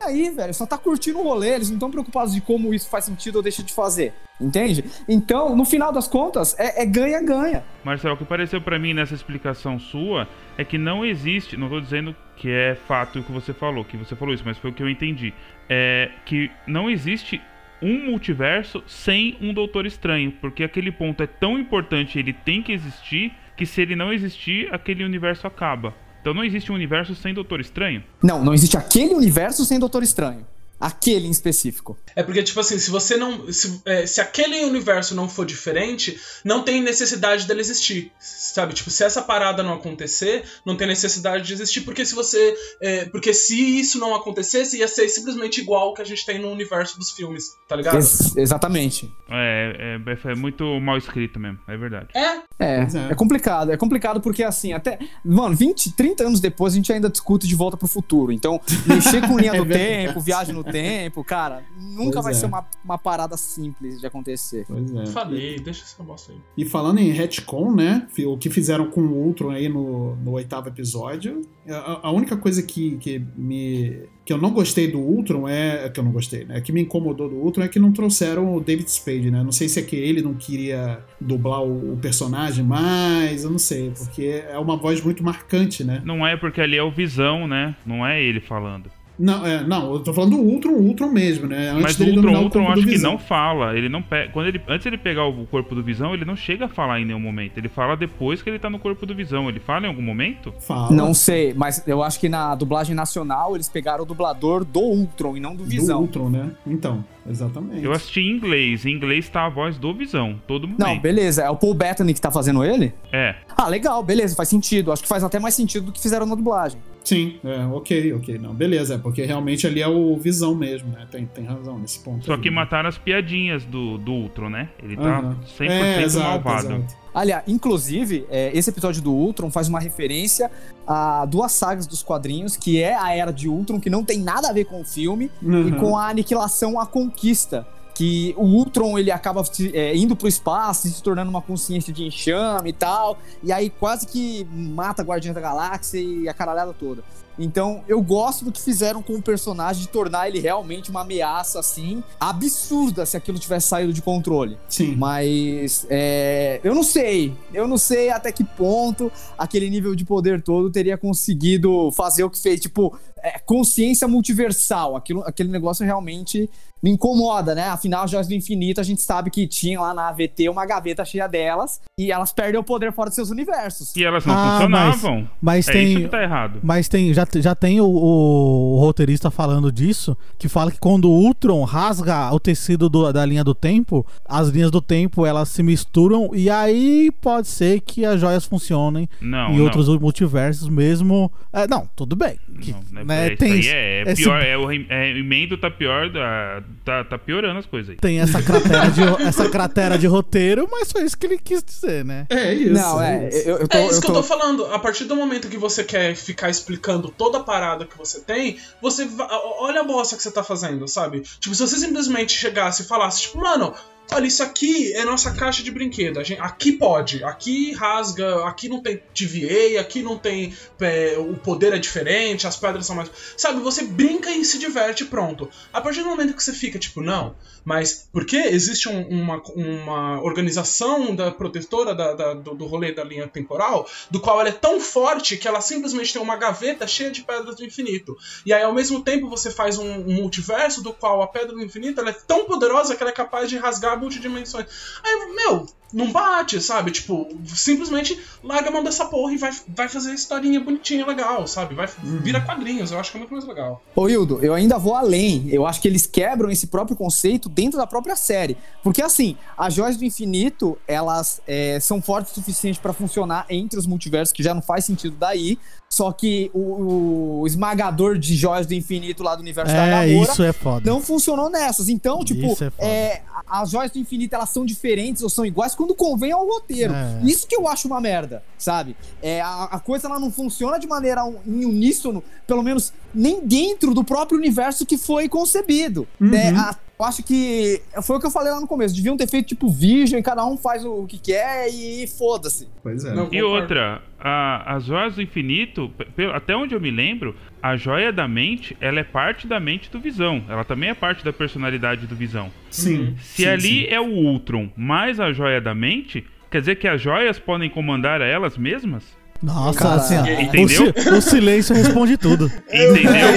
[0.00, 3.04] aí, velho, só tá curtindo o rolê, eles não estão preocupados de como isso faz
[3.04, 4.12] sentido ou deixa de fazer.
[4.40, 4.84] Entende?
[5.08, 7.64] Então, no final das contas, é é ganha-ganha.
[7.82, 11.80] Marcelo, o que pareceu pra mim nessa explicação sua é que não existe, não tô
[11.80, 14.72] dizendo que é fato o que você falou, que você falou isso, mas foi o
[14.72, 15.34] que eu entendi.
[15.68, 17.40] É que não existe
[17.82, 22.72] um multiverso sem um Doutor Estranho, porque aquele ponto é tão importante, ele tem que
[22.72, 25.94] existir, que se ele não existir, aquele universo acaba.
[26.20, 28.02] Então não existe um universo sem Doutor Estranho?
[28.22, 30.46] Não, não existe aquele universo sem Doutor Estranho.
[30.80, 31.98] Aquele em específico.
[32.14, 33.52] É porque, tipo assim, se você não.
[33.52, 38.12] Se, é, se aquele universo não for diferente, não tem necessidade dele existir.
[38.18, 38.74] Sabe?
[38.74, 42.54] Tipo, se essa parada não acontecer, não tem necessidade de existir, porque se você.
[42.80, 46.38] é, porque se isso não acontecesse, ia ser simplesmente igual o que a gente tem
[46.40, 47.96] no universo dos filmes, tá ligado?
[47.96, 49.12] Ex- exatamente.
[49.30, 52.08] É, é, é muito mal escrito mesmo, é verdade.
[52.14, 52.20] É,
[52.58, 52.86] É, é.
[53.10, 53.72] é complicado.
[53.72, 54.98] É complicado porque, assim, até.
[55.24, 58.32] Mano, 20, 30 anos depois a gente ainda discute de volta pro futuro.
[58.32, 62.36] Então, mexer com linha É do tempo, viagem no tempo, cara, nunca Pois vai é.
[62.36, 64.64] ser uma, uma parada simples de acontecer.
[64.68, 65.06] Pois é.
[65.06, 66.38] falei, deixa essa bosta aí.
[66.56, 68.06] E falando em retcon, né?
[68.26, 71.42] O que fizeram com o Ultron aí no, no oitavo episódio.
[71.68, 74.04] A, a única coisa que, que me.
[74.24, 75.88] que eu não gostei do Ultron é.
[75.88, 76.60] que eu não gostei, né?
[76.60, 79.42] Que me incomodou do Ultron é que não trouxeram o David Spade, né?
[79.42, 83.58] Não sei se é que ele não queria dublar o, o personagem mais, eu não
[83.58, 86.02] sei, porque é uma voz muito marcante, né?
[86.04, 87.76] Não é porque ali é o Visão, né?
[87.84, 88.90] Não é ele falando.
[89.18, 91.70] Não, é, não, eu tô falando do Ultron, Ultron mesmo, né?
[91.70, 93.76] Antes Mas o Ultron, o Ultron do acho que não fala.
[93.76, 94.30] Ele não pega.
[94.32, 97.04] Quando ele, antes ele pegar o corpo do Visão, ele não chega a falar em
[97.04, 97.58] nenhum momento.
[97.58, 99.48] Ele fala depois que ele tá no corpo do Visão.
[99.48, 100.54] Ele fala em algum momento?
[100.60, 100.90] Fala.
[100.90, 105.36] Não sei, mas eu acho que na dublagem nacional eles pegaram o dublador do Ultron
[105.36, 106.00] e não do do Visão.
[106.00, 106.50] Ultron, né?
[106.66, 107.84] Então, exatamente.
[107.84, 108.84] Eu assisti em inglês.
[108.84, 110.80] Em inglês tá a voz do Visão, todo momento.
[110.80, 112.92] Não, beleza, é o Paul Bettany que tá fazendo ele?
[113.12, 113.34] É.
[113.56, 114.92] Ah, legal, beleza, faz sentido.
[114.92, 116.78] Acho que faz até mais sentido do que fizeram na dublagem.
[117.04, 118.38] Sim, é, ok, ok.
[118.38, 121.06] Não, beleza, é porque realmente ali é o Visão mesmo, né?
[121.10, 122.26] Tem, tem razão nesse ponto.
[122.26, 122.56] Só aí, que né?
[122.56, 124.68] mataram as piadinhas do, do Ultron, né?
[124.82, 125.36] Ele tá Aham.
[125.58, 126.66] 100% é, exato, malvado.
[126.66, 126.96] exato.
[127.18, 130.50] Aliás, inclusive, é, esse episódio do Ultron faz uma referência
[130.86, 134.48] a duas sagas dos quadrinhos, que é a Era de Ultron, que não tem nada
[134.48, 135.80] a ver com o filme, e Uhum.
[135.80, 137.66] com a aniquilação, a conquista.
[137.94, 139.42] Que o Ultron ele acaba
[139.72, 143.18] é, indo pro espaço e se tornando uma consciência de enxame e tal.
[143.42, 147.02] E aí quase que mata Guardião da Galáxia e a caralhada toda.
[147.38, 151.60] Então, eu gosto do que fizeram com o personagem de tornar ele realmente uma ameaça,
[151.60, 154.58] assim, absurda se aquilo tivesse saído de controle.
[154.68, 154.96] Sim.
[154.96, 157.34] Mas é, eu não sei.
[157.54, 162.30] Eu não sei até que ponto aquele nível de poder todo teria conseguido fazer o
[162.30, 162.60] que fez.
[162.60, 164.96] Tipo, é, consciência multiversal.
[164.96, 166.50] Aquilo, aquele negócio realmente
[166.82, 167.68] me incomoda, né?
[167.68, 171.26] Afinal, Joias do Infinito, a gente sabe que tinha lá na AVT uma gaveta cheia
[171.26, 171.80] delas.
[171.98, 173.94] E elas perdem o poder fora de seus universos.
[173.96, 175.28] E elas não Ah, funcionavam.
[175.42, 175.88] Mas é tem.
[175.92, 176.60] isso que tá errado.
[176.62, 181.12] Mas tem, já, já tem o, o roteirista falando disso, que fala que quando o
[181.14, 185.62] Ultron rasga o tecido do- da linha do tempo, as linhas do tempo elas se
[185.62, 189.64] misturam e aí pode ser que as joias funcionem Não, em não.
[189.64, 191.30] outros multiversos mesmo.
[191.52, 192.38] É, não, tudo bem.
[192.60, 194.40] Que, Não, né, é, tem, isso aí é, é esse- pior.
[194.42, 197.96] É, o, é, o emendo tá pior, da- tá, tá piorando as coisas aí.
[197.96, 201.87] tem essa cratera, de, essa cratera de roteiro, mas foi isso que ele quis dizer,
[202.04, 202.26] né?
[202.28, 202.72] É isso.
[202.72, 203.28] não, é.
[203.28, 203.48] isso.
[203.48, 204.66] Eu, eu tô, É isso que eu tô- tô falando.
[204.66, 208.58] A partir do momento que você quer ficar explicando toda a parada que você tem,
[208.80, 209.28] você va-
[209.60, 211.20] olha a bosta que você tá fazendo, sabe?
[211.40, 213.74] Tipo, se você simplesmente chegasse e falasse, tipo, mano.
[214.10, 216.22] Olha, isso aqui é nossa caixa de brinquedo.
[216.24, 220.56] Gente- aqui pode, aqui rasga, aqui não tem TVA, aqui não tem.
[220.80, 223.10] é, o poder é diferente, as pedras são mais.
[223.36, 225.50] Sabe, você brinca e se diverte, pronto.
[225.72, 230.22] A partir do momento que você fica, tipo, não, mas porque existe um- uma, uma
[230.22, 234.52] organização da protetora da- da- do, do rolê da linha temporal, do qual ela é
[234.52, 238.16] tão forte que ela simplesmente tem uma gaveta cheia de pedras do infinito.
[238.46, 241.62] E aí, ao mesmo tempo, você faz um, um multiverso do qual a pedra do
[241.62, 244.66] infinito é tão poderosa que ela é capaz de rasgar multidimensões.
[245.02, 246.90] Aí, meu, não bate, sabe?
[246.90, 251.74] Tipo, simplesmente larga a mão dessa porra e vai, vai fazer historinha bonitinha, legal, sabe?
[251.74, 253.82] Vai vira quadrinhos, eu acho que é muito mais legal.
[253.94, 255.48] Ô, Hildo, eu ainda vou além.
[255.50, 258.56] Eu acho que eles quebram esse próprio conceito dentro da própria série.
[258.82, 263.78] Porque, assim, as joias do infinito, elas é, são fortes o suficiente pra funcionar entre
[263.78, 265.58] os multiversos, que já não faz sentido daí.
[265.88, 270.32] Só que o, o esmagador de joias do infinito lá do universo da É, Gamora
[270.32, 270.90] isso é foda.
[270.90, 271.88] não funcionou nessas.
[271.88, 275.94] Então, tipo, é é, as joias do infinito elas são diferentes ou são iguais quando
[275.94, 276.92] convém ao roteiro.
[276.92, 277.20] É.
[277.24, 278.96] Isso que eu acho uma merda, sabe?
[279.22, 283.40] É, a, a coisa ela não funciona de maneira un- em uníssono, pelo menos nem
[283.46, 286.06] dentro do próprio universo que foi concebido.
[286.18, 286.50] né?
[286.56, 288.94] A- eu acho que foi o que eu falei lá no começo.
[288.94, 292.68] Deviam ter feito tipo Vision, cada um faz o que quer e foda-se.
[292.82, 293.14] Pois é.
[293.14, 293.46] Não, E concordo.
[293.48, 295.90] outra, a, as joias do infinito,
[296.34, 300.00] até onde eu me lembro, a joia da mente, ela é parte da mente do
[300.00, 300.42] Visão.
[300.48, 302.50] Ela também é parte da personalidade do Visão.
[302.70, 303.16] Sim.
[303.20, 303.86] Se sim, ali sim.
[303.88, 308.20] é o Ultron mais a joia da mente, quer dizer que as joias podem comandar
[308.22, 309.17] a elas mesmas?
[309.42, 310.64] Nossa, Cara, assim, ó, entendeu?
[310.64, 310.68] o,
[311.00, 312.50] si- o silêncio responde tudo.
[312.68, 313.28] Entendeu?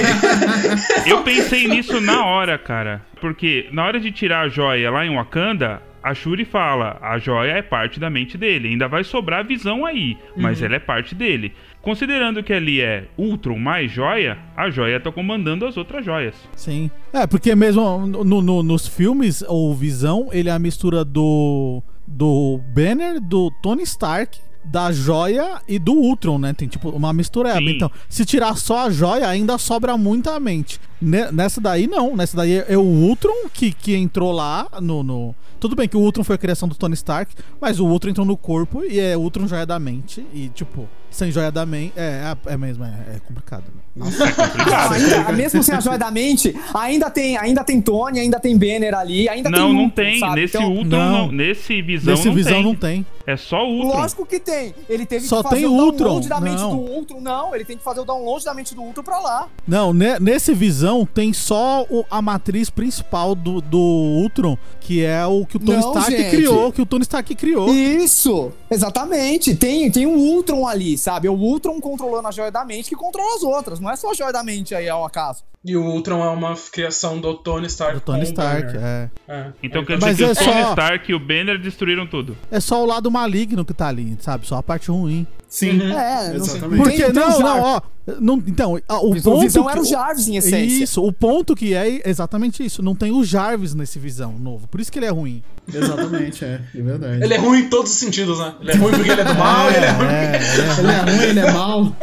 [1.05, 3.01] Eu pensei nisso na hora, cara.
[3.19, 7.51] Porque na hora de tirar a joia lá em Wakanda, a Shuri fala: a joia
[7.51, 8.69] é parte da mente dele.
[8.69, 11.53] Ainda vai sobrar a visão aí, mas ela é parte dele.
[11.81, 16.35] Considerando que ali é Ultron mais joia, a joia tá comandando as outras joias.
[16.55, 16.89] Sim.
[17.13, 21.81] É, porque mesmo no- no- nos filmes, o Visão, ele é a mistura do.
[22.07, 26.53] do Banner, do Tony Stark, da joia e do Ultron, né?
[26.53, 27.59] Tem tipo uma mistureba.
[27.59, 27.75] Sim.
[27.75, 30.79] Então, se tirar só a joia, ainda sobra muita mente.
[31.01, 32.15] Ne- Nessa daí, não.
[32.15, 35.99] Nessa daí é o Ultron que, que entrou lá no, no- Tudo bem que o
[35.99, 39.17] Ultron foi a criação do Tony Stark, mas o Ultron entrou no corpo e é
[39.17, 40.25] Ultron joia da mente.
[40.33, 41.93] E, tipo, sem joia da mente.
[41.95, 43.63] É, é, é mesmo, é, é complicado.
[43.75, 43.81] né?
[43.95, 44.25] Nossa.
[44.25, 48.57] Não, ainda- mesmo sem a joia da mente, ainda tem, ainda tem Tony, ainda tem
[48.57, 50.19] Banner ali, ainda não, tem não Ultron, tem.
[50.19, 50.41] sabe?
[50.41, 51.11] Nesse Então, Ultron, Não.
[51.27, 51.31] não.
[51.31, 52.63] Nesse Visão, Nesse não, visão tem.
[52.63, 53.05] não tem.
[53.27, 53.99] É só o Ultron.
[53.99, 54.73] Lógico que tem.
[54.89, 56.05] Ele teve Só que fazer tem o Ultron.
[56.05, 56.71] download da mente Não.
[56.75, 57.21] do Ultron.
[57.21, 59.47] Não, ele tem que fazer o download da mente do Ultron pra lá.
[59.67, 65.25] Não, ne- nesse visão tem só o- a matriz principal do, do Ultron, que é
[65.25, 66.29] o que o Tony Não, Stark gente.
[66.29, 67.69] criou, que o Tony Stark criou.
[67.73, 69.55] Isso, exatamente.
[69.55, 71.27] Tem, tem um Ultron ali, sabe?
[71.27, 73.79] É o Ultron controlando a joia da mente que controla as outras.
[73.79, 75.43] Não é só a joia da mente aí ao acaso.
[75.63, 77.93] E o Ultron é uma criação do Tony Stark.
[77.95, 79.09] Do Tony Stark, é.
[79.27, 79.47] É.
[79.61, 82.07] Então É, quer dizer Mas que é o Tony só- Stark e o Banner destruíram
[82.07, 82.35] tudo.
[82.49, 84.47] É só o lado maligno que tá ali, sabe?
[84.47, 85.27] Só a parte ruim.
[85.47, 85.79] Sim.
[85.91, 86.55] É, não sei.
[86.57, 86.81] Exatamente.
[86.83, 87.39] Porque, não, Jarvis.
[87.39, 87.81] não, ó.
[88.19, 88.77] Não, então, o
[89.11, 89.41] O ponto.
[89.41, 90.83] Visão que- era o Jarvis em essência.
[90.83, 92.81] Isso, o ponto que é exatamente isso.
[92.81, 94.67] Não tem o Jarvis nesse visão novo.
[94.67, 95.43] Por isso que ele é ruim.
[95.71, 96.61] Exatamente, é.
[96.75, 97.23] É verdade.
[97.23, 98.55] Ele é ruim em todos os sentidos, né?
[98.61, 100.39] Ele é ruim porque ele é do mal, ele é ruim É,
[100.79, 101.95] Ele é ruim, ele é mal.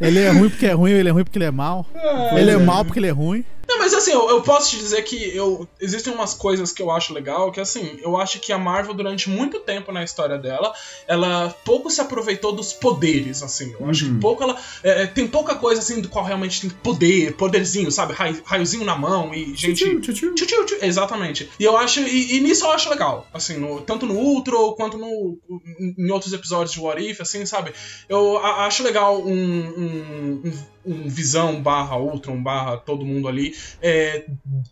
[0.00, 1.86] ele é ruim porque é ruim, ele é ruim porque ele é mal.
[2.36, 3.44] ele é mal porque ele é ruim.
[3.72, 6.90] Não, mas assim, eu, eu posso te dizer que eu, existem umas coisas que eu
[6.90, 10.74] acho legal, que assim, eu acho que a Marvel, durante muito tempo na história dela,
[11.08, 13.74] ela pouco se aproveitou dos poderes, assim.
[13.80, 14.60] Eu acho que pouco ela.
[14.82, 18.12] é, tem pouca coisa assim do qual realmente tem poder, poderzinho, sabe?
[18.12, 19.84] Raio- raiozinho na mão e gente.
[19.84, 20.34] Tchutchu, tchutchu.
[20.34, 21.48] Tchu, tchu, tchu, exatamente.
[21.58, 22.00] E eu acho.
[22.00, 23.26] E, e nisso eu acho legal.
[23.32, 25.38] Assim, no- tanto no Ultron quanto no,
[25.98, 27.72] em outros episódios de What If, assim, sabe?
[28.08, 30.52] Eu a- acho legal um, um, um-
[30.84, 34.24] um visão barra Ultron barra todo mundo ali é,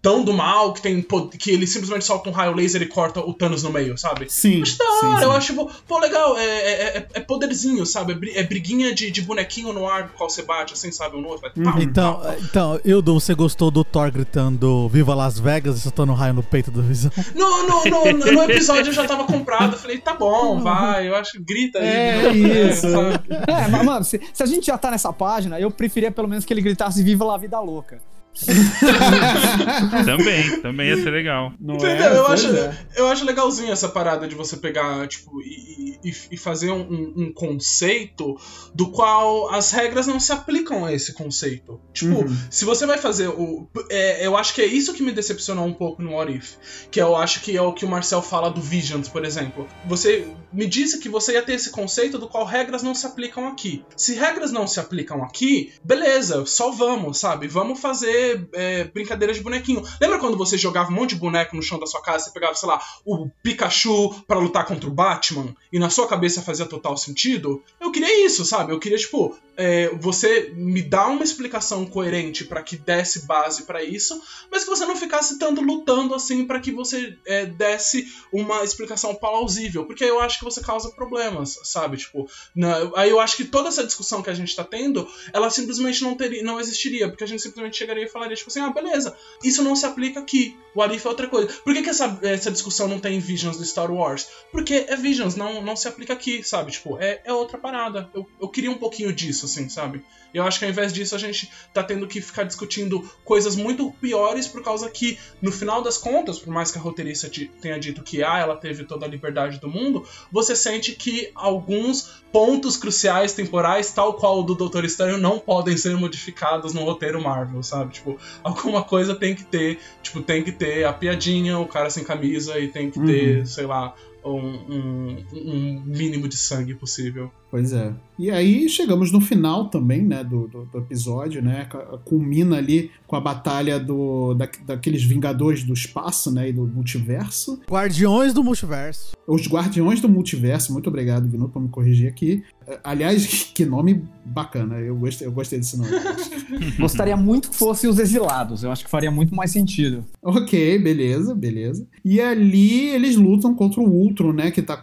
[0.03, 1.05] tão do mal, que tem
[1.39, 4.27] que ele simplesmente solta um raio laser e corta o Thanos no meio, sabe?
[4.29, 4.63] Sim.
[4.63, 5.25] Acho da sim, hora, sim.
[5.25, 8.19] eu acho, pô, pô, legal, é, é, é- é poderzinho, sabe?
[8.35, 11.17] É É briguinha de, de bonequinho no ar, do qual você bate, assim, sabe?
[11.17, 12.37] Um no outro, vai, pau, Então, pau, pau.
[12.43, 16.43] então, Ildo, você gostou do Thor gritando Viva Las Vegas e soltando um raio no
[16.43, 17.11] peito do Visão?
[17.35, 21.15] No, no, no, no episódio eu já tava comprado, eu falei, tá bom, vai, eu
[21.15, 21.87] acho que grita aí.
[21.87, 22.71] É né?
[22.71, 22.91] isso.
[22.91, 23.21] sabe?
[23.47, 26.45] É, mas, mano, se, se a gente já tá nessa página, eu preferia pelo menos
[26.45, 28.01] que ele gritasse Viva la Vida Louca.
[30.05, 31.53] Também, também ia ser legal.
[31.61, 32.11] Não Entendeu?
[32.13, 32.17] é?
[32.17, 32.79] eu, acho, é.
[32.97, 37.13] eu acho legalzinho essa parada de você pegar, tipo, e, e- e fazer um, um-
[37.17, 38.39] um conceito
[38.75, 41.81] do qual as regras não se aplicam a esse conceito.
[41.93, 42.37] Tipo, Uhum.
[42.51, 43.69] se você vai fazer o.
[43.91, 46.55] é, eu acho que é isso que me decepcionou um pouco no What If.
[46.91, 49.67] Que eu acho que é o que o Marcel fala do Visions, por exemplo.
[49.87, 53.47] Você me disse que você ia ter esse conceito do qual regras não se aplicam
[53.49, 53.85] aqui.
[53.97, 57.47] Se regras não se aplicam aqui, beleza, só vamos, sabe?
[57.49, 58.20] Vamos fazer
[58.53, 59.83] é, brincadeira de bonequinho.
[60.01, 62.55] Lembra quando você jogava um monte de boneco no chão da sua casa, você pegava,
[62.55, 66.97] sei lá, o Pikachu pra lutar contra o Batman e na sua cabeça fazia total
[66.97, 67.63] sentido?
[67.81, 68.73] Eu queria isso, sabe?
[68.73, 73.83] Eu queria, tipo, é, você me dar uma explicação coerente pra que desse base pra
[73.83, 74.21] isso,
[74.51, 79.15] mas que você não ficasse tanto lutando assim pra que você é, desse uma explicação
[79.15, 81.97] plausível, porque eu acho que você causa problemas, sabe?
[81.97, 85.51] Tipo, na- aí eu acho que toda essa discussão que a gente tá tendo, ela
[85.51, 89.17] simplesmente não teria, não existiria, porque a gente simplesmente chegaria falaria tipo assim, ah, beleza,
[89.43, 90.57] isso não se aplica aqui.
[90.73, 91.49] O Arif é outra coisa.
[91.65, 94.29] Por que, que essa, essa discussão não tem em Visions do Star Wars?
[94.53, 96.71] Porque é Visions, não, não se aplica aqui, sabe?
[96.71, 98.09] Tipo, é, é outra parada.
[98.15, 100.05] Eu, eu queria um pouquinho disso, assim, sabe?
[100.33, 103.91] Eu acho que ao invés disso a gente tá tendo que ficar discutindo coisas muito
[104.01, 107.77] piores por causa que, no final das contas, por mais que a roteirista te- tenha
[107.81, 112.77] dito que ah, ela teve toda a liberdade do mundo, você sente que alguns pontos
[112.77, 117.61] cruciais temporais, tal qual o do Doutor Estranho, não podem ser modificados no roteiro Marvel,
[117.65, 118.00] sabe?
[118.01, 122.03] Tipo, alguma coisa tem que ter, tipo, tem que ter a piadinha, o cara sem
[122.03, 123.95] camisa e tem que ter, sei lá,
[124.25, 127.31] um, um- um mínimo de sangue possível.
[127.51, 127.93] Pois é.
[128.21, 131.67] E aí chegamos no final também, né, do, do, do episódio, né,
[132.05, 137.59] culmina ali com a batalha do, da, daqueles Vingadores do Espaço, né, e do Multiverso.
[137.67, 139.17] Guardiões do Multiverso.
[139.27, 142.45] Os Guardiões do Multiverso, muito obrigado, Gnu, por me corrigir aqui.
[142.67, 143.25] Eh, Aliás,
[143.55, 145.91] que nome bacana, eu gostei, eu gostei desse nome.
[146.79, 148.63] Gostaria muito que fosse os exilados.
[148.63, 150.05] Eu acho que faria muito mais sentido.
[150.23, 151.87] ok, beleza, beleza.
[152.05, 154.81] E ali eles lutam contra o Ultron, né, que tá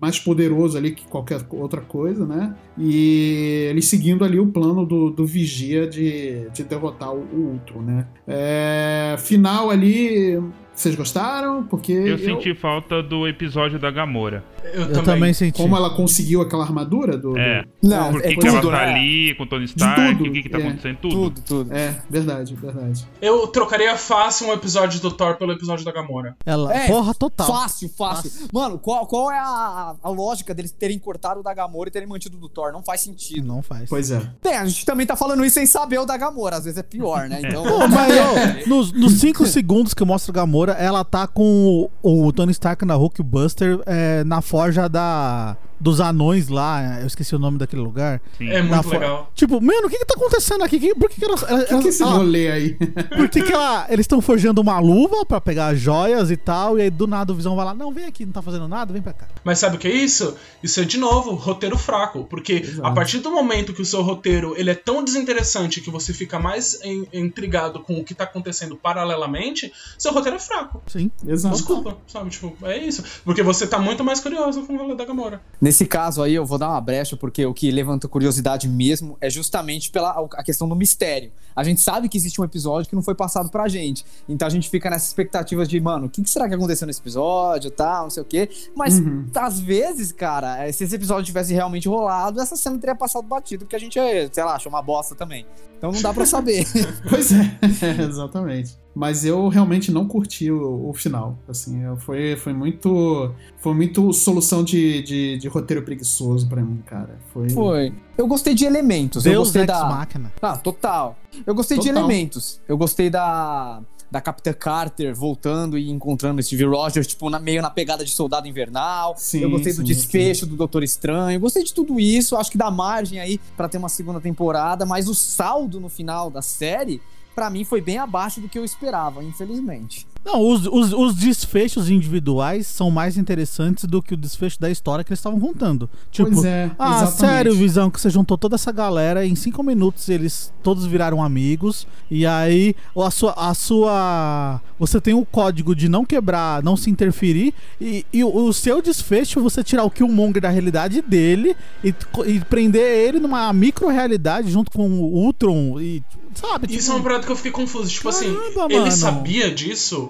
[0.00, 2.54] mais poderoso ali que qualquer outra coisa, né?
[2.78, 7.82] E eles seguindo ali o plano do, do Vigia de, de derrotar o, o Ultron,
[7.82, 8.06] né?
[8.26, 10.42] É, final ali,
[10.80, 11.62] vocês gostaram?
[11.64, 14.42] Porque Eu senti falta do episódio da Gamora.
[14.64, 15.56] Eu, Eu também senti.
[15.56, 17.62] como ela conseguiu aquela armadura do, É.
[17.62, 18.92] do- Não, Por que, é que ela tudo, tá né?
[18.92, 20.22] ali com o Tony Stark?
[20.22, 20.62] o que, que tá é.
[20.66, 20.96] acontecendo?
[20.98, 21.14] Tudo.
[21.30, 21.74] Tudo, tudo.
[21.74, 23.06] É, verdade, verdade.
[23.22, 26.36] Eu trocaria fácil um episódio do Thor pelo episódio da Gamora.
[26.44, 27.46] Ela, É, porra, total.
[27.46, 28.30] Fácil, fácil.
[28.52, 32.08] Mano, qual, qual é a, a lógica deles terem cortado o da Gamora e terem
[32.08, 32.72] mantido o do Thor?
[32.72, 33.46] Não faz sentido.
[33.46, 33.88] Não faz.
[33.88, 34.20] Pois é.
[34.42, 36.56] Bem, a gente também tá falando isso sem saber o da Gamora.
[36.56, 37.40] Às vezes é pior, né?
[37.44, 37.62] Então.
[37.64, 42.26] Pô, mas ô, nos, nos cinco segundos que mostra a Gamora, ela tá com o,
[42.26, 47.00] o Tony Stark na Hulkbuster é, na forja da, dos anões lá.
[47.00, 48.20] Eu esqueci o nome daquele lugar.
[48.36, 48.48] Sim.
[48.50, 49.30] É muito legal.
[49.34, 50.78] Tipo, mano, o que que tá acontecendo aqui?
[50.78, 51.42] Que- Por que, que elas.
[51.42, 52.74] que, que é esse ela- rolê aí?
[53.16, 56.78] por que, que ela- eles estão forjando uma luva pra pegar as joias e tal?
[56.78, 58.92] E aí do nada o Visão vai lá: Não, vem aqui, não tá fazendo nada,
[58.92, 59.26] vem pra cá.
[59.42, 60.36] Mas sabe o que é isso?
[60.62, 62.86] Isso é de novo roteiro fraco, porque Exato.
[62.86, 66.38] a partir do momento que o seu roteiro ele é tão desinteressante que você fica
[66.38, 70.82] mais en- intrigado com o que tá acontecendo paralelamente, seu roteiro é fraco.
[70.86, 71.10] Sim.
[71.26, 71.54] Exato.
[71.56, 72.30] Desculpa, sabe?
[72.30, 73.02] Tipo, é isso.
[73.24, 75.40] Porque você tá muito mais curioso com o rolê da Gamora.
[75.70, 79.30] Nesse caso aí, eu vou dar uma brecha, porque o que levanta curiosidade mesmo é
[79.30, 81.30] justamente pela a questão do mistério.
[81.54, 84.04] A gente sabe que existe um episódio que não foi passado pra gente.
[84.28, 86.98] Então a gente fica nessa expectativa de, mano, o que, que será que aconteceu nesse
[87.00, 88.50] episódio e tal, não sei o quê.
[88.74, 89.26] Mas Uhum.
[89.32, 93.64] às vezes, cara, eh, se esse episódio tivesse realmente rolado, essa cena teria passado batido,
[93.64, 95.46] porque a gente, eh, sei lá, achou uma bosta também.
[95.78, 96.66] Então não dá pra saber.
[97.08, 97.56] Pois é,
[98.10, 98.76] exatamente.
[99.00, 101.38] Mas eu realmente não curti o, o final.
[101.48, 103.32] Assim, eu- foi, foi muito.
[103.56, 107.18] Foi muito solução de, de, de roteiro preguiçoso pra mim, cara.
[107.32, 107.48] Foi.
[107.48, 107.94] Foi.
[108.18, 109.24] Eu gostei de elementos.
[109.24, 109.84] eu Deus gostei Ex da.
[109.86, 110.30] Máquina.
[110.42, 111.16] Ah, total.
[111.46, 112.04] Eu gostei de Total.
[112.04, 112.60] elementos.
[112.68, 117.70] Eu gostei da da Capitã Carter voltando e encontrando Steve Rogers, tipo, na- meio na
[117.70, 119.14] pegada de Soldado Invernal.
[119.16, 121.38] Sim, eu gostei do sim, desfecho do Doutor Estranho.
[121.40, 122.36] Gostei de tudo isso.
[122.36, 126.28] Acho que dá margem aí pra ter uma segunda temporada, mas o saldo no final
[126.28, 127.00] da série,
[127.34, 130.06] pra mim, foi bem abaixo do que eu esperava, infelizmente.
[130.24, 135.02] Não, os, os, os desfechos individuais são mais interessantes do que o desfecho da história
[135.02, 135.88] que eles estavam contando.
[136.10, 137.16] Tipo, Pois é, ah, exatamente.
[137.16, 141.86] sério, Visão, que você juntou toda essa galera em cinco minutos eles todos viraram amigos.
[142.10, 143.32] E aí, a sua.
[143.32, 147.52] A sua você tem o código de não quebrar, não se interferir.
[147.80, 151.94] E, e o, o seu desfecho, você tirar o Killmonger da realidade dele e,
[152.26, 155.80] e prender ele numa micro-realidade junto com o Ultron.
[155.80, 156.02] E,
[156.34, 156.66] sabe?
[156.68, 157.90] Isso tipo, é uma parada que eu fiquei confuso.
[157.90, 158.92] Tipo assim, Caramba, ele mano.
[158.92, 160.09] sabia disso?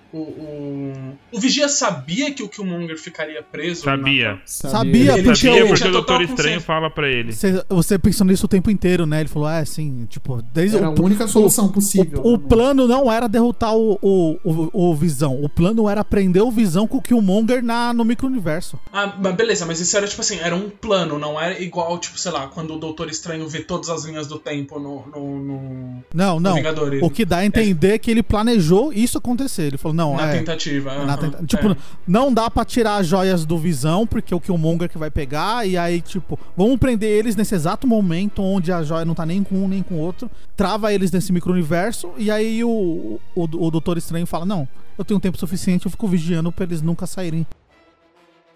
[0.13, 0.93] O, o,
[1.31, 3.83] o Vigia sabia que o Killmonger ficaria preso?
[3.83, 4.33] Sabia.
[4.33, 7.31] na- Sabia, Ele porque Sabia o- porque o Doutor Estranho fala pra ele.
[7.31, 9.21] Você, você pensou nisso o tempo inteiro, né?
[9.21, 12.21] Ele falou, é assim, tipo, desde Era a o, única solução possível.
[12.23, 12.43] o, o né?
[12.49, 15.41] plano não era derrotar o, o, o, o Visão.
[15.41, 18.77] O plano era prender o Visão com o Killmonger na, no micro-universo.
[18.91, 22.19] Ah, mas beleza, mas isso era tipo assim, era um plano, não era igual, tipo,
[22.19, 25.05] sei lá, quando o Doutor Estranho vê todas as linhas do tempo no.
[25.07, 26.55] no, no- Não, não.
[27.01, 29.63] O que dá a entender é que ele planejou isso acontecer.
[29.63, 30.37] Ele falou, não, na é.
[30.39, 31.05] tentativa.
[31.05, 31.45] na tenta- é.
[31.45, 35.11] Tipo, não dá pra tirar as joias do Visão, porque é o Killmonger que vai
[35.11, 39.25] pegar, e aí, tipo, vamos prender eles nesse exato momento onde a joia não tá
[39.25, 43.43] nem com um nem com o outro, trava eles nesse micro-universo, e aí o, o,
[43.43, 44.67] o Doutor Estranho fala: Não,
[44.97, 47.45] eu tenho tempo suficiente, eu fico vigiando pra eles nunca saírem.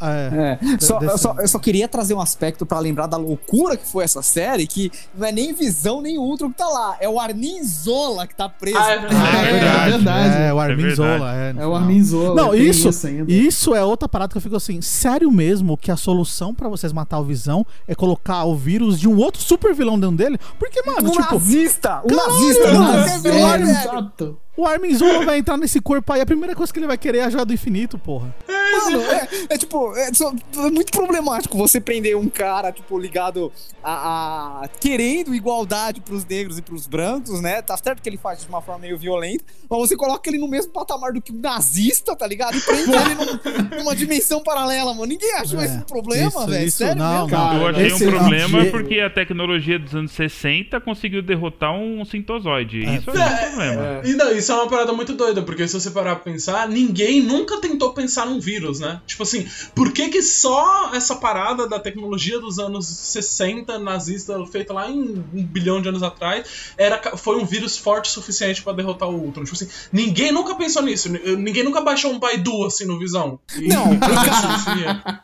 [0.01, 0.57] É.
[0.61, 0.77] É.
[0.79, 3.87] Só, desse- eu, só, eu só queria trazer um aspecto pra lembrar da loucura que
[3.87, 7.19] foi essa série, que não é nem Visão nem Ultron que tá lá, é o
[7.19, 8.77] Armin Zola que tá preso.
[8.77, 9.25] Ah, é verdade.
[9.47, 10.41] É, é verdade.
[10.43, 10.95] É, o Armin verdade.
[11.17, 11.35] Zola.
[11.35, 11.75] É, É o.
[11.75, 12.35] Armin Zola.
[12.35, 13.31] Não, isso, ainda.
[13.31, 16.91] isso é outra parada que eu fico assim, sério mesmo que a solução pra vocês
[16.91, 20.37] matar o Visão é colocar o vírus de um outro super vilão dentro dele?
[20.59, 22.01] Porque, mano, um tipo, nazista!
[22.03, 22.63] Um Caralho, nazista!
[22.67, 23.63] é é, vilão, velho.
[23.69, 24.37] exato.
[24.57, 27.19] O Armin Zola vai entrar nesse corpo aí, a primeira coisa que ele vai querer
[27.19, 28.33] é a joia do infinito, porra.
[28.47, 33.51] Mano, é, é tipo, é, é muito problemático você prender um cara, tipo, ligado
[33.83, 37.61] a, a- querendo igualdade pros negros e pros brancos, né?
[37.61, 40.47] Tá certo que ele faz de uma forma meio violenta, mas você coloca ele no
[40.47, 42.57] mesmo patamar do que um nazista, tá ligado?
[42.57, 45.05] E prende ele num- numa dimensão paralela, mano.
[45.05, 46.65] Ninguém achou É, esse um problema, velho.
[46.67, 47.29] isso, Sério não, mesmo?
[47.29, 51.71] Cara, Eu achei esse- um problema é- porque a tecnologia dos anos 60 conseguiu derrotar
[51.73, 52.83] um sintozoide.
[52.85, 52.95] É.
[52.95, 54.01] Isso é, um problema.
[54.03, 57.21] E não, isso é uma parada muito doida, porque se você parar pra pensar, ninguém
[57.21, 59.01] nunca tentou pensar num vírus, né?
[59.05, 64.73] Tipo assim, por que que só essa parada da tecnologia dos anos 60, nazista, feita
[64.73, 64.99] lá em
[65.33, 66.45] um bilhão de anos atrás,
[66.77, 69.43] era, foi um vírus forte o suficiente pra derrotar o Ultron?
[69.43, 73.39] Tipo assim, ninguém nunca pensou nisso, ni- ninguém nunca baixou um Baidu assim no Visão.
[73.57, 75.23] E- Não, cara,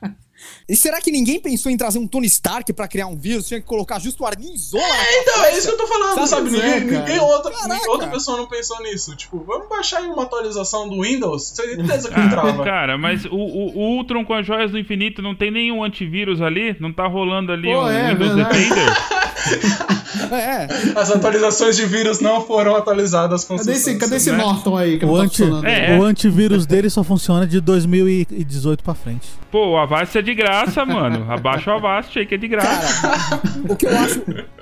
[0.68, 3.48] E será que ninguém pensou em trazer um Tony Stark pra criar um vírus?
[3.48, 4.84] Tinha que colocar justo o Armin Zola?
[5.22, 6.60] Então, é isso que eu tô falando, Sabe, sabe?
[6.60, 7.90] é, Ninguém, ninguém outra, Caraca.
[7.92, 9.16] outra pessoa não pensou nisso.
[9.16, 11.48] Tipo, vamos baixar aí uma atualização do Windows?
[11.50, 12.64] Certeza que Ah, trava.
[12.64, 16.42] cara, mas o, o, o Ultron com as joias do infinito não tem nenhum antivírus
[16.42, 16.76] ali?
[16.80, 18.58] Não tá rolando ali Pô, um é, Windows verdade.
[18.60, 20.01] Defender?
[20.32, 20.68] É.
[20.96, 24.38] As atualizações de vírus não foram atualizadas com Cadê esse, cadê esse né?
[24.38, 25.44] Norton aí que O, não tá anti?
[25.66, 25.98] É.
[25.98, 29.28] o antivírus dele só funciona de 2018 pra frente.
[29.52, 31.26] Pô, o Avast é de graça, mano.
[31.32, 33.08] Abaixa o Avast aí que é de graça.
[33.08, 34.22] Cara, o que eu acho,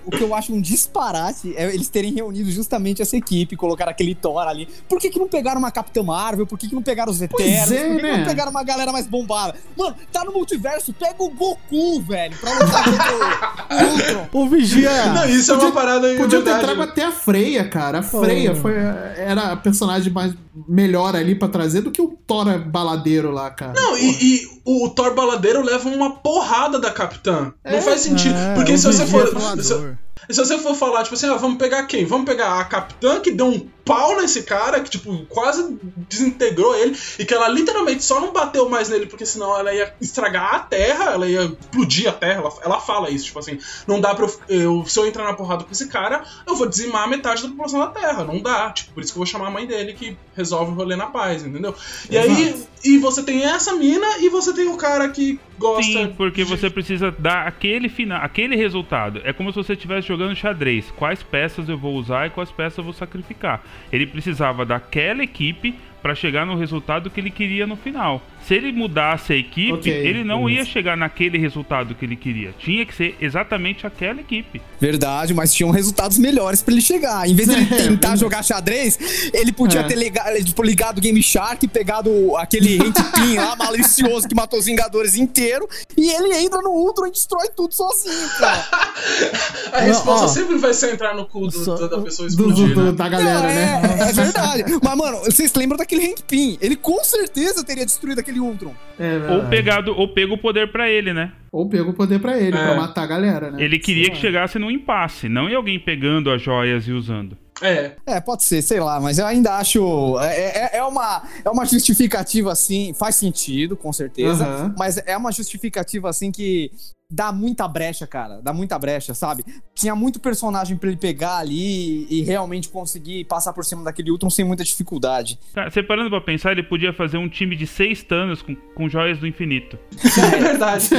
[0.10, 4.16] o que eu acho um disparate é eles terem reunido justamente essa equipe, colocaram aquele
[4.16, 4.68] Thor ali.
[4.88, 6.48] Por que, que não pegaram uma Capitã Marvel?
[6.48, 7.72] Por que, que não pegaram os Eternos?
[7.72, 8.18] é, Por que, que né?
[8.18, 9.56] não pegaram uma galera mais bombada?
[9.78, 14.28] Mano, tá no multiverso, pega o Goku, velho, pra lutar contra o Ultron.
[14.34, 15.06] O Vigia.
[15.14, 18.00] Não, isso é uma parada aí, Podia ter trago até a Freia, cara.
[18.00, 20.34] A Freia foi, era a personagem mais
[20.68, 23.74] melhor ali pra trazer do que o Thor baladeiro lá, cara.
[23.76, 27.54] Não, e, e o Thor baladeiro leva uma porrada da Capitã.
[27.64, 28.36] Não faz sentido.
[28.36, 29.28] É, porque se você for.
[29.32, 29.98] falador.
[30.30, 32.06] Se- se você for falar, tipo assim, ah, vamos pegar quem?
[32.06, 35.78] Vamos pegar a Capitã que deu um pau nesse cara, que, tipo, quase
[36.10, 39.92] desintegrou ele, e que ela literalmente só não bateu mais nele, porque senão ela ia
[40.00, 42.42] estragar a Terra, ela ia explodir a Terra.
[42.42, 43.58] Ela, ela fala isso, tipo assim,
[43.88, 46.68] não dá pra eu, eu- Se eu entrar na porrada com esse cara, eu vou
[46.68, 48.24] dizimar metade da população da Terra.
[48.24, 48.72] Não dá.
[48.72, 51.08] Tipo, por isso que eu vou chamar a mãe dele que resolve o rolê na
[51.08, 51.76] paz, entendeu?
[52.10, 52.56] E aí.
[52.84, 55.84] E você tem essa mina e você tem o cara que gosta.
[55.84, 59.22] Sim, porque de- você precisa dar aquele final, aquele resultado.
[59.26, 60.90] É como se você estivesse jogando xadrez.
[60.96, 63.62] Quais peças eu vou usar e quais peças eu vou sacrificar.
[63.92, 68.22] Ele precisava daquela equipe para chegar no resultado que ele queria no final.
[68.48, 72.54] Se ele mudasse a equipe, Ok, ele não ia chegar naquele resultado que ele queria.
[72.58, 74.62] Tinha que ser exatamente aquela equipe.
[74.80, 77.28] Verdade, mas tinham resultados melhores pra ele chegar.
[77.30, 78.98] Em vez de ele É, tentar jogar xadrez,
[79.34, 79.84] ele podia É.
[79.84, 84.58] ter ligado, tipo, ligado o Game Shark, pegado aquele Hank Pym lá, malicioso, que matou
[84.60, 85.68] os Vingadores inteiro,
[85.98, 88.68] e ele entra no Ultron e destrói tudo sozinho, cara.
[89.74, 92.50] A resposta ó, sempre vai ser entrar no cu do- só- da, pessoa Do, do-
[92.52, 92.92] explodir, do- né?
[92.94, 93.98] da galera, Não, né?
[94.06, 94.64] é, é verdade.
[94.82, 96.58] Mas, mano, vocês lembram daquele Pym?
[96.62, 98.74] Ele com certeza teria destruído aquele Ultron.
[99.00, 101.32] É Ou pegado, ou pego o poder pra ele, né?
[101.52, 102.64] Ou pegou o poder pra ele, É.
[102.66, 103.64] pra matar a galera, né?
[103.64, 104.22] Ele queria Sei que lá.
[104.22, 107.38] chegasse num impasse, não em alguém pegando as joias e usando.
[107.62, 110.18] É, É, pode ser, sei lá, mas eu ainda acho.
[110.20, 114.46] É, é, é uma, é uma justificativa assim, faz sentido, com certeza.
[114.46, 114.76] Aham.
[114.78, 116.72] Mas é uma justificativa assim que
[117.12, 118.40] dá muita brecha, cara.
[118.42, 119.44] Dá muita brecha, sabe?
[119.74, 124.30] Tinha muito personagem pra ele pegar ali e realmente conseguir passar por cima daquele Ultron
[124.30, 125.40] sem muita dificuldade.
[125.54, 128.88] Cara, você parando pra pensar, ele podia fazer um time de seis Thanos com, com
[128.88, 129.80] joias do infinito.
[130.34, 130.90] é verdade.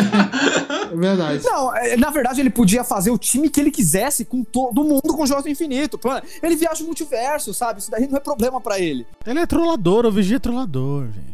[0.93, 1.45] É verdade.
[1.45, 5.15] Não, é, na verdade ele podia fazer o time que ele quisesse com todo mundo
[5.15, 5.99] com Joias do Infinito.
[5.99, 6.11] Pô,
[6.51, 7.79] Ele viaja o multiverso, sabe?
[7.81, 9.07] Isso daí não é problema pra ele.
[9.25, 11.31] Ele é trollador, o Vigia é trollador, gente.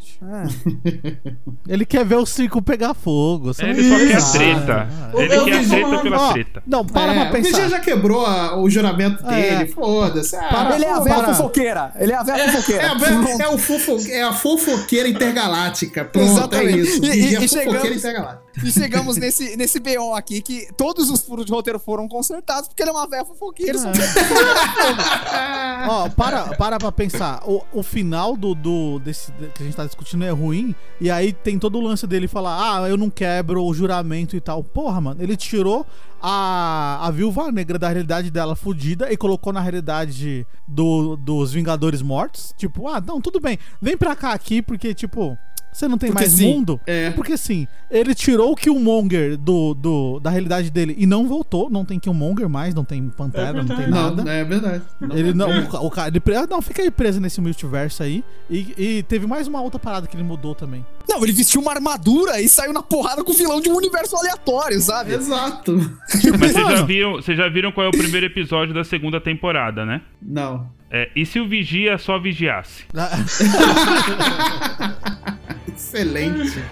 [1.68, 3.52] Ele quer ver o circo pegar fogo.
[3.54, 4.88] só Ele só quer treta.
[4.90, 6.62] Ah, Ele eu quer treta pela Ó, treta.
[6.66, 7.68] Não, para é, pra o Vigia pensar.
[7.68, 9.58] já quebrou a- o juramento É.
[9.58, 10.36] dele, foda-se.
[10.36, 11.92] Ah, Para- ele é a velha fofoqueira.
[11.98, 12.82] Ele é a velha fofoqueira.
[12.82, 16.04] É, a velha- é, o fofo, é a fofoqueira intergaláctica.
[16.04, 16.78] Pronto, Exatamente.
[16.78, 17.04] é isso.
[17.04, 18.45] E- e- e fofoqueira chegamos- intergaláctica.
[18.64, 22.82] E chegamos nesse, nesse BO aqui que todos os furos de roteiro foram consertados porque
[22.82, 23.78] ele é uma velha fofoqueira.
[23.78, 23.90] só
[25.88, 27.42] Ó, para, para pra pensar.
[27.46, 30.74] O, o final do, do desse que a gente tá discutindo é ruim.
[31.00, 34.40] E aí tem todo o lance dele falar: Ah, eu não quebro o juramento e
[34.40, 34.64] tal.
[34.64, 35.86] Porra, mano, ele tirou
[36.20, 42.02] a, a viúva negra da realidade dela fudida e colocou na realidade do, dos Vingadores
[42.02, 42.52] Mortos.
[42.56, 43.58] Tipo, ah, não, tudo bem.
[43.80, 45.36] Vem pra cá aqui, porque, tipo.
[45.76, 46.54] Você não tem Porque mais sim.
[46.54, 46.80] mundo?
[46.86, 47.10] É.
[47.10, 51.68] Porque sim, ele tirou o Killmonger do, do, da realidade dele e não voltou.
[51.68, 53.92] Não tem Killmonger mais, não tem Pantera, não tem verdade.
[53.92, 54.24] nada.
[54.24, 54.82] Não, é verdade.
[54.98, 55.14] Não.
[55.14, 58.24] Ele não, o, ca- o cara, ele, ah, não, fica aí preso nesse multiverso aí.
[58.48, 60.82] E, e teve mais uma outra parada que ele mudou também.
[61.06, 64.16] Não, ele vestiu uma armadura e saiu na porrada com o vilão de um universo
[64.16, 65.12] aleatório, sabe?
[65.12, 65.76] Exato.
[66.40, 69.84] Mas vocês já, viram, vocês já viram qual é o primeiro episódio da segunda temporada,
[69.84, 70.00] né?
[70.22, 70.70] Não.
[70.90, 72.84] É, e se o Vigia só vigiasse?
[75.68, 76.62] Excelente.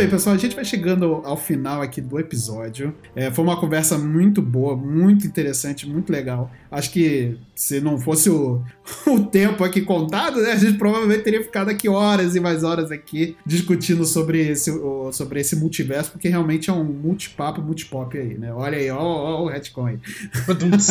[0.00, 2.94] Bem, pessoal, a gente vai chegando ao final aqui do episódio.
[3.14, 6.50] É, foi uma conversa muito boa, muito interessante, muito legal.
[6.70, 8.62] Acho que se não fosse o,
[9.06, 12.90] o tempo aqui contado, né, a gente provavelmente teria ficado aqui horas e mais horas
[12.90, 14.72] aqui discutindo sobre esse,
[15.12, 18.54] sobre esse multiverso, porque realmente é um multipapo, multipop aí, né?
[18.54, 19.98] Olha aí, ó, ó o retcon aí.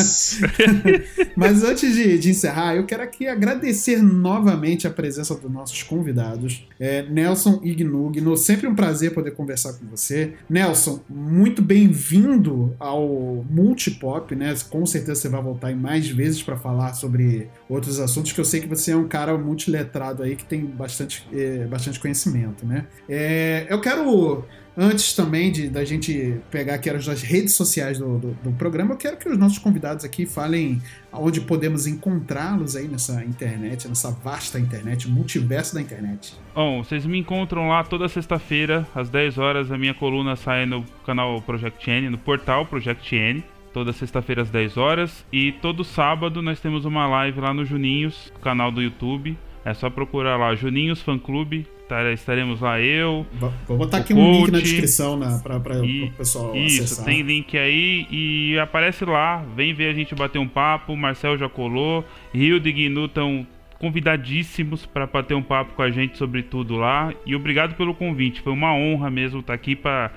[1.35, 6.67] Mas antes de, de encerrar, eu quero aqui agradecer novamente a presença dos nossos convidados,
[6.79, 8.37] é, Nelson e Gnugno.
[8.37, 10.33] Sempre um prazer poder conversar com você.
[10.49, 14.53] Nelson, muito bem-vindo ao Multipop, né?
[14.69, 18.59] Com certeza você vai voltar mais vezes para falar sobre outros assuntos, que eu sei
[18.59, 22.87] que você é um cara multiletrado aí que tem bastante, é, bastante conhecimento, né?
[23.07, 24.43] É, eu quero
[24.81, 28.97] Antes também de da gente pegar aqui as redes sociais do, do, do programa, eu
[28.97, 30.81] quero que os nossos convidados aqui falem
[31.11, 36.33] aonde podemos encontrá-los aí nessa internet, nessa vasta internet, multiverso da internet.
[36.55, 40.85] Bom, vocês me encontram lá toda sexta-feira, às 10 horas, a minha coluna sai no
[41.05, 43.43] canal Project N, no portal Project N.
[43.73, 45.25] Toda sexta-feira às 10 horas.
[45.31, 49.37] E todo sábado nós temos uma live lá no Juninhos, canal do YouTube.
[49.65, 51.67] É só procurar lá, Juninhos Fan Clube.
[51.87, 53.25] Tá- Estaremos lá eu,
[53.67, 57.05] Vou botar O aqui um link na coach descrição para E- o pessoal Isso, acessar.
[57.05, 59.43] tem link aí e aparece lá.
[59.55, 60.95] Vem ver a gente bater um papo.
[60.95, 62.05] Marcel já colou.
[62.31, 63.45] Rio e Gnu estão
[63.79, 67.11] convidadíssimos para bater um papo com a gente sobre tudo lá.
[67.25, 68.39] E obrigado pelo convite.
[68.41, 70.11] Foi uma honra mesmo estar aqui para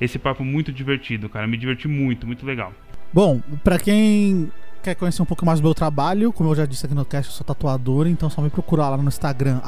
[0.00, 1.46] esse papo muito divertido, cara.
[1.46, 2.72] Me diverti muito, muito legal.
[3.12, 4.50] Bom, pra quem
[4.88, 7.30] quer conhecer um pouco mais do meu trabalho, como eu já disse aqui no cast,
[7.30, 9.60] eu sou tatuador, então só me procurar lá no Instagram,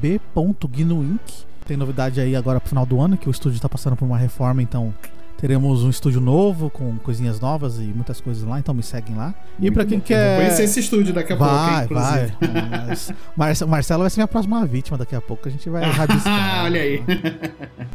[0.00, 1.46] b.guinoinc.
[1.64, 4.18] Tem novidade aí agora pro final do ano, que o estúdio tá passando por uma
[4.18, 4.92] reforma, então
[5.38, 9.32] teremos um estúdio novo, com coisinhas novas e muitas coisas lá, então me seguem lá.
[9.60, 10.04] E pra quem bom.
[10.04, 10.34] Eu quer...
[10.36, 12.24] Vou conhecer esse estúdio daqui a pouco, Vai, hein, vai.
[12.26, 12.68] inclusive.
[12.88, 15.48] Mas Marce- Marcelo vai ser minha próxima vítima daqui a pouco.
[15.48, 16.64] A gente vai rabiscar.
[16.64, 17.02] Olha aí.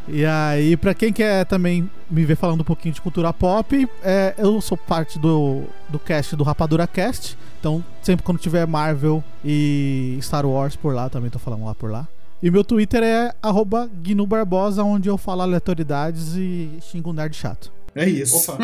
[0.08, 4.34] E aí, pra quem quer também me ver falando um pouquinho de cultura pop, é,
[4.38, 7.38] eu sou parte do, do cast do Rapadura Cast.
[7.60, 11.92] Então, sempre quando tiver Marvel e Star Wars por lá, também tô falando lá por
[11.92, 12.08] lá.
[12.44, 17.34] E meu Twitter é arroba Gnu Barbosa, onde eu falo aleatoriedades e xingo um nerd
[17.38, 17.72] chato.
[17.96, 18.52] É isso.
[18.52, 18.58] Opa.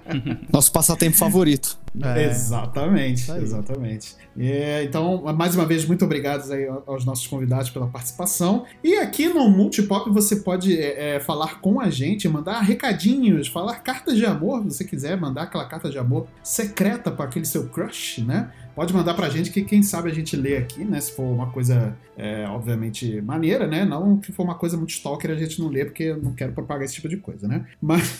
[0.50, 1.78] Nosso passatempo favorito.
[2.02, 2.30] É.
[2.30, 4.14] Exatamente, exatamente.
[4.38, 8.64] É, então, mais uma vez, muito obrigado aí aos nossos convidados pela participação.
[8.82, 13.80] E aqui no Multipop você pode é, é, falar com a gente, mandar recadinhos, falar
[13.80, 17.68] cartas de amor, se você quiser mandar aquela carta de amor secreta para aquele seu
[17.68, 18.50] crush, né?
[18.74, 21.00] Pode mandar pra gente que quem sabe a gente lê aqui, né?
[21.00, 23.84] Se for uma coisa, é, obviamente, maneira, né?
[23.84, 26.52] Não que for uma coisa muito stalker, a gente não lê, porque eu não quero
[26.52, 27.66] propagar esse tipo de coisa, né?
[27.80, 28.18] Mas,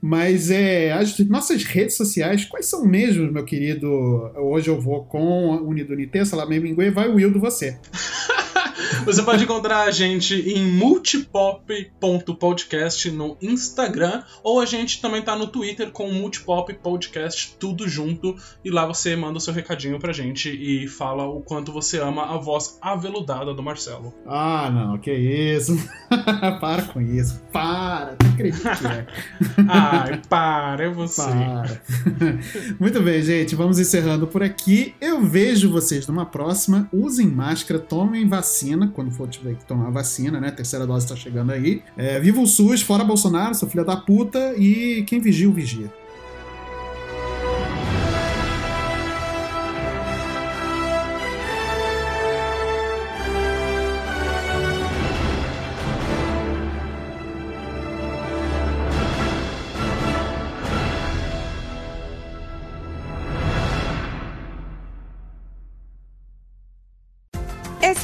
[0.00, 3.88] mas é, as nossas redes sociais, quais são mesmo, meu querido?
[4.36, 7.78] Hoje eu vou com o Unido Nite, Salamé Mingue, vai o Will do você.
[9.04, 15.46] Você pode encontrar a gente em multipop.podcast no Instagram, ou a gente também tá no
[15.46, 20.48] Twitter com Multipop Podcast, tudo junto, e lá você manda o seu recadinho pra gente
[20.50, 24.14] e fala o quanto você ama a voz aveludada do Marcelo.
[24.26, 25.76] Ah, não, que isso.
[26.60, 27.42] para com isso.
[27.52, 29.06] Para, não acredito que é.
[29.68, 31.22] Ai, para, é você.
[31.22, 31.82] Para.
[32.78, 34.94] Muito bem, gente, vamos encerrando por aqui.
[35.00, 36.86] Eu vejo vocês numa próxima.
[36.92, 40.48] Usem máscara, tomem vacina quando for tiver que tomar a vacina, né?
[40.48, 41.82] A terceira dose tá chegando aí.
[41.96, 45.92] É, viva o SUS, fora Bolsonaro, seu filho da puta, e quem vigia, o vigia.